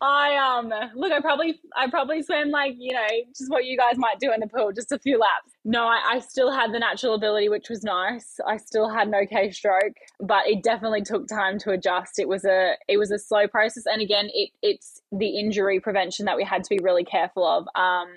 I 0.02 0.36
um 0.36 0.70
look, 0.94 1.10
I 1.10 1.20
probably 1.20 1.58
I 1.74 1.88
probably 1.88 2.22
swam 2.22 2.50
like 2.50 2.74
you 2.78 2.92
know 2.92 3.06
just 3.36 3.50
what 3.50 3.64
you 3.64 3.78
guys 3.78 3.96
might 3.96 4.18
do 4.20 4.30
in 4.32 4.40
the 4.40 4.46
pool, 4.46 4.70
just 4.72 4.92
a 4.92 4.98
few 4.98 5.18
laps. 5.18 5.52
No, 5.64 5.84
I, 5.84 6.00
I 6.12 6.18
still 6.20 6.52
had 6.52 6.72
the 6.72 6.78
natural 6.78 7.14
ability, 7.14 7.48
which 7.48 7.70
was 7.70 7.82
nice. 7.82 8.38
I 8.46 8.58
still 8.58 8.90
had 8.90 9.08
an 9.08 9.14
okay 9.14 9.50
stroke, 9.50 9.94
but 10.20 10.46
it 10.46 10.62
definitely 10.62 11.02
took 11.02 11.26
time 11.28 11.58
to 11.60 11.70
adjust. 11.70 12.18
It 12.18 12.28
was 12.28 12.44
a 12.44 12.74
it 12.88 12.98
was 12.98 13.10
a 13.10 13.18
slow 13.18 13.48
process, 13.48 13.84
and 13.86 14.02
again, 14.02 14.28
it 14.34 14.50
it's 14.62 15.00
the 15.10 15.38
injury 15.38 15.80
prevention 15.80 16.26
that 16.26 16.36
we 16.36 16.44
had 16.44 16.62
to 16.64 16.68
be 16.68 16.78
really 16.82 17.04
careful 17.04 17.46
of. 17.46 17.62
Um, 17.74 18.08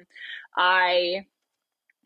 I 0.57 1.27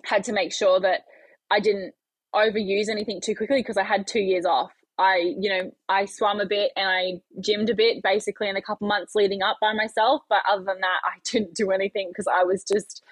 had 0.06 0.24
to 0.26 0.34
make 0.34 0.54
sure 0.54 0.80
that 0.80 1.02
I 1.50 1.60
didn't 1.60 1.96
overuse 2.36 2.90
anything 2.90 3.22
too 3.22 3.36
quickly 3.36 3.58
because 3.58 3.78
I 3.78 3.84
had 3.84 4.06
two 4.06 4.20
years 4.20 4.46
off 4.46 4.72
I, 5.00 5.36
you 5.38 5.50
know, 5.50 5.72
I 5.90 6.06
swam 6.06 6.40
a 6.40 6.46
bit 6.46 6.72
and 6.76 6.90
I 6.90 7.22
gymmed 7.40 7.70
a 7.70 7.76
bit 7.76 8.02
basically 8.02 8.50
in 8.50 8.56
a 8.56 8.62
couple 8.62 8.88
months 8.88 9.14
leading 9.14 9.44
up 9.44 9.58
by 9.62 9.74
myself. 9.74 10.24
But 10.28 10.42
other 10.50 10.64
than 10.64 10.82
that, 10.82 11.00
I 11.04 11.20
didn't 11.24 11.56
do 11.56 11.72
anything 11.72 12.10
because 12.10 12.28
I 12.28 12.44
was 12.44 12.64
just, 12.64 13.04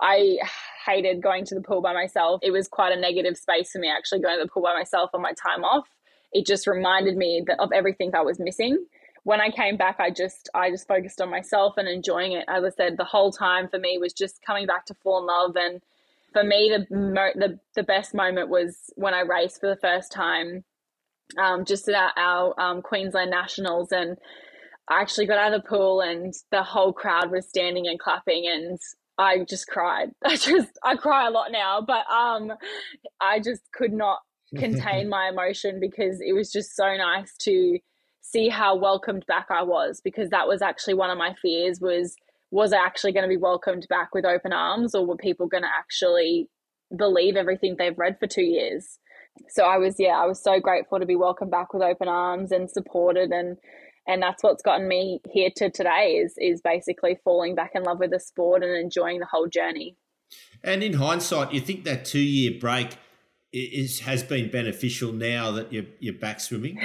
I 0.00 0.38
hated 0.84 1.22
going 1.22 1.44
to 1.46 1.54
the 1.54 1.60
pool 1.60 1.80
by 1.80 1.92
myself. 1.92 2.40
It 2.42 2.52
was 2.52 2.68
quite 2.68 2.92
a 2.92 3.00
negative 3.00 3.36
space 3.36 3.72
for 3.72 3.78
me 3.78 3.90
actually 3.90 4.20
going 4.20 4.38
to 4.38 4.44
the 4.44 4.50
pool 4.50 4.62
by 4.62 4.74
myself 4.74 5.10
on 5.14 5.22
my 5.22 5.32
time 5.32 5.64
off. 5.64 5.88
It 6.32 6.46
just 6.46 6.66
reminded 6.66 7.16
me 7.16 7.42
that 7.46 7.58
of 7.60 7.72
everything 7.72 8.14
I 8.14 8.22
was 8.22 8.38
missing. 8.38 8.84
When 9.24 9.40
I 9.40 9.50
came 9.50 9.76
back, 9.76 9.96
I 9.98 10.10
just 10.10 10.48
I 10.54 10.70
just 10.70 10.86
focused 10.86 11.20
on 11.20 11.30
myself 11.30 11.74
and 11.76 11.88
enjoying 11.88 12.32
it. 12.32 12.44
As 12.46 12.62
I 12.62 12.68
said, 12.70 12.96
the 12.96 13.04
whole 13.04 13.32
time 13.32 13.68
for 13.68 13.78
me 13.78 13.98
was 13.98 14.12
just 14.12 14.42
coming 14.42 14.66
back 14.66 14.86
to 14.86 14.94
fall 14.94 15.18
in 15.18 15.26
love. 15.26 15.56
And 15.56 15.82
for 16.32 16.44
me, 16.44 16.70
the 16.70 16.86
the 17.34 17.58
the 17.74 17.82
best 17.82 18.14
moment 18.14 18.48
was 18.48 18.92
when 18.94 19.14
I 19.14 19.20
raced 19.20 19.60
for 19.60 19.68
the 19.68 19.80
first 19.80 20.12
time 20.12 20.62
um, 21.38 21.64
just 21.64 21.88
at 21.88 21.94
our, 21.94 22.12
our 22.16 22.60
um, 22.60 22.82
Queensland 22.82 23.30
Nationals, 23.30 23.92
and 23.92 24.16
I 24.88 25.00
actually 25.00 25.26
got 25.26 25.38
out 25.38 25.52
of 25.52 25.62
the 25.62 25.68
pool, 25.68 26.00
and 26.00 26.32
the 26.50 26.62
whole 26.62 26.92
crowd 26.92 27.30
was 27.30 27.48
standing 27.48 27.86
and 27.86 27.98
clapping, 27.98 28.46
and 28.46 28.78
I 29.18 29.44
just 29.48 29.66
cried. 29.66 30.10
I 30.24 30.36
just 30.36 30.78
I 30.82 30.96
cry 30.96 31.26
a 31.26 31.30
lot 31.30 31.52
now, 31.52 31.80
but 31.86 32.08
um, 32.10 32.52
I 33.20 33.40
just 33.40 33.62
could 33.72 33.92
not 33.92 34.20
contain 34.56 35.08
my 35.16 35.28
emotion 35.28 35.80
because 35.80 36.20
it 36.20 36.32
was 36.32 36.52
just 36.52 36.76
so 36.76 36.96
nice 36.96 37.34
to 37.38 37.78
see 38.20 38.48
how 38.48 38.76
welcomed 38.76 39.24
back 39.26 39.46
I 39.50 39.62
was 39.62 40.00
because 40.02 40.30
that 40.30 40.48
was 40.48 40.60
actually 40.60 40.94
one 40.94 41.10
of 41.10 41.18
my 41.18 41.34
fears 41.40 41.80
was 41.80 42.16
was 42.50 42.72
I 42.72 42.78
actually 42.78 43.12
going 43.12 43.24
to 43.24 43.28
be 43.28 43.36
welcomed 43.36 43.86
back 43.88 44.14
with 44.14 44.24
open 44.24 44.52
arms 44.52 44.94
or 44.94 45.06
were 45.06 45.16
people 45.16 45.46
going 45.46 45.62
to 45.62 45.68
actually 45.68 46.48
believe 46.96 47.36
everything 47.36 47.76
they've 47.76 47.98
read 47.98 48.18
for 48.18 48.26
2 48.26 48.42
years 48.42 48.98
so 49.48 49.64
I 49.64 49.78
was 49.78 49.96
yeah 49.98 50.18
I 50.18 50.26
was 50.26 50.42
so 50.42 50.60
grateful 50.60 50.98
to 50.98 51.06
be 51.06 51.16
welcomed 51.16 51.50
back 51.50 51.72
with 51.72 51.82
open 51.82 52.08
arms 52.08 52.52
and 52.52 52.70
supported 52.70 53.30
and 53.30 53.56
and 54.06 54.22
that's 54.22 54.42
what's 54.42 54.62
gotten 54.62 54.86
me 54.86 55.20
here 55.30 55.50
to 55.56 55.70
today 55.70 56.20
is 56.22 56.34
is 56.38 56.60
basically 56.60 57.18
falling 57.24 57.54
back 57.54 57.72
in 57.74 57.82
love 57.82 57.98
with 57.98 58.10
the 58.10 58.20
sport 58.20 58.62
and 58.62 58.76
enjoying 58.76 59.18
the 59.18 59.26
whole 59.26 59.48
journey. 59.48 59.96
And 60.62 60.82
in 60.82 60.94
hindsight, 60.94 61.52
you 61.52 61.60
think 61.60 61.84
that 61.84 62.04
two 62.04 62.18
year 62.18 62.58
break 62.58 62.96
is 63.52 64.00
has 64.00 64.22
been 64.22 64.50
beneficial 64.50 65.12
now 65.12 65.50
that 65.52 65.72
you're 65.72 65.86
you're 65.98 66.14
back 66.14 66.40
swimming? 66.40 66.80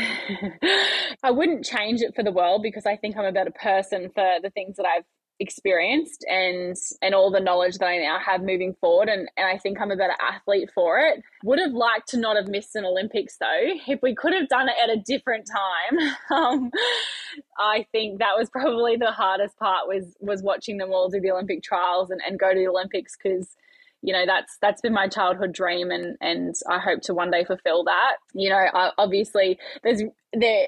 I 1.23 1.31
wouldn't 1.31 1.65
change 1.65 2.01
it 2.01 2.15
for 2.15 2.23
the 2.23 2.31
world 2.31 2.63
because 2.63 2.85
I 2.85 2.97
think 2.97 3.17
I'm 3.17 3.25
a 3.25 3.31
better 3.31 3.51
person 3.51 4.09
for 4.13 4.37
the 4.41 4.49
things 4.49 4.77
that 4.77 4.85
I've 4.85 5.05
experienced 5.41 6.23
and 6.29 6.77
and 7.01 7.15
all 7.15 7.31
the 7.31 7.39
knowledge 7.39 7.79
that 7.79 7.87
I 7.87 7.97
now 7.97 8.19
have 8.19 8.41
moving 8.41 8.75
forward 8.79 9.09
and, 9.09 9.27
and 9.35 9.47
I 9.47 9.57
think 9.57 9.81
I'm 9.81 9.89
a 9.89 9.95
better 9.95 10.15
athlete 10.21 10.69
for 10.73 10.99
it. 10.99 11.23
Would 11.43 11.57
have 11.57 11.71
liked 11.73 12.09
to 12.09 12.17
not 12.17 12.35
have 12.35 12.47
missed 12.47 12.75
an 12.75 12.85
Olympics 12.85 13.37
though. 13.37 13.47
If 13.87 14.03
we 14.03 14.13
could 14.13 14.33
have 14.33 14.47
done 14.47 14.69
it 14.69 14.75
at 14.81 14.95
a 14.95 15.01
different 15.01 15.47
time, 15.47 16.13
um, 16.31 16.71
I 17.57 17.87
think 17.91 18.19
that 18.19 18.37
was 18.37 18.49
probably 18.51 18.97
the 18.97 19.11
hardest 19.11 19.57
part 19.57 19.87
was 19.87 20.15
was 20.19 20.43
watching 20.43 20.77
them 20.77 20.91
all 20.91 21.09
do 21.09 21.19
the 21.19 21.31
Olympic 21.31 21.63
trials 21.63 22.11
and, 22.11 22.21
and 22.25 22.39
go 22.39 22.53
to 22.53 22.59
the 22.59 22.67
Olympics 22.67 23.17
because 23.17 23.57
you 24.03 24.13
know 24.13 24.25
that's 24.27 24.57
that's 24.61 24.81
been 24.81 24.93
my 24.93 25.07
childhood 25.07 25.53
dream 25.53 25.89
and 25.89 26.17
and 26.21 26.53
I 26.69 26.77
hope 26.77 27.01
to 27.03 27.15
one 27.15 27.31
day 27.31 27.43
fulfill 27.43 27.83
that. 27.85 28.17
You 28.33 28.51
know, 28.51 28.57
I, 28.73 28.91
obviously 28.99 29.57
there's 29.83 30.03
there 30.33 30.67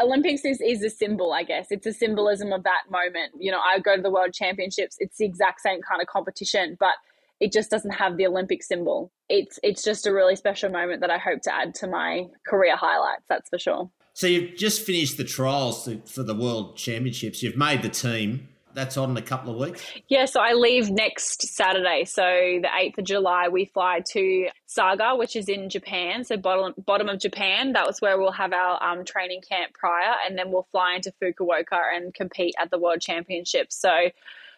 Olympics 0.00 0.44
is, 0.44 0.60
is 0.60 0.82
a 0.82 0.90
symbol, 0.90 1.32
I 1.32 1.42
guess. 1.42 1.68
It's 1.70 1.86
a 1.86 1.92
symbolism 1.92 2.52
of 2.52 2.62
that 2.64 2.82
moment. 2.90 3.32
You 3.38 3.50
know, 3.50 3.60
I 3.60 3.78
go 3.80 3.96
to 3.96 4.02
the 4.02 4.10
World 4.10 4.32
Championships, 4.32 4.96
it's 4.98 5.18
the 5.18 5.24
exact 5.24 5.60
same 5.60 5.80
kind 5.82 6.00
of 6.00 6.06
competition, 6.06 6.76
but 6.78 6.94
it 7.40 7.52
just 7.52 7.70
doesn't 7.70 7.92
have 7.92 8.16
the 8.16 8.26
Olympic 8.26 8.62
symbol. 8.62 9.12
It's 9.28 9.58
it's 9.62 9.82
just 9.82 10.06
a 10.06 10.12
really 10.12 10.36
special 10.36 10.70
moment 10.70 11.00
that 11.00 11.10
I 11.10 11.18
hope 11.18 11.42
to 11.42 11.54
add 11.54 11.74
to 11.76 11.86
my 11.86 12.26
career 12.46 12.76
highlights, 12.76 13.24
that's 13.28 13.48
for 13.48 13.58
sure. 13.58 13.90
So 14.14 14.26
you've 14.26 14.56
just 14.56 14.82
finished 14.82 15.16
the 15.16 15.24
trials 15.24 15.88
for 16.06 16.24
the 16.24 16.34
World 16.34 16.76
Championships. 16.76 17.42
You've 17.42 17.56
made 17.56 17.82
the 17.82 17.88
team 17.88 18.48
that's 18.78 18.96
on 18.96 19.10
in 19.10 19.16
a 19.16 19.22
couple 19.22 19.52
of 19.52 19.58
weeks? 19.58 19.84
Yeah, 20.08 20.24
so 20.24 20.40
I 20.40 20.52
leave 20.52 20.90
next 20.90 21.42
Saturday. 21.42 22.04
So 22.04 22.22
the 22.22 22.68
8th 22.68 22.98
of 22.98 23.04
July, 23.04 23.48
we 23.48 23.64
fly 23.66 24.02
to 24.12 24.48
Saga, 24.66 25.16
which 25.16 25.34
is 25.34 25.48
in 25.48 25.68
Japan. 25.68 26.24
So 26.24 26.36
bottom, 26.36 26.74
bottom 26.86 27.08
of 27.08 27.18
Japan. 27.18 27.72
That 27.72 27.86
was 27.86 28.00
where 28.00 28.18
we'll 28.18 28.32
have 28.32 28.52
our 28.52 28.82
um, 28.82 29.04
training 29.04 29.42
camp 29.48 29.74
prior. 29.74 30.14
And 30.26 30.38
then 30.38 30.52
we'll 30.52 30.68
fly 30.70 30.94
into 30.94 31.12
Fukuoka 31.20 31.80
and 31.94 32.14
compete 32.14 32.54
at 32.60 32.70
the 32.70 32.78
World 32.78 33.00
Championships. 33.00 33.76
So 33.80 33.90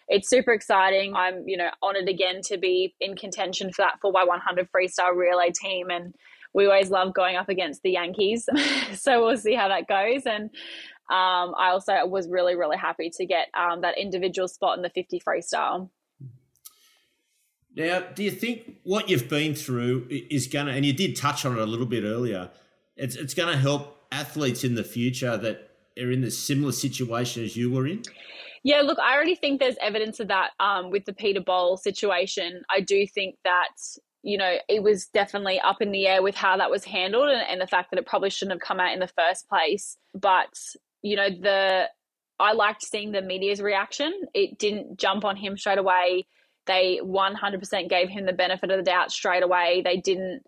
it's 0.09 0.29
super 0.29 0.53
exciting. 0.53 1.15
I'm, 1.15 1.49
you 1.49 1.57
know, 1.57 1.71
honored 1.83 2.09
again 2.09 2.43
to 2.47 2.59
be 2.59 2.95
in 3.01 3.17
contention 3.17 3.73
for 3.73 3.83
that 3.83 4.01
4x100 4.05 4.69
freestyle 4.75 5.17
relay 5.17 5.51
team. 5.51 5.89
And 5.89 6.15
we 6.53 6.67
always 6.67 6.91
love 6.91 7.15
going 7.15 7.37
up 7.37 7.49
against 7.49 7.83
the 7.83 7.93
Yankees. 7.93 8.49
so 8.95 9.25
we'll 9.25 9.37
see 9.37 9.55
how 9.55 9.69
that 9.69 9.87
goes. 9.87 10.27
And 10.27 10.51
um, 11.11 11.55
I 11.59 11.71
also 11.71 12.07
was 12.07 12.29
really, 12.29 12.55
really 12.55 12.77
happy 12.77 13.11
to 13.11 13.27
get 13.27 13.49
um, 13.55 13.81
that 13.81 13.99
individual 13.99 14.47
spot 14.47 14.77
in 14.77 14.83
the 14.83 14.91
50 14.91 15.21
freestyle. 15.21 15.91
Now, 17.77 18.01
do 18.01 18.23
you 18.23 18.31
think 18.31 18.77
what 18.85 19.09
you've 19.09 19.29
been 19.29 19.55
through 19.55 20.07
is 20.09 20.47
going 20.47 20.67
to, 20.67 20.73
and 20.73 20.85
you 20.85 20.93
did 20.93 21.17
touch 21.17 21.45
on 21.45 21.57
it 21.57 21.61
a 21.61 21.67
little 21.67 21.87
bit 21.87 22.05
earlier, 22.05 22.51
it's, 22.97 23.17
it's 23.17 23.35
going 23.35 23.53
to 23.53 23.59
help 23.59 24.05
athletes 24.13 24.65
in 24.65 24.75
the 24.75 24.85
future 24.85 25.37
that 25.37 25.71
are 25.99 26.11
in 26.11 26.21
the 26.21 26.31
similar 26.31 26.73
situation 26.73 27.45
as 27.45 27.57
you 27.57 27.71
were 27.71 27.87
in? 27.87 28.03
Yeah, 28.63 28.83
look, 28.83 28.99
I 28.99 29.15
already 29.15 29.35
think 29.35 29.59
there's 29.59 29.77
evidence 29.81 30.21
of 30.21 30.29
that 30.29 30.51
um, 30.61 30.91
with 30.91 31.07
the 31.07 31.13
Peter 31.13 31.41
Bol 31.41 31.77
situation. 31.77 32.63
I 32.71 32.81
do 32.81 33.07
think 33.07 33.37
that, 33.45 33.75
you 34.23 34.37
know, 34.37 34.57
it 34.69 34.83
was 34.83 35.07
definitely 35.07 35.59
up 35.61 35.81
in 35.81 35.93
the 35.93 36.07
air 36.07 36.23
with 36.23 36.35
how 36.35 36.57
that 36.59 36.71
was 36.71 36.85
handled 36.85 37.31
and, 37.31 37.43
and 37.49 37.61
the 37.61 37.67
fact 37.67 37.91
that 37.91 37.99
it 37.99 38.07
probably 38.07 38.31
shouldn't 38.31 38.61
have 38.61 38.67
come 38.67 38.79
out 38.79 38.93
in 38.93 39.01
the 39.01 39.09
first 39.09 39.49
place. 39.49 39.97
But, 40.15 40.53
you 41.03 41.17
know, 41.17 41.29
the 41.29 41.89
I 42.41 42.53
liked 42.53 42.83
seeing 42.83 43.13
the 43.13 43.23
media's 43.23 43.61
reaction. 43.61 44.13
It 44.35 44.59
didn't 44.59 44.99
jump 44.99 45.25
on 45.25 45.37
him 45.37 45.57
straight 45.57 45.79
away. 45.79 46.27
They 46.67 47.01
100% 47.03 47.89
gave 47.89 48.09
him 48.09 48.27
the 48.27 48.33
benefit 48.33 48.71
of 48.71 48.79
the 48.79 48.83
doubt 48.83 49.13
straight 49.13 49.43
away. 49.43 49.83
They 49.85 49.99
didn't, 49.99 50.43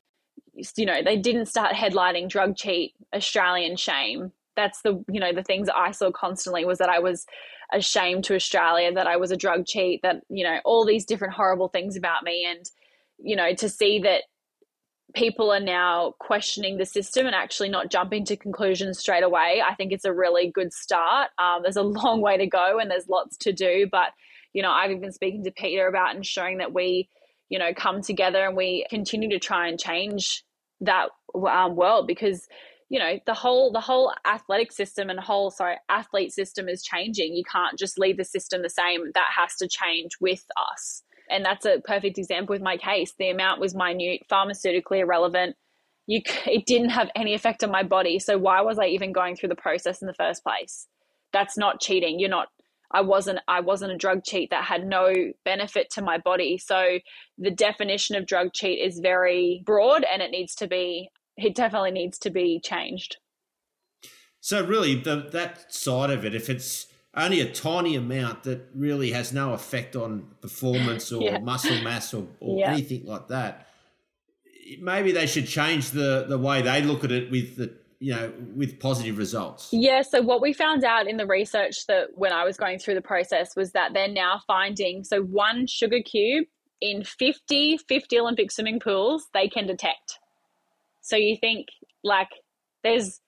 you 0.77 0.87
know, 0.87 1.03
they 1.05 1.17
didn't 1.17 1.47
start 1.47 1.75
headlining 1.75 2.29
drug 2.29 2.57
cheat, 2.57 2.95
Australian 3.15 3.77
shame. 3.77 4.33
That's 4.57 4.81
the, 4.83 5.05
you 5.11 5.21
know, 5.21 5.33
the 5.33 5.43
things 5.43 5.69
I 5.75 5.91
saw 5.91 6.11
constantly 6.11 6.65
was 6.65 6.79
that 6.79 6.89
I 6.89 6.99
was 6.99 7.27
ashamed 7.73 8.25
to 8.25 8.35
Australia, 8.35 8.93
that 8.93 9.07
I 9.07 9.17
was 9.17 9.31
a 9.31 9.37
drug 9.37 9.67
cheat, 9.67 10.01
that, 10.03 10.23
you 10.29 10.45
know, 10.45 10.61
all 10.65 10.87
these 10.87 11.05
different 11.05 11.35
horrible 11.35 11.69
things 11.69 11.97
about 11.97 12.23
me. 12.23 12.47
And, 12.49 12.65
you 13.19 13.37
know, 13.37 13.55
to 13.55 13.69
see 13.69 13.99
that 14.01 14.25
people 15.15 15.53
are 15.53 15.61
now 15.61 16.15
questioning 16.19 16.79
the 16.79 16.87
system 16.87 17.27
and 17.27 17.35
actually 17.35 17.69
not 17.69 17.91
jumping 17.91 18.25
to 18.27 18.37
conclusions 18.37 18.99
straight 18.99 19.23
away, 19.23 19.63
I 19.67 19.75
think 19.75 19.93
it's 19.93 20.05
a 20.05 20.13
really 20.13 20.51
good 20.51 20.73
start. 20.73 21.31
Um, 21.39 21.63
there's 21.63 21.77
a 21.77 21.83
long 21.83 22.21
way 22.21 22.37
to 22.37 22.47
go 22.47 22.79
and 22.79 22.91
there's 22.91 23.09
lots 23.09 23.37
to 23.39 23.53
do, 23.53 23.89
but 23.91 24.11
you 24.53 24.63
know, 24.63 24.71
I've 24.71 25.01
been 25.01 25.13
speaking 25.13 25.45
to 25.45 25.51
Peter 25.51 25.87
about 25.87 26.15
ensuring 26.15 26.59
that 26.59 26.75
we, 26.75 27.09
you 27.49 27.59
know, 27.59 27.73
come 27.75 28.03
together 28.03 28.45
and 28.45 28.57
we 28.57 28.87
continue 28.91 29.31
to 29.31 29.39
try 29.39 29.69
and 29.69 29.79
change 29.79 30.45
that 30.83 31.09
um, 31.35 31.77
world 31.77 32.07
because 32.07 32.49
you 32.89 32.99
know 32.99 33.19
the 33.25 33.33
whole 33.33 33.73
the 33.73 33.81
whole 33.81 34.13
athletic 34.27 34.71
system 34.71 35.09
and 35.09 35.19
whole 35.19 35.51
sorry 35.51 35.77
athlete 35.89 36.33
system 36.33 36.69
is 36.69 36.83
changing. 36.83 37.35
You 37.35 37.45
can't 37.45 37.79
just 37.79 37.99
leave 37.99 38.19
the 38.19 38.25
system 38.25 38.61
the 38.61 38.69
same. 38.69 39.13
That 39.15 39.29
has 39.35 39.57
to 39.57 39.69
change 39.69 40.13
with 40.21 40.45
us 40.71 41.03
and 41.31 41.45
that's 41.45 41.65
a 41.65 41.81
perfect 41.85 42.19
example 42.19 42.55
with 42.55 42.63
my 42.63 42.77
case. 42.77 43.15
The 43.19 43.31
amount 43.31 43.61
was 43.61 43.75
minute 43.75 44.23
pharmaceutically 44.31 45.01
irrelevant. 45.01 45.57
You 46.07 46.21
it 46.47 46.67
didn't 46.67 46.91
have 46.91 47.11
any 47.15 47.35
effect 47.35 47.63
on 47.65 47.71
my 47.71 47.83
body. 47.83 48.19
So 48.19 48.39
why 48.39 48.61
was 48.61 48.79
i 48.79 48.87
even 48.87 49.13
going 49.13 49.37
through 49.37 49.51
the 49.51 49.55
process 49.57 50.01
in 50.01 50.07
the 50.07 50.15
first 50.15 50.43
place? 50.43 50.87
That's 51.33 51.57
not 51.57 51.81
cheating. 51.81 52.19
You're 52.21 52.29
not 52.29 52.49
I 52.93 53.01
wasn't 53.01 53.39
I 53.49 53.61
wasn't 53.61 53.93
a 53.93 53.97
drug 53.97 54.25
cheat 54.25 54.51
that 54.51 54.65
had 54.65 54.87
no 54.87 55.13
benefit 55.45 55.91
to 55.93 56.03
my 56.03 56.19
body. 56.19 56.59
So 56.59 56.99
the 57.39 57.51
definition 57.51 58.17
of 58.17 58.27
drug 58.27 58.53
cheat 58.53 58.79
is 58.79 59.01
very 59.01 59.63
broad 59.65 60.05
and 60.13 60.21
it 60.21 60.31
needs 60.31 60.55
to 60.57 60.67
be 60.67 61.09
it 61.37 61.55
definitely 61.55 61.93
needs 61.93 62.19
to 62.19 62.31
be 62.31 62.61
changed. 62.63 63.17
So 64.41 64.65
really 64.65 64.97
the 64.97 65.29
that 65.33 65.73
side 65.73 66.11
of 66.11 66.25
it 66.25 66.35
if 66.35 66.51
it's 66.51 66.87
only 67.15 67.41
a 67.41 67.53
tiny 67.53 67.95
amount 67.95 68.45
that 68.45 68.69
really 68.75 69.11
has 69.13 69.33
no 69.33 69.53
effect 69.53 69.97
on 69.97 70.27
performance 70.41 71.13
or 71.13 71.23
yeah. 71.25 71.39
muscle 71.39 71.81
mass 71.83 72.15
or, 72.15 72.27
or 72.41 72.59
yeah. 72.59 72.73
anything 72.73 73.05
like 73.07 73.29
that 73.29 73.67
maybe 74.81 75.13
they 75.13 75.27
should 75.27 75.47
change 75.47 75.91
the 75.91 76.25
the 76.29 76.39
way 76.39 76.63
they 76.63 76.83
look 76.83 77.05
at 77.05 77.13
it 77.13 77.31
with 77.31 77.57
the 77.57 77.75
you 78.03 78.13
know, 78.13 78.33
with 78.57 78.81
positive 78.81 79.17
results? 79.17 79.69
Yeah. 79.71 80.03
So 80.03 80.23
what 80.23 80.43
we 80.43 80.53
found 80.53 80.83
out 80.83 81.07
in 81.07 81.19
the 81.19 81.27
research 81.27 81.87
that 81.87 82.09
when 82.15 82.33
I 82.33 82.45
was 82.45 82.57
going 82.57 82.81
through 82.81 82.95
the 82.95 83.01
process 83.01 83.55
was 83.55 83.71
that 83.73 83.93
they're 83.95 84.09
now 84.09 84.41
finding 84.45 85.05
so 85.05 85.23
one 85.23 85.69
sugar 85.69 86.01
cube 86.03 86.49
in 86.81 87.05
50, 87.05 87.79
50 87.79 88.19
Olympic 88.19 88.51
swimming 88.51 88.81
pools 88.81 89.29
they 89.33 89.47
can 89.47 89.69
detect. 89.69 90.19
So 91.01 91.15
you 91.15 91.37
think 91.37 91.69
like 92.03 92.31
there's 92.83 93.21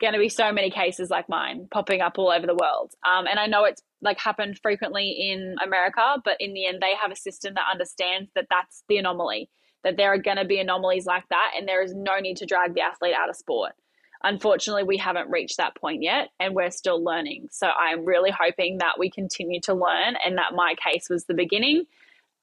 going 0.00 0.12
to 0.12 0.18
be 0.18 0.28
so 0.28 0.52
many 0.52 0.70
cases 0.70 1.10
like 1.10 1.28
mine 1.28 1.68
popping 1.70 2.00
up 2.00 2.18
all 2.18 2.30
over 2.30 2.46
the 2.46 2.54
world. 2.54 2.92
Um, 3.08 3.26
and 3.26 3.38
I 3.38 3.46
know 3.46 3.64
it's 3.64 3.82
like 4.02 4.18
happened 4.18 4.58
frequently 4.62 5.10
in 5.10 5.56
America, 5.64 6.20
but 6.24 6.36
in 6.40 6.54
the 6.54 6.66
end, 6.66 6.78
they 6.80 6.94
have 7.00 7.10
a 7.10 7.16
system 7.16 7.54
that 7.54 7.64
understands 7.70 8.30
that 8.34 8.46
that's 8.50 8.84
the 8.88 8.98
anomaly, 8.98 9.48
that 9.84 9.96
there 9.96 10.12
are 10.12 10.18
going 10.18 10.36
to 10.36 10.44
be 10.44 10.58
anomalies 10.58 11.06
like 11.06 11.28
that, 11.30 11.52
and 11.56 11.66
there 11.66 11.82
is 11.82 11.94
no 11.94 12.18
need 12.18 12.36
to 12.38 12.46
drag 12.46 12.74
the 12.74 12.82
athlete 12.82 13.14
out 13.14 13.30
of 13.30 13.36
sport. 13.36 13.72
Unfortunately, 14.22 14.82
we 14.82 14.96
haven't 14.96 15.30
reached 15.30 15.58
that 15.58 15.76
point 15.76 16.02
yet 16.02 16.30
and 16.40 16.54
we're 16.54 16.70
still 16.70 17.02
learning. 17.02 17.48
So 17.50 17.68
I'm 17.68 18.04
really 18.04 18.30
hoping 18.30 18.78
that 18.78 18.98
we 18.98 19.10
continue 19.10 19.60
to 19.62 19.74
learn 19.74 20.16
and 20.24 20.38
that 20.38 20.54
my 20.54 20.74
case 20.74 21.08
was 21.08 21.24
the 21.24 21.34
beginning 21.34 21.84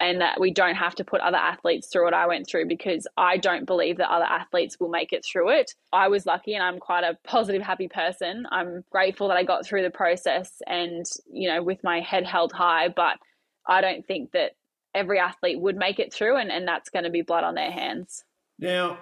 and 0.03 0.19
that 0.19 0.37
we 0.37 0.51
don't 0.51 0.75
have 0.75 0.93
to 0.95 1.05
put 1.05 1.21
other 1.21 1.37
athletes 1.37 1.87
through 1.87 2.03
what 2.03 2.13
I 2.13 2.27
went 2.27 2.45
through 2.45 2.67
because 2.67 3.07
I 3.15 3.37
don't 3.37 3.65
believe 3.65 3.97
that 3.97 4.11
other 4.11 4.25
athletes 4.25 4.77
will 4.77 4.89
make 4.89 5.13
it 5.13 5.23
through 5.23 5.51
it. 5.51 5.71
I 5.93 6.09
was 6.09 6.25
lucky 6.25 6.55
and 6.55 6.61
I'm 6.61 6.77
quite 6.77 7.05
a 7.05 7.17
positive, 7.23 7.61
happy 7.61 7.87
person. 7.87 8.45
I'm 8.51 8.83
grateful 8.91 9.29
that 9.29 9.37
I 9.37 9.43
got 9.43 9.65
through 9.65 9.83
the 9.83 9.89
process 9.89 10.61
and, 10.67 11.05
you 11.31 11.47
know, 11.47 11.63
with 11.63 11.81
my 11.85 12.01
head 12.01 12.25
held 12.25 12.51
high, 12.51 12.89
but 12.89 13.17
I 13.65 13.79
don't 13.79 14.05
think 14.05 14.33
that 14.33 14.57
every 14.93 15.19
athlete 15.19 15.61
would 15.61 15.77
make 15.77 15.99
it 15.99 16.13
through 16.13 16.35
and, 16.35 16.51
and 16.51 16.67
that's 16.67 16.89
going 16.89 17.05
to 17.05 17.09
be 17.09 17.21
blood 17.21 17.45
on 17.45 17.55
their 17.55 17.71
hands. 17.71 18.25
Now, 18.59 18.99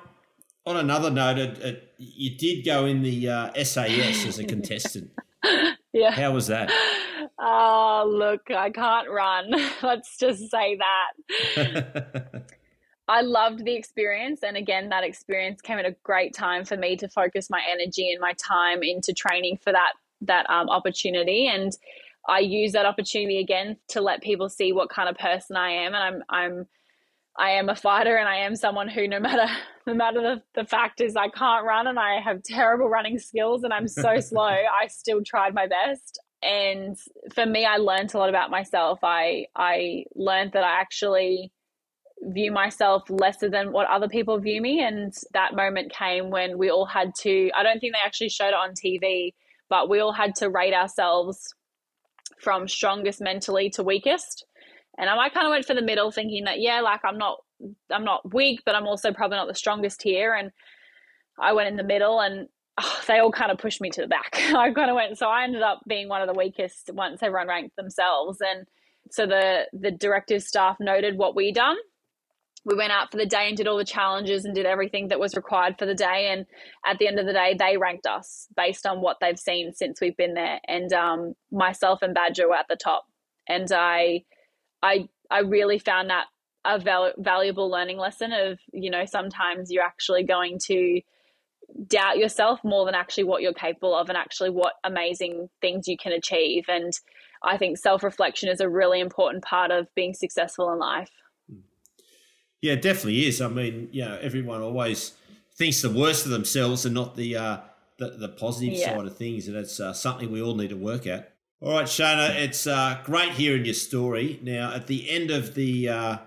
on 0.68 0.78
another 0.78 1.10
note, 1.10 1.40
it, 1.40 1.58
it, 1.64 1.94
you 1.98 2.38
did 2.38 2.64
go 2.64 2.86
in 2.86 3.02
the 3.02 3.28
uh, 3.28 3.64
SAS 3.64 4.24
as 4.28 4.38
a 4.38 4.44
contestant. 4.44 5.10
yeah. 5.94 6.12
How 6.12 6.32
was 6.32 6.48
that? 6.48 6.72
Oh, 7.40 8.06
look, 8.12 8.50
I 8.52 8.70
can't 8.70 9.10
run. 9.10 9.52
Let's 9.84 10.18
just 10.18 10.50
say 10.50 10.78
that. 10.78 12.44
I 13.08 13.22
loved 13.22 13.66
the 13.66 13.76
experience. 13.76 14.42
And 14.42 14.56
again, 14.56 14.90
that 14.90 15.04
experience 15.04 15.60
came 15.62 15.78
at 15.78 15.86
a 15.86 15.96
great 16.04 16.34
time 16.34 16.64
for 16.64 16.78
me 16.78 16.96
to 16.98 17.10
focus 17.10 17.50
my 17.50 17.62
energy 17.70 18.12
and 18.12 18.22
my 18.22 18.34
time 18.34 18.84
into 18.84 19.12
training 19.12 19.58
for 19.62 19.74
that, 19.74 19.94
that 20.22 20.50
um, 20.50 20.70
opportunity. 20.70 21.48
And 21.48 21.74
I 22.30 22.40
use 22.40 22.72
that 22.72 22.86
opportunity 22.86 23.40
again 23.40 23.78
to 23.90 24.02
let 24.02 24.22
people 24.22 24.48
see 24.48 24.72
what 24.72 24.90
kind 24.90 25.10
of 25.10 25.18
person 25.18 25.58
I 25.58 25.72
am. 25.72 25.94
And 25.94 26.04
I'm, 26.04 26.24
I'm, 26.30 26.68
I 27.42 27.54
am 27.54 27.70
a 27.70 27.76
fighter 27.76 28.18
and 28.18 28.30
I 28.30 28.38
am 28.38 28.56
someone 28.56 28.88
who 28.88 29.08
no 29.08 29.20
matter 29.20 29.52
no 29.88 29.96
matter 29.96 30.22
the, 30.22 30.44
the 30.54 30.68
fact 30.68 31.02
is 31.02 31.16
I 31.16 31.28
can't 31.28 31.66
run 31.66 31.88
and 31.88 31.98
I 31.98 32.22
have 32.22 32.44
terrible 32.44 32.88
running 32.88 33.18
skills 33.18 33.64
and 33.64 33.74
I'm 33.74 33.88
so 33.88 34.20
slow, 34.20 34.44
I 34.44 34.88
still 34.88 35.22
tried 35.26 35.56
my 35.56 35.66
best. 35.66 36.20
And 36.44 36.96
for 37.34 37.48
me 37.48 37.66
I 37.66 37.78
learned 37.78 38.14
a 38.14 38.20
lot 38.20 38.30
about 38.30 38.52
myself. 38.52 39.00
I 39.04 39.48
I 39.56 40.06
learned 40.16 40.52
that 40.52 40.64
I 40.64 40.80
actually 40.80 41.52
view 42.22 42.52
myself 42.52 43.10
lesser 43.10 43.50
than 43.50 43.72
what 43.72 43.88
other 43.88 44.08
people 44.08 44.40
view 44.40 44.62
me 44.62 44.80
and 44.84 45.12
that 45.34 45.56
moment 45.56 45.92
came 45.92 46.30
when 46.30 46.60
we 46.60 46.70
all 46.70 46.86
had 46.86 47.12
to 47.22 47.50
I 47.58 47.64
don't 47.64 47.80
think 47.80 47.96
they 47.96 48.06
actually 48.06 48.30
showed 48.30 48.50
it 48.50 48.54
on 48.54 48.76
TV, 48.76 49.34
but 49.68 49.90
we 49.90 50.00
all 50.00 50.14
had 50.14 50.36
to 50.36 50.50
rate 50.52 50.76
ourselves 50.76 51.56
from 52.40 52.68
strongest 52.68 53.20
mentally 53.20 53.72
to 53.72 53.82
weakest 53.82 54.46
and 54.98 55.10
I 55.10 55.30
kind 55.30 55.48
of 55.48 55.52
went 55.52 55.66
for 55.66 55.74
the 55.74 55.82
middle, 55.82 56.12
thinking 56.12 56.44
that 56.46 56.60
yeah, 56.60 56.82
like 56.82 57.02
I'm 57.06 57.18
not 57.18 57.38
I'm 57.92 58.04
not 58.04 58.34
weak, 58.34 58.62
but 58.66 58.76
I'm 58.76 58.88
also 58.88 59.14
probably 59.14 59.38
not 59.38 59.48
the 59.48 59.56
strongest 59.56 60.02
here. 60.04 60.34
And 60.34 60.52
I 61.40 61.54
went 61.54 61.70
in 61.70 61.78
the 61.78 61.84
middle, 61.84 62.20
and 62.20 62.48
oh, 62.80 63.02
they 63.08 63.20
all 63.20 63.32
kind 63.32 63.52
of 63.52 63.58
pushed 63.58 63.82
me 63.82 63.90
to 63.92 64.02
the 64.02 64.08
back. 64.08 64.30
I 64.56 64.72
kind 64.72 64.90
of 64.90 64.96
went, 64.96 65.18
so 65.18 65.28
I 65.28 65.44
ended 65.44 65.62
up 65.62 65.82
being 65.88 66.10
one 66.10 66.22
of 66.22 66.28
the 66.28 66.38
weakest 66.38 66.90
once 66.94 67.24
everyone 67.24 67.48
ranked 67.48 67.76
themselves. 67.76 68.40
And 68.42 68.68
so 69.10 69.26
the 69.26 69.68
the 69.74 69.92
directive 69.92 70.44
staff 70.44 70.78
noted 70.80 71.18
what 71.18 71.36
we 71.36 71.52
done. 71.52 71.78
We 72.64 72.76
went 72.76 72.92
out 72.92 73.10
for 73.10 73.18
the 73.18 73.26
day 73.26 73.48
and 73.48 73.58
did 73.58 73.68
all 73.68 73.78
the 73.78 73.84
challenges 73.84 74.46
and 74.46 74.54
did 74.54 74.68
everything 74.68 75.08
that 75.08 75.20
was 75.20 75.36
required 75.36 75.80
for 75.80 75.88
the 75.88 75.96
day. 75.96 76.30
And 76.32 76.46
at 76.86 77.00
the 77.00 77.08
end 77.08 77.18
of 77.18 77.26
the 77.26 77.34
day, 77.34 77.56
they 77.58 77.78
ranked 77.78 78.06
us 78.06 78.48
based 78.56 78.86
on 78.86 79.02
what 79.02 79.18
they've 79.20 79.40
seen 79.40 79.74
since 79.74 80.00
we've 80.00 80.16
been 80.16 80.36
there. 80.36 80.60
And 80.68 80.94
um, 80.94 81.34
myself 81.52 82.04
and 82.04 82.14
Badger 82.14 82.48
were 82.48 82.56
at 82.56 82.68
the 82.70 82.76
top. 82.76 83.06
And 83.48 83.72
I 83.72 84.26
I 84.82 85.10
I 85.30 85.40
really 85.40 85.80
found 85.80 86.10
that 86.10 86.26
a 86.66 86.80
val- 86.80 87.14
valuable 87.18 87.70
learning 87.70 87.98
lesson 87.98 88.32
of 88.34 88.60
you 88.72 88.90
know 88.90 89.06
sometimes 89.06 89.72
you're 89.72 89.84
actually 89.84 90.24
going 90.24 90.60
to 90.66 91.02
doubt 91.88 92.18
yourself 92.18 92.60
more 92.64 92.86
than 92.86 92.96
actually 92.96 93.24
what 93.24 93.42
you're 93.42 93.54
capable 93.54 93.96
of 93.96 94.10
and 94.10 94.18
actually 94.18 94.50
what 94.50 94.74
amazing 94.84 95.50
things 95.62 95.88
you 95.88 95.98
can 95.98 96.12
achieve. 96.12 96.66
And 96.68 96.94
i 97.44 97.58
think 97.58 97.78
self-reflection 97.78 98.50
is 98.50 98.60
a 98.60 98.70
really 98.70 99.00
important 99.00 99.44
part 99.44 99.72
of 99.72 99.88
being 99.96 100.14
successful 100.14 100.72
in 100.72 100.80
life. 100.80 101.10
Yeah 102.62 102.74
it 102.74 102.82
definitely 102.82 103.26
is. 103.26 103.42
I 103.42 103.48
mean 103.48 103.90
you 103.92 104.06
know 104.06 104.18
everyone 104.22 104.62
always 104.62 105.14
thinks 105.56 105.82
the 105.82 105.90
worst 105.90 106.26
of 106.26 106.32
themselves 106.32 106.86
and 106.86 106.94
not 106.94 107.16
the 107.16 107.38
uh 107.38 107.58
the, 107.98 108.18
the 108.18 108.30
positive 108.30 108.74
yeah. 108.74 108.96
side 108.96 109.06
of 109.06 109.16
things 109.16 109.48
and 109.48 109.56
it's 109.56 109.80
uh, 109.80 109.94
something 109.94 110.32
we 110.32 110.42
all 110.42 110.56
need 110.56 110.70
to 110.70 110.76
work 110.76 111.06
at 111.06 111.36
all 111.62 111.74
right, 111.74 111.86
Shayna, 111.86 112.36
it's 112.38 112.66
uh, 112.66 113.00
great 113.04 113.34
hearing 113.34 113.66
your 113.66 113.76
story. 113.76 114.40
Now, 114.42 114.74
at 114.74 114.88
the 114.88 115.08
end 115.12 115.30
of 115.30 115.54
the 115.54 115.90
uh, 115.90 116.18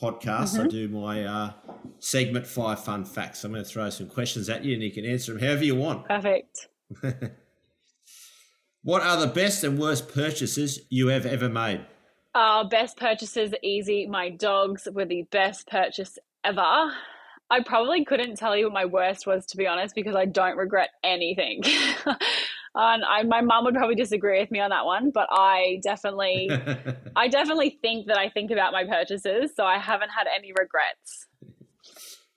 podcast, 0.00 0.54
mm-hmm. 0.54 0.62
I 0.62 0.66
do 0.68 0.88
my 0.88 1.24
uh, 1.24 1.52
segment 1.98 2.46
five 2.46 2.84
fun 2.84 3.04
facts. 3.04 3.42
I'm 3.42 3.50
going 3.50 3.64
to 3.64 3.68
throw 3.68 3.90
some 3.90 4.06
questions 4.06 4.48
at 4.48 4.64
you 4.64 4.74
and 4.74 4.82
you 4.82 4.92
can 4.92 5.04
answer 5.04 5.32
them 5.32 5.42
however 5.42 5.64
you 5.64 5.74
want. 5.74 6.06
Perfect. 6.06 6.68
what 8.82 9.02
are 9.02 9.18
the 9.18 9.26
best 9.26 9.64
and 9.64 9.80
worst 9.80 10.14
purchases 10.14 10.78
you 10.90 11.08
have 11.08 11.26
ever 11.26 11.48
made? 11.48 11.84
Uh, 12.32 12.62
best 12.62 12.96
purchases 12.96 13.52
easy. 13.64 14.06
My 14.06 14.30
dogs 14.30 14.86
were 14.92 15.06
the 15.06 15.22
best 15.32 15.66
purchase 15.66 16.18
ever. 16.44 16.92
I 17.50 17.62
probably 17.64 18.04
couldn't 18.04 18.36
tell 18.36 18.56
you 18.56 18.66
what 18.66 18.74
my 18.74 18.84
worst 18.84 19.26
was, 19.26 19.44
to 19.46 19.56
be 19.56 19.66
honest, 19.66 19.94
because 19.96 20.14
I 20.14 20.26
don't 20.26 20.56
regret 20.56 20.90
anything. 21.02 21.62
and 22.74 23.04
I, 23.04 23.22
my 23.22 23.40
mum 23.40 23.64
would 23.64 23.74
probably 23.74 23.94
disagree 23.94 24.40
with 24.40 24.50
me 24.50 24.60
on 24.60 24.70
that 24.70 24.84
one, 24.84 25.10
but 25.10 25.28
I 25.30 25.80
definitely, 25.82 26.50
I 27.16 27.28
definitely 27.28 27.78
think 27.82 28.06
that 28.06 28.18
I 28.18 28.28
think 28.28 28.50
about 28.50 28.72
my 28.72 28.84
purchases, 28.84 29.52
so 29.56 29.64
I 29.64 29.78
haven't 29.78 30.10
had 30.10 30.26
any 30.34 30.52
regrets. 30.52 31.26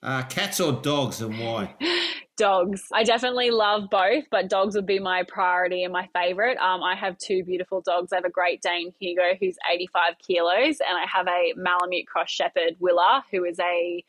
Uh, 0.02 0.22
cats 0.24 0.58
or 0.58 0.72
dogs, 0.72 1.20
and 1.20 1.38
why? 1.38 1.76
dogs. 2.36 2.88
I 2.92 3.04
definitely 3.04 3.50
love 3.50 3.88
both, 3.88 4.24
but 4.32 4.48
dogs 4.48 4.74
would 4.74 4.86
be 4.86 4.98
my 4.98 5.22
priority 5.28 5.84
and 5.84 5.92
my 5.92 6.08
favorite. 6.12 6.58
Um, 6.58 6.82
I 6.82 6.96
have 6.96 7.16
two 7.18 7.44
beautiful 7.44 7.82
dogs. 7.82 8.12
I 8.12 8.16
have 8.16 8.24
a 8.24 8.30
Great 8.30 8.60
Dane 8.62 8.92
Hugo, 8.98 9.36
who's 9.38 9.56
85 9.72 10.14
kilos, 10.18 10.78
and 10.80 10.98
I 10.98 11.06
have 11.06 11.28
a 11.28 11.52
Malamute 11.56 12.08
Cross 12.08 12.30
Shepherd 12.30 12.74
Willa, 12.80 13.24
who 13.30 13.44
is 13.44 13.60
a 13.60 14.04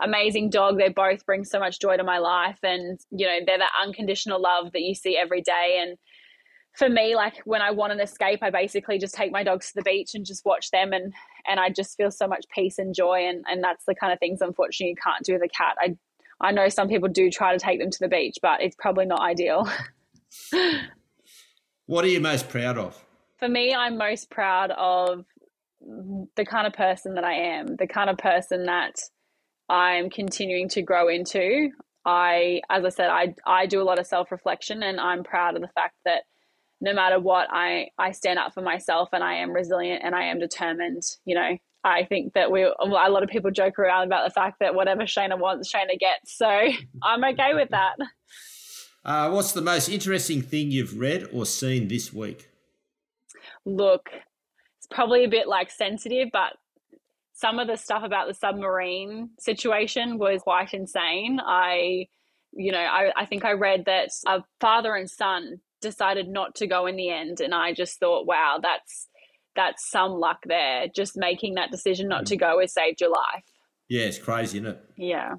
amazing 0.00 0.50
dog. 0.50 0.78
They 0.78 0.88
both 0.88 1.26
bring 1.26 1.44
so 1.44 1.58
much 1.58 1.80
joy 1.80 1.96
to 1.96 2.04
my 2.04 2.18
life. 2.18 2.58
And, 2.62 2.98
you 3.10 3.26
know, 3.26 3.38
they're 3.44 3.58
that 3.58 3.72
unconditional 3.82 4.40
love 4.40 4.72
that 4.72 4.82
you 4.82 4.94
see 4.94 5.16
every 5.16 5.42
day. 5.42 5.80
And 5.82 5.98
for 6.74 6.88
me, 6.88 7.16
like 7.16 7.38
when 7.44 7.60
I 7.60 7.72
want 7.72 7.92
an 7.92 8.00
escape, 8.00 8.40
I 8.42 8.50
basically 8.50 8.98
just 8.98 9.14
take 9.14 9.32
my 9.32 9.42
dogs 9.42 9.68
to 9.68 9.72
the 9.76 9.82
beach 9.82 10.14
and 10.14 10.24
just 10.24 10.44
watch 10.44 10.70
them 10.70 10.92
and 10.92 11.12
and 11.46 11.58
I 11.58 11.70
just 11.70 11.96
feel 11.96 12.10
so 12.10 12.28
much 12.28 12.44
peace 12.54 12.78
and 12.78 12.94
joy 12.94 13.26
and, 13.26 13.44
and 13.50 13.64
that's 13.64 13.84
the 13.86 13.94
kind 13.94 14.12
of 14.12 14.18
things 14.18 14.40
unfortunately 14.42 14.90
you 14.90 14.96
can't 15.02 15.24
do 15.24 15.32
with 15.32 15.42
a 15.42 15.48
cat. 15.48 15.76
I 15.80 15.96
I 16.40 16.52
know 16.52 16.68
some 16.68 16.88
people 16.88 17.08
do 17.08 17.30
try 17.30 17.52
to 17.52 17.58
take 17.58 17.80
them 17.80 17.90
to 17.90 17.98
the 17.98 18.08
beach, 18.08 18.36
but 18.40 18.62
it's 18.62 18.76
probably 18.78 19.06
not 19.06 19.20
ideal. 19.20 19.68
what 21.86 22.04
are 22.04 22.08
you 22.08 22.20
most 22.20 22.48
proud 22.48 22.78
of? 22.78 23.04
For 23.38 23.48
me, 23.48 23.74
I'm 23.74 23.98
most 23.98 24.30
proud 24.30 24.70
of 24.70 25.24
the 26.36 26.44
kind 26.44 26.66
of 26.66 26.72
person 26.72 27.14
that 27.14 27.24
I 27.24 27.34
am, 27.34 27.76
the 27.76 27.86
kind 27.86 28.10
of 28.10 28.18
person 28.18 28.66
that 28.66 29.00
I'm 29.68 30.10
continuing 30.10 30.68
to 30.70 30.82
grow 30.82 31.08
into. 31.08 31.70
I, 32.04 32.62
as 32.70 32.84
I 32.84 32.88
said, 32.88 33.10
I, 33.10 33.34
I 33.46 33.66
do 33.66 33.82
a 33.82 33.84
lot 33.84 33.98
of 33.98 34.06
self 34.06 34.30
reflection 34.32 34.82
and 34.82 34.98
I'm 34.98 35.24
proud 35.24 35.56
of 35.56 35.62
the 35.62 35.68
fact 35.68 35.94
that 36.04 36.22
no 36.80 36.94
matter 36.94 37.18
what, 37.18 37.48
I, 37.50 37.88
I 37.98 38.12
stand 38.12 38.38
up 38.38 38.54
for 38.54 38.62
myself 38.62 39.10
and 39.12 39.22
I 39.22 39.34
am 39.34 39.52
resilient 39.52 40.02
and 40.04 40.14
I 40.14 40.24
am 40.24 40.38
determined. 40.38 41.02
You 41.24 41.34
know, 41.34 41.58
I 41.84 42.04
think 42.04 42.34
that 42.34 42.50
we, 42.50 42.62
a 42.62 42.84
lot 42.86 43.22
of 43.22 43.28
people 43.28 43.50
joke 43.50 43.78
around 43.78 44.06
about 44.06 44.26
the 44.26 44.32
fact 44.32 44.58
that 44.60 44.74
whatever 44.74 45.02
Shayna 45.02 45.38
wants, 45.38 45.72
Shayna 45.72 45.98
gets. 45.98 46.36
So 46.36 46.46
I'm 47.02 47.24
okay 47.24 47.54
with 47.54 47.70
that. 47.70 47.96
Uh, 49.04 49.30
what's 49.30 49.52
the 49.52 49.62
most 49.62 49.88
interesting 49.88 50.42
thing 50.42 50.70
you've 50.70 50.98
read 50.98 51.26
or 51.32 51.46
seen 51.46 51.88
this 51.88 52.12
week? 52.12 52.50
Look, 53.64 54.10
it's 54.78 54.86
probably 54.90 55.24
a 55.24 55.28
bit 55.28 55.46
like 55.48 55.70
sensitive, 55.70 56.28
but 56.32 56.54
some 57.38 57.60
of 57.60 57.68
the 57.68 57.76
stuff 57.76 58.02
about 58.02 58.26
the 58.26 58.34
submarine 58.34 59.30
situation 59.38 60.18
was 60.18 60.42
quite 60.42 60.74
insane. 60.74 61.38
I, 61.40 62.08
you 62.52 62.72
know, 62.72 62.78
I, 62.78 63.12
I 63.16 63.26
think 63.26 63.44
I 63.44 63.52
read 63.52 63.84
that 63.86 64.10
a 64.26 64.42
father 64.60 64.96
and 64.96 65.08
son 65.08 65.60
decided 65.80 66.28
not 66.28 66.56
to 66.56 66.66
go 66.66 66.86
in 66.86 66.96
the 66.96 67.10
end, 67.10 67.40
and 67.40 67.54
I 67.54 67.74
just 67.74 68.00
thought, 68.00 68.26
wow, 68.26 68.58
that's 68.60 69.06
that's 69.54 69.88
some 69.88 70.12
luck 70.12 70.38
there. 70.46 70.86
Just 70.94 71.16
making 71.16 71.54
that 71.54 71.70
decision 71.70 72.08
not 72.08 72.26
to 72.26 72.36
go 72.36 72.58
has 72.60 72.72
saved 72.72 73.00
your 73.00 73.10
life. 73.10 73.44
Yeah, 73.88 74.02
it's 74.02 74.18
crazy, 74.18 74.58
isn't 74.58 74.70
it? 74.70 74.80
Yeah. 74.96 75.34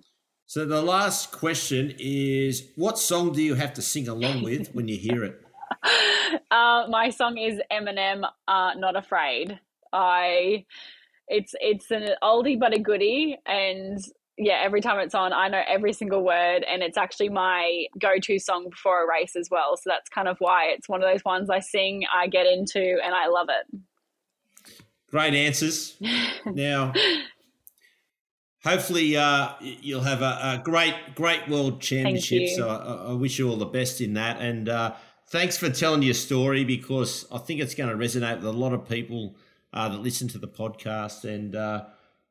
So 0.45 0.65
the 0.65 0.81
last 0.81 1.33
question 1.33 1.93
is, 1.99 2.71
what 2.75 2.97
song 2.97 3.33
do 3.33 3.43
you 3.43 3.55
have 3.55 3.73
to 3.73 3.81
sing 3.81 4.07
along 4.07 4.43
with 4.43 4.73
when 4.73 4.87
you 4.87 4.97
hear 4.97 5.25
it? 5.25 5.41
Uh, 6.51 6.87
my 6.89 7.09
song 7.09 7.37
is 7.37 7.59
Eminem, 7.71 8.23
uh, 8.47 8.71
"Not 8.75 8.95
Afraid." 8.95 9.59
I 9.93 10.65
it's 11.29 11.55
it's 11.59 11.91
an 11.91 12.09
oldie 12.21 12.59
but 12.59 12.73
a 12.73 12.79
goodie. 12.79 13.37
And 13.45 13.99
yeah 14.37 14.61
every 14.63 14.79
time 14.79 14.99
it's 14.99 15.13
on 15.13 15.33
i 15.33 15.49
know 15.49 15.61
every 15.67 15.91
single 15.91 16.23
word 16.23 16.63
and 16.63 16.81
it's 16.81 16.97
actually 16.97 17.27
my 17.27 17.83
go-to 17.99 18.39
song 18.39 18.69
before 18.69 19.03
a 19.03 19.07
race 19.07 19.35
as 19.35 19.49
well. 19.51 19.75
So 19.77 19.83
that's 19.89 20.09
kind 20.09 20.27
of 20.27 20.37
why 20.39 20.67
it's 20.67 20.87
one 20.87 21.03
of 21.03 21.09
those 21.11 21.23
ones 21.25 21.49
i 21.49 21.59
sing 21.59 22.03
i 22.13 22.27
get 22.27 22.45
into 22.45 22.79
and 22.79 23.13
i 23.13 23.27
love 23.27 23.47
it. 23.49 23.79
Great 25.09 25.33
answers. 25.33 25.97
Now 26.45 26.93
hopefully 28.63 29.15
uh, 29.15 29.53
you'll 29.61 30.01
have 30.01 30.21
a, 30.21 30.39
a, 30.59 30.61
great 30.63 30.95
great 31.15 31.47
world 31.47 31.81
championship. 31.81 32.49
So 32.49 32.67
I, 32.67 33.11
I, 33.11 33.13
wish 33.13 33.39
you 33.39 33.49
all 33.49 33.55
the 33.55 33.65
best 33.65 34.01
in 34.01 34.15
that. 34.15 34.41
And 34.41 34.67
uh, 34.67 34.95
thanks 35.29 35.57
for 35.57 35.69
telling 35.69 36.01
your 36.01 36.13
story 36.13 36.63
because 36.63 37.25
i 37.31 37.37
think 37.37 37.59
it's 37.61 37.75
going 37.75 37.89
to 37.89 37.95
resonate 37.95 38.37
with 38.37 38.45
a 38.45 38.51
lot 38.51 38.73
of 38.73 38.87
people 38.87 39.35
uh, 39.73 39.89
that 39.89 39.99
listen 39.99 40.27
to 40.29 40.37
the 40.37 40.47
podcast. 40.47 41.23
And, 41.23 41.55
uh, 41.55 41.85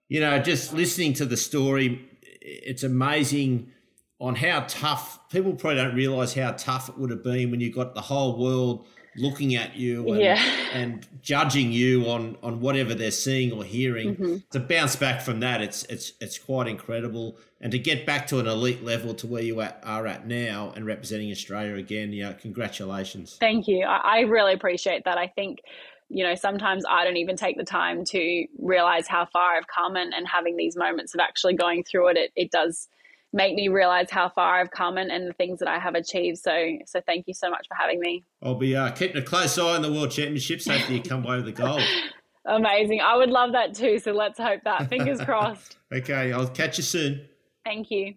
you 0.09 0.21
know, 0.21 0.39
just 0.39 0.73
listening 0.73 1.13
to 1.15 1.25
the 1.25 1.37
story, 1.37 2.09
it's 2.41 2.83
amazing 2.83 3.73
on 4.21 4.35
how 4.35 4.65
tough 4.67 5.29
people 5.31 5.55
probably 5.55 5.77
don't 5.77 5.95
realize 5.95 6.35
how 6.35 6.53
tough 6.53 6.89
it 6.89 6.99
would 6.99 7.11
have 7.11 7.23
been 7.23 7.51
when 7.51 7.61
you 7.61 7.73
got 7.73 7.95
the 7.95 8.01
whole 8.01 8.37
world 8.37 8.87
looking 9.17 9.55
at 9.55 9.77
you 9.77 10.09
and, 10.09 10.21
yeah. 10.21 10.43
and 10.73 11.07
judging 11.23 11.73
you 11.73 12.09
on 12.09 12.37
on 12.43 12.61
whatever 12.61 12.95
they're 12.95 13.11
seeing 13.11 13.53
or 13.53 13.65
hearing 13.65 14.15
mm-hmm. 14.15 14.37
to 14.51 14.61
bounce 14.61 14.97
back 14.97 15.21
from 15.21 15.41
that 15.41 15.61
it's 15.61 15.85
it's 15.85 16.13
it's 16.21 16.39
quite 16.39 16.69
incredible 16.69 17.37
and 17.61 17.73
to 17.73 17.79
get 17.79 18.07
back 18.07 18.27
to 18.27 18.39
an 18.39 18.47
elite 18.47 18.85
level 18.85 19.15
to 19.15 19.27
where 19.27 19.43
you 19.43 19.61
at, 19.61 19.81
are 19.85 20.07
at 20.07 20.27
now 20.27 20.73
and 20.77 20.87
representing 20.87 21.31
australia 21.31 21.75
again 21.75 22.13
yeah 22.13 22.33
congratulations 22.33 23.37
thank 23.41 23.67
you 23.67 23.85
i, 23.85 24.19
I 24.19 24.21
really 24.21 24.53
appreciate 24.53 25.05
that 25.05 25.19
i 25.19 25.27
think 25.27 25.61
you 26.09 26.25
know, 26.25 26.35
sometimes 26.35 26.85
I 26.89 27.05
don't 27.05 27.17
even 27.17 27.37
take 27.37 27.57
the 27.57 27.65
time 27.65 28.05
to 28.07 28.47
realize 28.59 29.07
how 29.07 29.27
far 29.27 29.57
I've 29.57 29.67
come 29.67 29.97
and, 29.97 30.15
and 30.15 30.27
having 30.27 30.57
these 30.57 30.77
moments 30.77 31.15
of 31.15 31.21
actually 31.21 31.55
going 31.55 31.85
through 31.85 32.09
it, 32.09 32.17
it, 32.17 32.33
it 32.35 32.51
does 32.51 32.89
make 33.33 33.55
me 33.55 33.69
realize 33.69 34.11
how 34.11 34.31
far 34.31 34.59
I've 34.59 34.71
come 34.71 34.97
and, 34.97 35.11
and 35.11 35.29
the 35.29 35.35
things 35.35 35.59
that 35.59 35.69
I 35.69 35.79
have 35.79 35.95
achieved. 35.95 36.39
So, 36.39 36.79
so 36.87 37.01
thank 37.05 37.29
you 37.29 37.35
so 37.35 37.51
much 37.51 37.67
for 37.69 37.75
having 37.75 38.01
me. 38.01 38.25
I'll 38.43 38.55
be 38.55 38.75
uh, 38.75 38.91
keeping 38.93 39.21
a 39.21 39.25
close 39.25 39.59
eye 39.59 39.77
on 39.77 39.83
the 39.83 39.93
World 39.93 40.11
Championships. 40.11 40.67
Hopefully, 40.67 40.99
you 40.99 41.03
come 41.03 41.25
away 41.25 41.37
with 41.37 41.45
the 41.45 41.53
gold. 41.53 41.83
Amazing. 42.47 43.03
I 43.03 43.17
would 43.17 43.29
love 43.29 43.53
that 43.53 43.75
too. 43.75 43.99
So 43.99 44.13
let's 44.13 44.39
hope 44.39 44.63
that. 44.65 44.89
Fingers 44.89 45.21
crossed. 45.25 45.77
okay. 45.93 46.33
I'll 46.33 46.49
catch 46.49 46.79
you 46.79 46.85
soon. 46.85 47.29
Thank 47.65 47.91
you. 47.91 48.15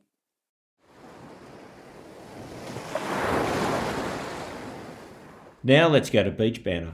Now 5.63 5.89
let's 5.89 6.09
go 6.09 6.23
to 6.23 6.31
Beach 6.31 6.63
Banter. 6.63 6.93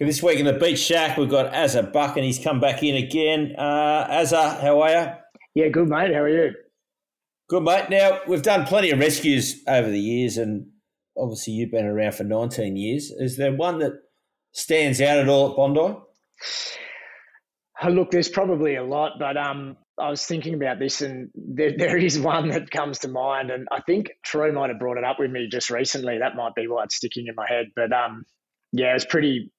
This 0.00 0.24
week 0.24 0.40
in 0.40 0.46
the 0.46 0.54
Beach 0.54 0.80
Shack, 0.80 1.16
we've 1.16 1.30
got 1.30 1.52
Azza 1.52 1.92
Buck, 1.92 2.16
and 2.16 2.24
he's 2.24 2.40
come 2.40 2.58
back 2.58 2.82
in 2.82 2.96
again. 2.96 3.54
Uh, 3.56 4.04
Azza, 4.10 4.60
how 4.60 4.80
are 4.80 4.90
you? 4.90 5.12
Yeah, 5.54 5.68
good, 5.68 5.88
mate. 5.88 6.12
How 6.12 6.22
are 6.22 6.28
you? 6.28 6.52
Good, 7.48 7.62
mate. 7.62 7.90
Now, 7.90 8.18
we've 8.26 8.42
done 8.42 8.66
plenty 8.66 8.90
of 8.90 8.98
rescues 8.98 9.62
over 9.68 9.88
the 9.88 10.00
years, 10.00 10.36
and 10.36 10.66
obviously 11.16 11.52
you've 11.52 11.70
been 11.70 11.86
around 11.86 12.16
for 12.16 12.24
19 12.24 12.76
years. 12.76 13.12
Is 13.12 13.36
there 13.36 13.54
one 13.54 13.78
that 13.78 13.92
stands 14.50 15.00
out 15.00 15.18
at 15.18 15.28
all 15.28 15.50
at 15.50 15.56
Bondi? 15.56 15.96
Oh, 17.80 17.88
look, 17.88 18.10
there's 18.10 18.28
probably 18.28 18.74
a 18.74 18.82
lot, 18.82 19.12
but 19.20 19.36
um, 19.36 19.76
I 19.96 20.10
was 20.10 20.26
thinking 20.26 20.54
about 20.54 20.80
this, 20.80 21.02
and 21.02 21.30
there, 21.36 21.72
there 21.78 21.96
is 21.96 22.18
one 22.18 22.48
that 22.48 22.68
comes 22.68 22.98
to 23.00 23.08
mind, 23.08 23.52
and 23.52 23.68
I 23.70 23.80
think 23.82 24.10
Troy 24.24 24.50
might 24.50 24.70
have 24.70 24.80
brought 24.80 24.98
it 24.98 25.04
up 25.04 25.20
with 25.20 25.30
me 25.30 25.46
just 25.48 25.70
recently. 25.70 26.18
That 26.18 26.34
might 26.34 26.56
be 26.56 26.66
why 26.66 26.82
it's 26.82 26.96
sticking 26.96 27.28
in 27.28 27.36
my 27.36 27.46
head, 27.48 27.66
but 27.76 27.92
um, 27.92 28.24
yeah, 28.72 28.90
it 28.90 28.94
was 28.94 29.06
pretty 29.06 29.52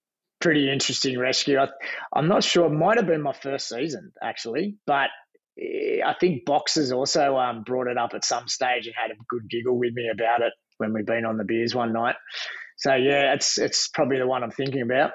pretty 0.46 0.72
interesting 0.72 1.18
rescue. 1.18 1.58
I, 1.58 1.70
am 2.16 2.28
not 2.28 2.44
sure. 2.44 2.68
It 2.68 2.70
might 2.70 2.98
have 2.98 3.08
been 3.08 3.24
my 3.24 3.34
first 3.34 3.68
season 3.68 4.12
actually, 4.22 4.78
but 4.86 5.10
eh, 5.60 6.02
I 6.06 6.14
think 6.20 6.46
Boxers 6.46 6.92
also 6.92 7.36
um, 7.36 7.64
brought 7.64 7.88
it 7.88 7.98
up 7.98 8.12
at 8.14 8.24
some 8.24 8.48
stage 8.48 8.86
and 8.86 8.94
had 8.96 9.10
a 9.10 9.16
good 9.28 9.50
giggle 9.50 9.76
with 9.76 9.94
me 9.94 10.08
about 10.14 10.42
it 10.42 10.54
when 10.78 10.94
we've 10.94 11.04
been 11.04 11.26
on 11.26 11.38
the 11.38 11.44
beers 11.44 11.74
one 11.74 11.94
night. 11.94 12.14
So 12.78 12.94
yeah, 12.94 13.34
it's 13.34 13.58
it's 13.58 13.88
probably 13.88 14.20
the 14.20 14.28
one 14.28 14.44
I'm 14.44 14.52
thinking 14.52 14.84
about. 14.84 15.14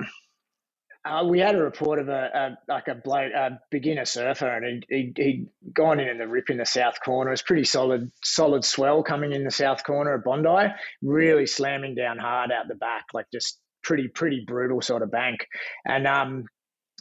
Uh, 1.05 1.25
we 1.25 1.39
had 1.39 1.55
a 1.55 1.63
report 1.63 2.01
of 2.01 2.09
a, 2.09 2.57
a 2.69 2.73
like 2.73 2.89
a 2.89 3.01
a 3.09 3.61
beginner 3.71 4.07
surfer, 4.07 4.49
and 4.49 4.85
he 4.89 5.13
he 5.17 5.23
he 5.23 5.47
gone 5.73 6.01
in 6.01 6.09
in 6.09 6.19
the 6.19 6.27
rip 6.27 6.51
in 6.51 6.57
the 6.57 6.67
south 6.67 7.01
corner. 7.05 7.31
It's 7.31 7.41
pretty 7.41 7.65
solid, 7.65 8.11
solid 8.25 8.65
swell 8.65 9.05
coming 9.05 9.33
in 9.33 9.45
the 9.45 9.53
south 9.53 9.85
corner 9.85 10.15
of 10.15 10.25
Bondi, 10.25 10.75
really 11.03 11.47
slamming 11.47 11.95
down 11.95 12.19
hard 12.19 12.51
out 12.51 12.67
the 12.67 12.75
back, 12.75 13.05
like 13.15 13.27
just 13.33 13.61
pretty 13.83 14.09
pretty 14.09 14.45
brutal 14.47 14.81
sort 14.81 15.03
of 15.03 15.11
bank. 15.11 15.47
And 15.87 16.07
um, 16.07 16.45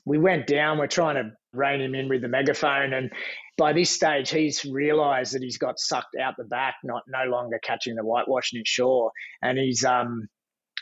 we 0.06 0.18
went 0.18 0.48
down. 0.48 0.78
We're 0.78 0.88
trying 0.88 1.16
to 1.16 1.32
rein 1.54 1.82
him 1.82 1.96
in 1.96 2.10
with 2.10 2.22
the 2.22 2.28
megaphone, 2.28 2.94
and 2.94 3.12
by 3.58 3.74
this 3.74 3.92
stage, 3.92 4.30
he's 4.30 4.64
realised 4.64 5.34
that 5.34 5.44
he's 5.44 5.58
got 5.58 5.80
sucked 5.80 6.16
out 6.20 6.36
the 6.38 6.46
back, 6.46 6.76
not 6.84 7.04
no 7.08 7.30
longer 7.30 7.60
catching 7.62 7.96
the 7.96 8.06
whitewash 8.06 8.54
in 8.54 8.64
shore, 8.66 9.12
and 9.42 9.58
he's 9.58 9.84
um, 9.84 10.28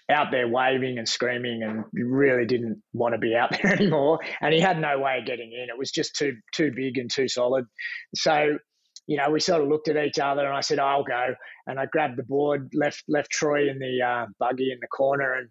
out 0.10 0.28
there 0.32 0.48
waving 0.48 1.00
and 1.00 1.10
screaming, 1.10 1.64
and 1.64 1.84
really 1.92 2.46
didn't 2.46 2.82
want 2.94 3.14
to 3.14 3.18
be 3.18 3.36
out 3.36 3.52
there 3.64 3.74
anymore. 3.74 4.20
And 4.42 4.54
he 4.54 4.60
had 4.60 4.80
no 4.80 5.00
way 5.00 5.18
of 5.20 5.26
getting 5.26 5.52
in. 5.52 5.70
It 5.70 5.78
was 5.78 5.92
just 5.92 6.16
too 6.16 6.36
too 6.54 6.72
big 6.74 6.98
and 6.98 7.12
too 7.12 7.28
solid. 7.28 7.66
So 8.16 8.58
you 9.08 9.16
know, 9.16 9.30
we 9.32 9.40
sort 9.40 9.62
of 9.62 9.70
looked 9.70 9.88
at 9.88 9.98
each 9.98 10.20
other, 10.20 10.46
and 10.46 10.56
I 10.56 10.62
said, 10.62 10.80
"I'll 10.80 11.04
go," 11.04 11.34
and 11.66 11.80
I 11.80 11.86
grabbed 11.86 12.18
the 12.18 12.24
board, 12.24 12.70
left 12.74 13.04
left 13.08 13.32
Troy 13.32 13.70
in 13.70 13.80
the 13.80 14.02
uh, 14.02 14.26
buggy 14.38 14.72
in 14.72 14.80
the 14.82 14.88
corner, 14.88 15.34
and 15.34 15.50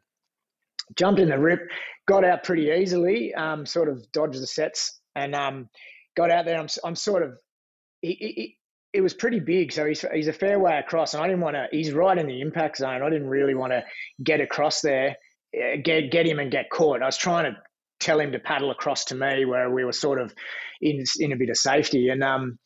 jumped 0.95 1.21
in 1.21 1.29
the 1.29 1.39
rip, 1.39 1.61
got 2.07 2.25
out 2.25 2.45
pretty 2.45 2.71
easily, 2.71 3.35
um, 3.35 3.67
sort 3.67 3.89
of 3.89 4.11
dodged 4.13 4.41
the 4.41 4.47
sets, 4.47 5.01
and 5.15 5.35
um, 5.35 5.69
got 6.17 6.31
out 6.31 6.45
there. 6.45 6.59
I'm, 6.59 6.69
I'm 6.85 6.97
sort 6.97 7.23
of, 7.23 7.37
he, 8.01 8.13
he, 8.15 8.57
it 8.93 9.01
was 9.01 9.15
pretty 9.15 9.41
big, 9.41 9.73
so 9.73 9.85
he's 9.85 10.05
he's 10.13 10.29
a 10.29 10.33
fair 10.33 10.59
way 10.59 10.79
across, 10.79 11.15
and 11.15 11.23
I 11.23 11.27
didn't 11.27 11.43
want 11.43 11.55
to. 11.55 11.67
He's 11.71 11.93
right 11.93 12.17
in 12.17 12.27
the 12.27 12.41
impact 12.41 12.79
zone. 12.79 13.03
I 13.03 13.11
didn't 13.11 13.29
really 13.29 13.55
want 13.55 13.73
to 13.73 13.85
get 14.23 14.41
across 14.41 14.81
there, 14.81 15.17
eh, 15.55 15.77
get 15.77 16.11
get 16.11 16.27
him 16.27 16.39
and 16.39 16.51
get 16.51 16.71
caught. 16.71 17.03
I 17.03 17.07
was 17.07 17.17
trying 17.17 17.53
to 17.53 17.59
tell 18.01 18.21
him 18.21 18.33
to 18.33 18.39
paddle 18.39 18.71
across 18.71 19.07
to 19.07 19.15
me 19.15 19.45
where 19.45 19.71
we 19.71 19.85
were 19.85 19.93
sort 19.93 20.21
of 20.21 20.35
in 20.81 21.05
in 21.19 21.33
a 21.33 21.37
bit 21.37 21.51
of 21.51 21.57
safety, 21.57 22.09
and 22.09 22.23
um, 22.23 22.59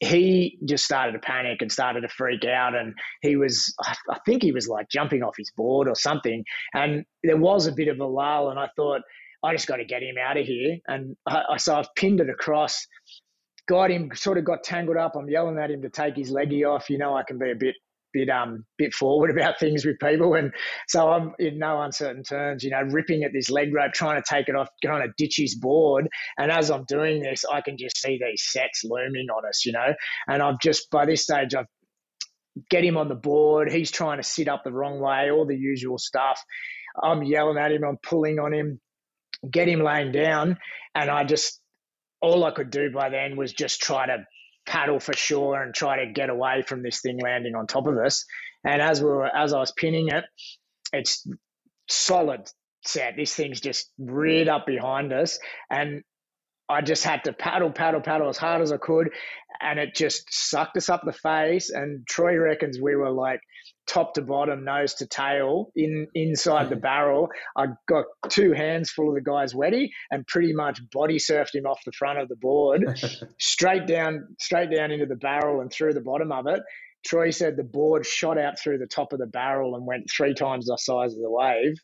he 0.00 0.58
just 0.64 0.84
started 0.84 1.12
to 1.12 1.18
panic 1.18 1.60
and 1.60 1.70
started 1.70 2.02
to 2.02 2.08
freak 2.08 2.44
out. 2.44 2.74
And 2.74 2.94
he 3.22 3.36
was, 3.36 3.74
I 4.10 4.18
think 4.26 4.42
he 4.42 4.52
was 4.52 4.68
like 4.68 4.88
jumping 4.88 5.22
off 5.22 5.36
his 5.36 5.50
board 5.56 5.88
or 5.88 5.94
something. 5.94 6.44
And 6.74 7.04
there 7.22 7.36
was 7.36 7.66
a 7.66 7.72
bit 7.72 7.88
of 7.88 7.98
a 8.00 8.04
lull. 8.04 8.50
And 8.50 8.58
I 8.58 8.68
thought, 8.76 9.02
I 9.42 9.52
just 9.52 9.66
got 9.66 9.76
to 9.76 9.84
get 9.84 10.02
him 10.02 10.16
out 10.18 10.36
of 10.36 10.46
here. 10.46 10.78
And 10.88 11.16
I, 11.26 11.42
I 11.50 11.56
so 11.56 11.76
I've 11.76 11.94
pinned 11.96 12.20
it 12.20 12.28
across, 12.28 12.86
got 13.68 13.90
him, 13.90 14.10
sort 14.14 14.38
of 14.38 14.44
got 14.44 14.64
tangled 14.64 14.96
up. 14.96 15.14
I'm 15.14 15.28
yelling 15.28 15.58
at 15.58 15.70
him 15.70 15.82
to 15.82 15.90
take 15.90 16.16
his 16.16 16.30
leggy 16.30 16.64
off. 16.64 16.90
You 16.90 16.98
know, 16.98 17.16
I 17.16 17.22
can 17.22 17.38
be 17.38 17.50
a 17.50 17.54
bit 17.54 17.76
bit 18.18 18.30
um 18.30 18.64
bit 18.76 18.94
forward 18.94 19.30
about 19.36 19.58
things 19.58 19.84
with 19.84 19.98
people. 19.98 20.34
And 20.34 20.52
so 20.88 21.10
I'm 21.10 21.32
in 21.38 21.58
no 21.58 21.80
uncertain 21.82 22.22
terms 22.22 22.64
you 22.64 22.70
know 22.70 22.82
ripping 22.82 23.24
at 23.24 23.32
this 23.32 23.50
leg 23.50 23.74
rope 23.74 23.92
trying 23.92 24.20
to 24.20 24.26
take 24.28 24.48
it 24.48 24.56
off 24.56 24.68
trying 24.84 25.06
to 25.06 25.12
ditch 25.16 25.36
his 25.36 25.54
board. 25.54 26.08
And 26.38 26.50
as 26.50 26.70
I'm 26.70 26.84
doing 26.84 27.22
this 27.22 27.44
I 27.50 27.60
can 27.60 27.76
just 27.78 27.98
see 27.98 28.18
these 28.18 28.44
sets 28.44 28.82
looming 28.84 29.28
on 29.30 29.48
us 29.48 29.64
you 29.64 29.72
know. 29.72 29.94
And 30.26 30.42
I've 30.42 30.60
just 30.60 30.90
by 30.90 31.06
this 31.06 31.22
stage 31.22 31.54
I've 31.54 31.66
get 32.70 32.84
him 32.84 32.96
on 32.96 33.08
the 33.08 33.14
board. 33.14 33.70
He's 33.70 33.90
trying 33.90 34.18
to 34.18 34.24
sit 34.24 34.48
up 34.48 34.62
the 34.64 34.72
wrong 34.72 35.00
way 35.00 35.30
all 35.30 35.46
the 35.46 35.56
usual 35.56 35.98
stuff. 35.98 36.42
I'm 37.00 37.22
yelling 37.22 37.58
at 37.58 37.72
him 37.72 37.84
I'm 37.84 37.98
pulling 38.02 38.38
on 38.38 38.52
him 38.52 38.80
get 39.50 39.68
him 39.68 39.80
laying 39.80 40.12
down. 40.12 40.58
And 40.94 41.10
I 41.10 41.24
just 41.24 41.60
all 42.20 42.44
I 42.44 42.50
could 42.50 42.70
do 42.70 42.90
by 42.90 43.10
then 43.10 43.36
was 43.36 43.52
just 43.52 43.80
try 43.80 44.06
to 44.06 44.24
paddle 44.68 45.00
for 45.00 45.14
shore 45.14 45.62
and 45.62 45.74
try 45.74 46.04
to 46.04 46.12
get 46.12 46.30
away 46.30 46.62
from 46.62 46.82
this 46.82 47.00
thing 47.00 47.18
landing 47.18 47.56
on 47.56 47.66
top 47.66 47.86
of 47.86 47.96
us. 47.96 48.24
And 48.64 48.80
as 48.80 49.00
we 49.00 49.06
were, 49.06 49.26
as 49.26 49.52
I 49.52 49.58
was 49.58 49.72
pinning 49.72 50.08
it, 50.08 50.24
it's 50.92 51.26
solid 51.88 52.48
set. 52.84 53.14
This 53.16 53.34
thing's 53.34 53.60
just 53.60 53.90
reared 53.98 54.48
up 54.48 54.66
behind 54.66 55.12
us, 55.12 55.38
and 55.70 56.02
I 56.68 56.82
just 56.82 57.02
had 57.02 57.24
to 57.24 57.32
paddle, 57.32 57.70
paddle, 57.70 58.02
paddle 58.02 58.28
as 58.28 58.36
hard 58.36 58.60
as 58.60 58.72
I 58.72 58.76
could, 58.76 59.08
and 59.60 59.78
it 59.78 59.94
just 59.94 60.24
sucked 60.30 60.76
us 60.76 60.90
up 60.90 61.02
the 61.04 61.12
face. 61.12 61.70
And 61.70 62.06
Troy 62.06 62.36
reckons 62.36 62.78
we 62.78 62.94
were 62.94 63.10
like 63.10 63.40
top 63.88 64.14
to 64.14 64.22
bottom, 64.22 64.64
nose 64.64 64.94
to 64.94 65.06
tail, 65.06 65.70
in 65.74 66.06
inside 66.14 66.70
the 66.70 66.76
barrel. 66.76 67.28
I 67.56 67.66
got 67.88 68.04
two 68.28 68.52
hands 68.52 68.90
full 68.90 69.08
of 69.08 69.14
the 69.14 69.20
guy's 69.20 69.54
weddy 69.54 69.90
and 70.10 70.26
pretty 70.26 70.52
much 70.52 70.80
body 70.92 71.18
surfed 71.18 71.54
him 71.54 71.66
off 71.66 71.80
the 71.84 71.92
front 71.92 72.18
of 72.18 72.28
the 72.28 72.36
board, 72.36 72.84
straight 73.40 73.86
down, 73.86 74.36
straight 74.38 74.70
down 74.70 74.90
into 74.90 75.06
the 75.06 75.16
barrel 75.16 75.60
and 75.60 75.72
through 75.72 75.94
the 75.94 76.00
bottom 76.00 76.32
of 76.32 76.46
it. 76.46 76.60
Troy 77.06 77.30
said 77.30 77.56
the 77.56 77.64
board 77.64 78.04
shot 78.04 78.38
out 78.38 78.58
through 78.58 78.78
the 78.78 78.86
top 78.86 79.12
of 79.12 79.18
the 79.18 79.26
barrel 79.26 79.74
and 79.74 79.86
went 79.86 80.10
three 80.14 80.34
times 80.34 80.66
the 80.66 80.76
size 80.76 81.14
of 81.14 81.20
the 81.20 81.30
wave. 81.30 81.76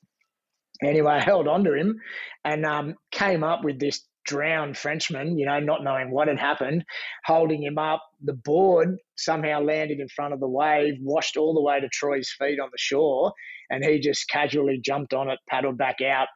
Anyway, 0.82 1.12
I 1.12 1.20
held 1.20 1.46
on 1.46 1.64
to 1.64 1.72
him 1.72 2.00
and 2.44 2.66
um, 2.66 2.94
came 3.10 3.44
up 3.44 3.64
with 3.64 3.78
this 3.78 4.04
drowned 4.24 4.76
Frenchman, 4.76 5.38
you 5.38 5.46
know, 5.46 5.60
not 5.60 5.84
knowing 5.84 6.10
what 6.10 6.28
had 6.28 6.38
happened, 6.38 6.84
holding 7.24 7.62
him 7.62 7.78
up. 7.78 8.02
The 8.22 8.34
board 8.34 8.96
somehow 9.16 9.60
landed 9.60 10.00
in 10.00 10.08
front 10.08 10.34
of 10.34 10.40
the 10.40 10.48
wave, 10.48 10.94
washed 11.00 11.36
all 11.36 11.54
the 11.54 11.62
way 11.62 11.80
to 11.80 11.88
Troy's 11.88 12.34
feet 12.38 12.60
on 12.60 12.68
the 12.70 12.78
shore, 12.78 13.32
and 13.70 13.84
he 13.84 14.00
just 14.00 14.28
casually 14.28 14.80
jumped 14.84 15.14
on 15.14 15.30
it, 15.30 15.38
paddled 15.48 15.78
back 15.78 16.00
out, 16.00 16.28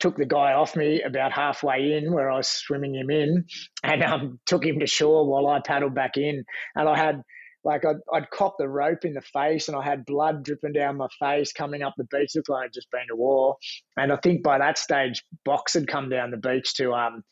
took 0.00 0.16
the 0.16 0.26
guy 0.26 0.52
off 0.52 0.76
me 0.76 1.02
about 1.02 1.32
halfway 1.32 1.94
in 1.94 2.12
where 2.12 2.30
I 2.30 2.36
was 2.36 2.48
swimming 2.48 2.94
him 2.94 3.10
in, 3.10 3.44
and 3.82 4.02
um, 4.02 4.40
took 4.46 4.64
him 4.64 4.80
to 4.80 4.86
shore 4.86 5.28
while 5.28 5.46
I 5.46 5.60
paddled 5.64 5.94
back 5.94 6.16
in. 6.16 6.44
And 6.74 6.88
I 6.88 6.96
had 6.96 7.22
like 7.64 7.84
I'd, 7.84 7.96
I'd 8.12 8.30
copped 8.30 8.58
the 8.58 8.68
rope 8.68 9.04
in 9.04 9.14
the 9.14 9.20
face 9.20 9.68
and 9.68 9.76
I 9.76 9.82
had 9.82 10.04
blood 10.06 10.44
dripping 10.44 10.72
down 10.72 10.96
my 10.96 11.08
face 11.18 11.52
coming 11.52 11.82
up 11.82 11.94
the 11.96 12.06
beach. 12.10 12.32
Looked 12.34 12.48
like 12.48 12.66
I'd 12.66 12.72
just 12.72 12.90
been 12.90 13.06
to 13.08 13.16
war. 13.16 13.56
And 13.96 14.12
I 14.12 14.16
think 14.16 14.42
by 14.42 14.58
that 14.58 14.78
stage, 14.78 15.24
Box 15.44 15.74
had 15.74 15.88
come 15.88 16.08
down 16.08 16.30
the 16.30 16.36
beach 16.36 16.74
to 16.74 16.92
um 16.92 17.22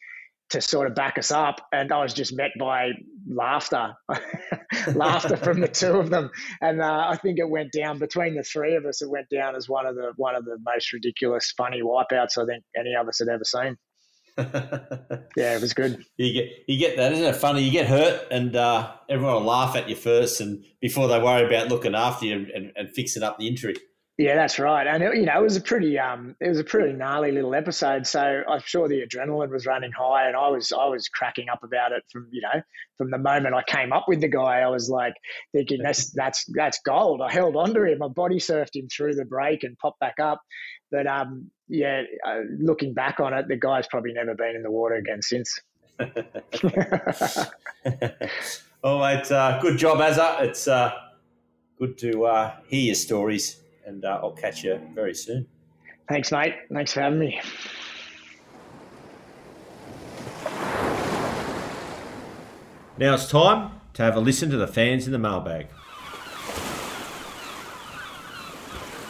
to 0.51 0.61
sort 0.61 0.87
of 0.87 0.95
back 0.95 1.19
us 1.19 1.31
up. 1.31 1.61
And 1.73 1.93
I 1.93 2.03
was 2.03 2.15
just 2.15 2.37
met 2.37 2.53
by 2.59 2.91
laughter, 3.29 3.95
laughter 4.95 5.37
from 5.37 5.61
the 5.61 5.69
two 5.69 5.95
of 5.95 6.11
them. 6.11 6.31
And 6.61 6.81
uh, 6.81 7.07
I 7.09 7.17
think 7.17 7.39
it 7.39 7.49
went 7.49 7.73
down 7.73 7.99
between 7.99 8.37
the 8.37 8.45
three 8.45 8.77
of 8.77 8.85
us. 8.87 9.03
It 9.03 9.11
went 9.11 9.29
down 9.29 9.57
as 9.57 9.69
one 9.69 9.87
of 9.87 9.97
the 9.97 10.13
one 10.17 10.35
of 10.35 10.45
the 10.45 10.59
most 10.65 10.93
ridiculous, 10.93 11.53
funny 11.57 11.83
wipeouts 11.83 12.39
I 12.39 12.47
think 12.47 12.65
any 12.79 12.95
of 12.95 13.09
us 13.09 13.19
had 13.19 13.29
ever 13.29 13.45
seen. 13.45 13.77
Yeah, 14.39 15.57
it 15.57 15.61
was 15.61 15.73
good. 15.73 16.05
You 16.17 16.33
get 16.33 16.53
you 16.67 16.79
get 16.79 16.97
that, 16.97 17.13
isn't 17.13 17.25
it 17.25 17.37
funny? 17.37 17.63
You 17.63 17.71
get 17.71 17.87
hurt, 17.87 18.27
and 18.31 18.57
uh, 18.57 18.93
everyone 19.09 19.35
will 19.35 19.43
laugh 19.43 19.77
at 19.77 19.89
you 19.89 19.97
first, 19.97 20.41
and 20.41 20.65
before 20.81 21.09
they 21.09 21.19
worry 21.21 21.47
about 21.47 21.69
looking 21.69 21.95
after 21.95 22.27
you 22.27 22.47
and, 22.55 22.73
and 22.75 22.91
fixing 22.91 23.23
up 23.23 23.39
the 23.39 23.47
injury. 23.47 23.77
Yeah, 24.19 24.35
that's 24.35 24.59
right. 24.59 24.87
And 24.87 25.03
it, 25.03 25.15
you 25.15 25.27
know, 25.27 25.39
it 25.39 25.43
was 25.43 25.57
a 25.57 25.61
pretty 25.61 25.99
um, 25.99 26.37
it 26.41 26.49
was 26.49 26.59
a 26.59 26.65
pretty 26.65 26.95
gnarly 26.95 27.33
little 27.33 27.55
episode. 27.55 28.07
So 28.07 28.43
I'm 28.49 28.63
sure 28.65 28.89
the 28.89 29.03
adrenaline 29.07 29.51
was 29.51 29.67
running 29.67 29.93
high, 29.93 30.27
and 30.27 30.35
I 30.35 30.49
was 30.49 30.73
I 30.73 30.87
was 30.87 31.09
cracking 31.09 31.51
up 31.51 31.63
about 31.63 31.93
it 31.93 32.03
from 32.11 32.29
you 32.31 32.41
know 32.41 32.63
from 32.97 33.11
the 33.11 33.19
moment 33.19 33.55
I 33.55 33.63
came 33.63 33.93
up 33.93 34.07
with 34.09 34.23
the 34.23 34.29
guy. 34.29 34.61
I 34.61 34.69
was 34.69 34.89
like 34.89 35.13
thinking 35.53 35.83
that's 35.83 36.13
that's 36.13 36.47
that's 36.55 36.81
gold. 36.83 37.21
I 37.21 37.31
held 37.31 37.57
on 37.57 37.75
to 37.75 37.85
him. 37.85 38.03
I 38.03 38.09
body 38.09 38.39
surfed 38.39 38.75
him 38.75 38.89
through 38.89 39.17
the 39.17 39.27
break 39.27 39.65
and 39.65 39.77
popped 39.77 40.01
back 40.01 40.19
up. 40.19 40.41
But 40.91 41.07
um, 41.07 41.51
yeah, 41.69 42.03
uh, 42.27 42.41
looking 42.59 42.95
back 42.95 43.21
on 43.21 43.33
it, 43.35 43.49
the 43.49 43.57
guy's 43.57 43.87
probably 43.87 44.13
never 44.13 44.35
been 44.35 44.57
in 44.57 44.63
the 44.63 44.71
water 44.71 44.95
again 44.95 45.23
since. 45.23 45.61
oh, 48.85 49.01
mate, 49.01 49.31
uh, 49.33 49.59
good 49.61 49.79
job, 49.79 49.99
Azza. 49.99 50.43
It's 50.43 50.69
uh, 50.69 50.93
good 51.79 51.99
to 51.99 52.27
uh, 52.27 52.57
hear 52.69 52.81
your 52.81 52.95
stories 52.95 53.61
and 53.87 54.05
uh, 54.05 54.21
I'll 54.23 54.33
catch 54.33 54.65
you 54.65 54.81
very 54.95 55.15
soon. 55.15 55.47
Thanks, 56.09 56.31
mate. 56.31 56.55
Thanks 56.73 56.93
for 56.93 57.01
having 57.01 57.19
me. 57.19 57.41
Now 62.99 63.15
it's 63.15 63.29
time 63.29 63.73
to 63.95 64.03
have 64.03 64.17
a 64.17 64.21
listen 64.21 64.51
to 64.51 64.57
the 64.57 64.67
fans 64.67 65.07
in 65.07 65.13
the 65.13 65.19
mailbag. 65.19 65.69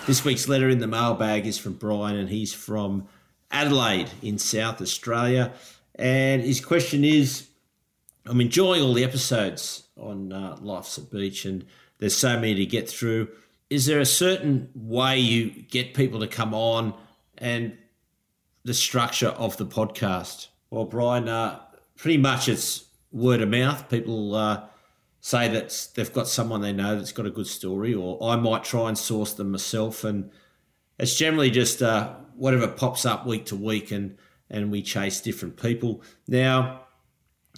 This 0.06 0.24
week's 0.24 0.46
letter 0.46 0.68
in 0.68 0.78
the 0.78 0.86
mailbag 0.86 1.46
is 1.46 1.58
from 1.58 1.72
Brian, 1.72 2.16
and 2.16 2.28
he's 2.28 2.54
from 2.54 3.08
Adelaide 3.50 4.08
in 4.22 4.38
South 4.38 4.80
Australia. 4.80 5.52
And 5.96 6.42
his 6.42 6.64
question 6.64 7.04
is 7.04 7.48
I'm 8.24 8.40
enjoying 8.40 8.82
all 8.82 8.94
the 8.94 9.02
episodes 9.02 9.88
on 9.96 10.32
uh, 10.32 10.56
Life's 10.60 10.96
a 10.96 11.02
Beach, 11.02 11.44
and 11.44 11.66
there's 11.98 12.16
so 12.16 12.34
many 12.34 12.54
to 12.54 12.66
get 12.66 12.88
through 12.88 13.28
is 13.68 13.86
there 13.86 13.98
a 13.98 14.06
certain 14.06 14.68
way 14.74 15.18
you 15.18 15.50
get 15.50 15.94
people 15.94 16.20
to 16.20 16.28
come 16.28 16.54
on 16.54 16.94
and 17.38 17.76
the 18.64 18.74
structure 18.74 19.30
of 19.30 19.56
the 19.56 19.66
podcast? 19.66 20.48
Well, 20.70 20.84
Brian, 20.84 21.28
uh, 21.28 21.60
pretty 21.96 22.18
much 22.18 22.48
it's 22.48 22.84
word 23.10 23.40
of 23.40 23.48
mouth. 23.48 23.88
People 23.88 24.36
uh, 24.36 24.66
say 25.26 25.48
that 25.48 25.88
they've 25.96 26.12
got 26.12 26.28
someone 26.28 26.60
they 26.60 26.72
know 26.72 26.94
that's 26.94 27.10
got 27.10 27.26
a 27.26 27.30
good 27.30 27.48
story, 27.48 27.92
or 27.92 28.16
I 28.22 28.36
might 28.36 28.62
try 28.62 28.86
and 28.86 28.96
source 28.96 29.32
them 29.32 29.50
myself. 29.50 30.04
And 30.04 30.30
it's 31.00 31.16
generally 31.16 31.50
just 31.50 31.82
uh, 31.82 32.14
whatever 32.36 32.68
pops 32.68 33.04
up 33.04 33.26
week 33.26 33.46
to 33.46 33.56
week, 33.56 33.90
and 33.90 34.18
and 34.48 34.70
we 34.70 34.82
chase 34.82 35.20
different 35.20 35.60
people. 35.60 36.00
Now, 36.28 36.82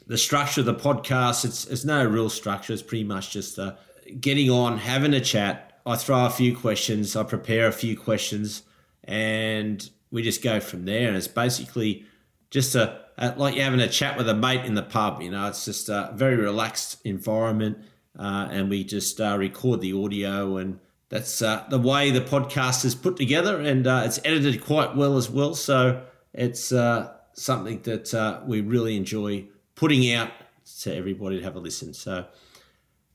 the 0.06 0.16
structure 0.16 0.62
of 0.62 0.64
the 0.64 0.74
podcast, 0.74 1.44
it's, 1.44 1.66
it's 1.66 1.84
no 1.84 2.06
real 2.06 2.30
structure. 2.30 2.72
It's 2.72 2.80
pretty 2.82 3.04
much 3.04 3.32
just 3.32 3.58
uh, 3.58 3.74
getting 4.18 4.48
on, 4.48 4.78
having 4.78 5.12
a 5.12 5.20
chat, 5.20 5.78
I 5.84 5.96
throw 5.96 6.24
a 6.24 6.30
few 6.30 6.56
questions, 6.56 7.16
I 7.16 7.22
prepare 7.22 7.66
a 7.66 7.72
few 7.72 7.98
questions, 7.98 8.62
and 9.04 9.86
we 10.10 10.22
just 10.22 10.42
go 10.42 10.58
from 10.58 10.86
there. 10.86 11.08
And 11.08 11.18
it's 11.18 11.28
basically 11.28 12.06
just 12.48 12.74
a, 12.74 13.02
a 13.18 13.34
like 13.36 13.54
you're 13.54 13.64
having 13.64 13.80
a 13.80 13.88
chat 13.88 14.16
with 14.16 14.28
a 14.28 14.34
mate 14.34 14.64
in 14.64 14.74
the 14.74 14.82
pub. 14.82 15.20
You 15.20 15.30
know, 15.30 15.48
it's 15.48 15.64
just 15.64 15.88
a 15.88 16.10
very 16.14 16.36
relaxed 16.36 16.98
environment, 17.04 17.78
uh, 18.18 18.48
and 18.50 18.70
we 18.70 18.84
just 18.84 19.20
uh, 19.20 19.36
record 19.38 19.80
the 19.80 19.92
audio, 19.92 20.56
and 20.56 20.78
that's 21.08 21.42
uh, 21.42 21.64
the 21.68 21.78
way 21.78 22.10
the 22.10 22.20
podcast 22.20 22.84
is 22.84 22.94
put 22.94 23.16
together, 23.16 23.60
and 23.60 23.86
uh, 23.86 24.02
it's 24.04 24.20
edited 24.24 24.64
quite 24.64 24.96
well 24.96 25.16
as 25.16 25.28
well. 25.28 25.54
So 25.54 26.02
it's 26.32 26.72
uh, 26.72 27.12
something 27.32 27.82
that 27.82 28.14
uh, 28.14 28.40
we 28.46 28.60
really 28.60 28.96
enjoy 28.96 29.46
putting 29.74 30.12
out 30.12 30.30
to 30.82 30.94
everybody 30.94 31.38
to 31.38 31.44
have 31.44 31.56
a 31.56 31.60
listen. 31.60 31.94
So 31.94 32.26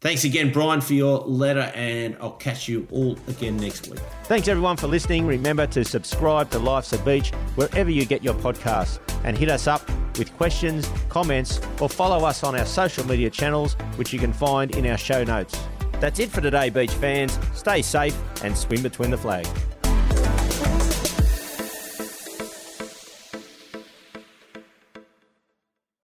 Thanks 0.03 0.25
again, 0.25 0.51
Brian, 0.51 0.81
for 0.81 0.95
your 0.95 1.19
letter, 1.19 1.71
and 1.73 2.17
I'll 2.19 2.31
catch 2.31 2.67
you 2.67 2.85
all 2.91 3.17
again 3.29 3.55
next 3.55 3.87
week. 3.87 4.01
Thanks 4.25 4.49
everyone 4.49 4.75
for 4.75 4.87
listening. 4.87 5.25
Remember 5.25 5.65
to 5.67 5.85
subscribe 5.85 6.49
to 6.49 6.59
Life's 6.59 6.91
a 6.91 6.97
Beach 6.97 7.31
wherever 7.55 7.89
you 7.89 8.03
get 8.05 8.21
your 8.21 8.33
podcasts 8.33 8.99
and 9.23 9.37
hit 9.37 9.47
us 9.47 9.65
up 9.65 9.89
with 10.17 10.35
questions, 10.35 10.89
comments, 11.07 11.61
or 11.79 11.87
follow 11.87 12.25
us 12.25 12.43
on 12.43 12.53
our 12.53 12.65
social 12.65 13.07
media 13.07 13.29
channels, 13.29 13.75
which 13.95 14.11
you 14.11 14.19
can 14.19 14.33
find 14.33 14.75
in 14.75 14.85
our 14.87 14.97
show 14.97 15.23
notes. 15.23 15.57
That's 16.01 16.19
it 16.19 16.29
for 16.29 16.41
today, 16.41 16.69
beach 16.69 16.91
fans. 16.91 17.39
Stay 17.53 17.81
safe 17.81 18.17
and 18.43 18.57
swim 18.57 18.83
between 18.83 19.09
the 19.09 19.17
flags. 19.17 19.49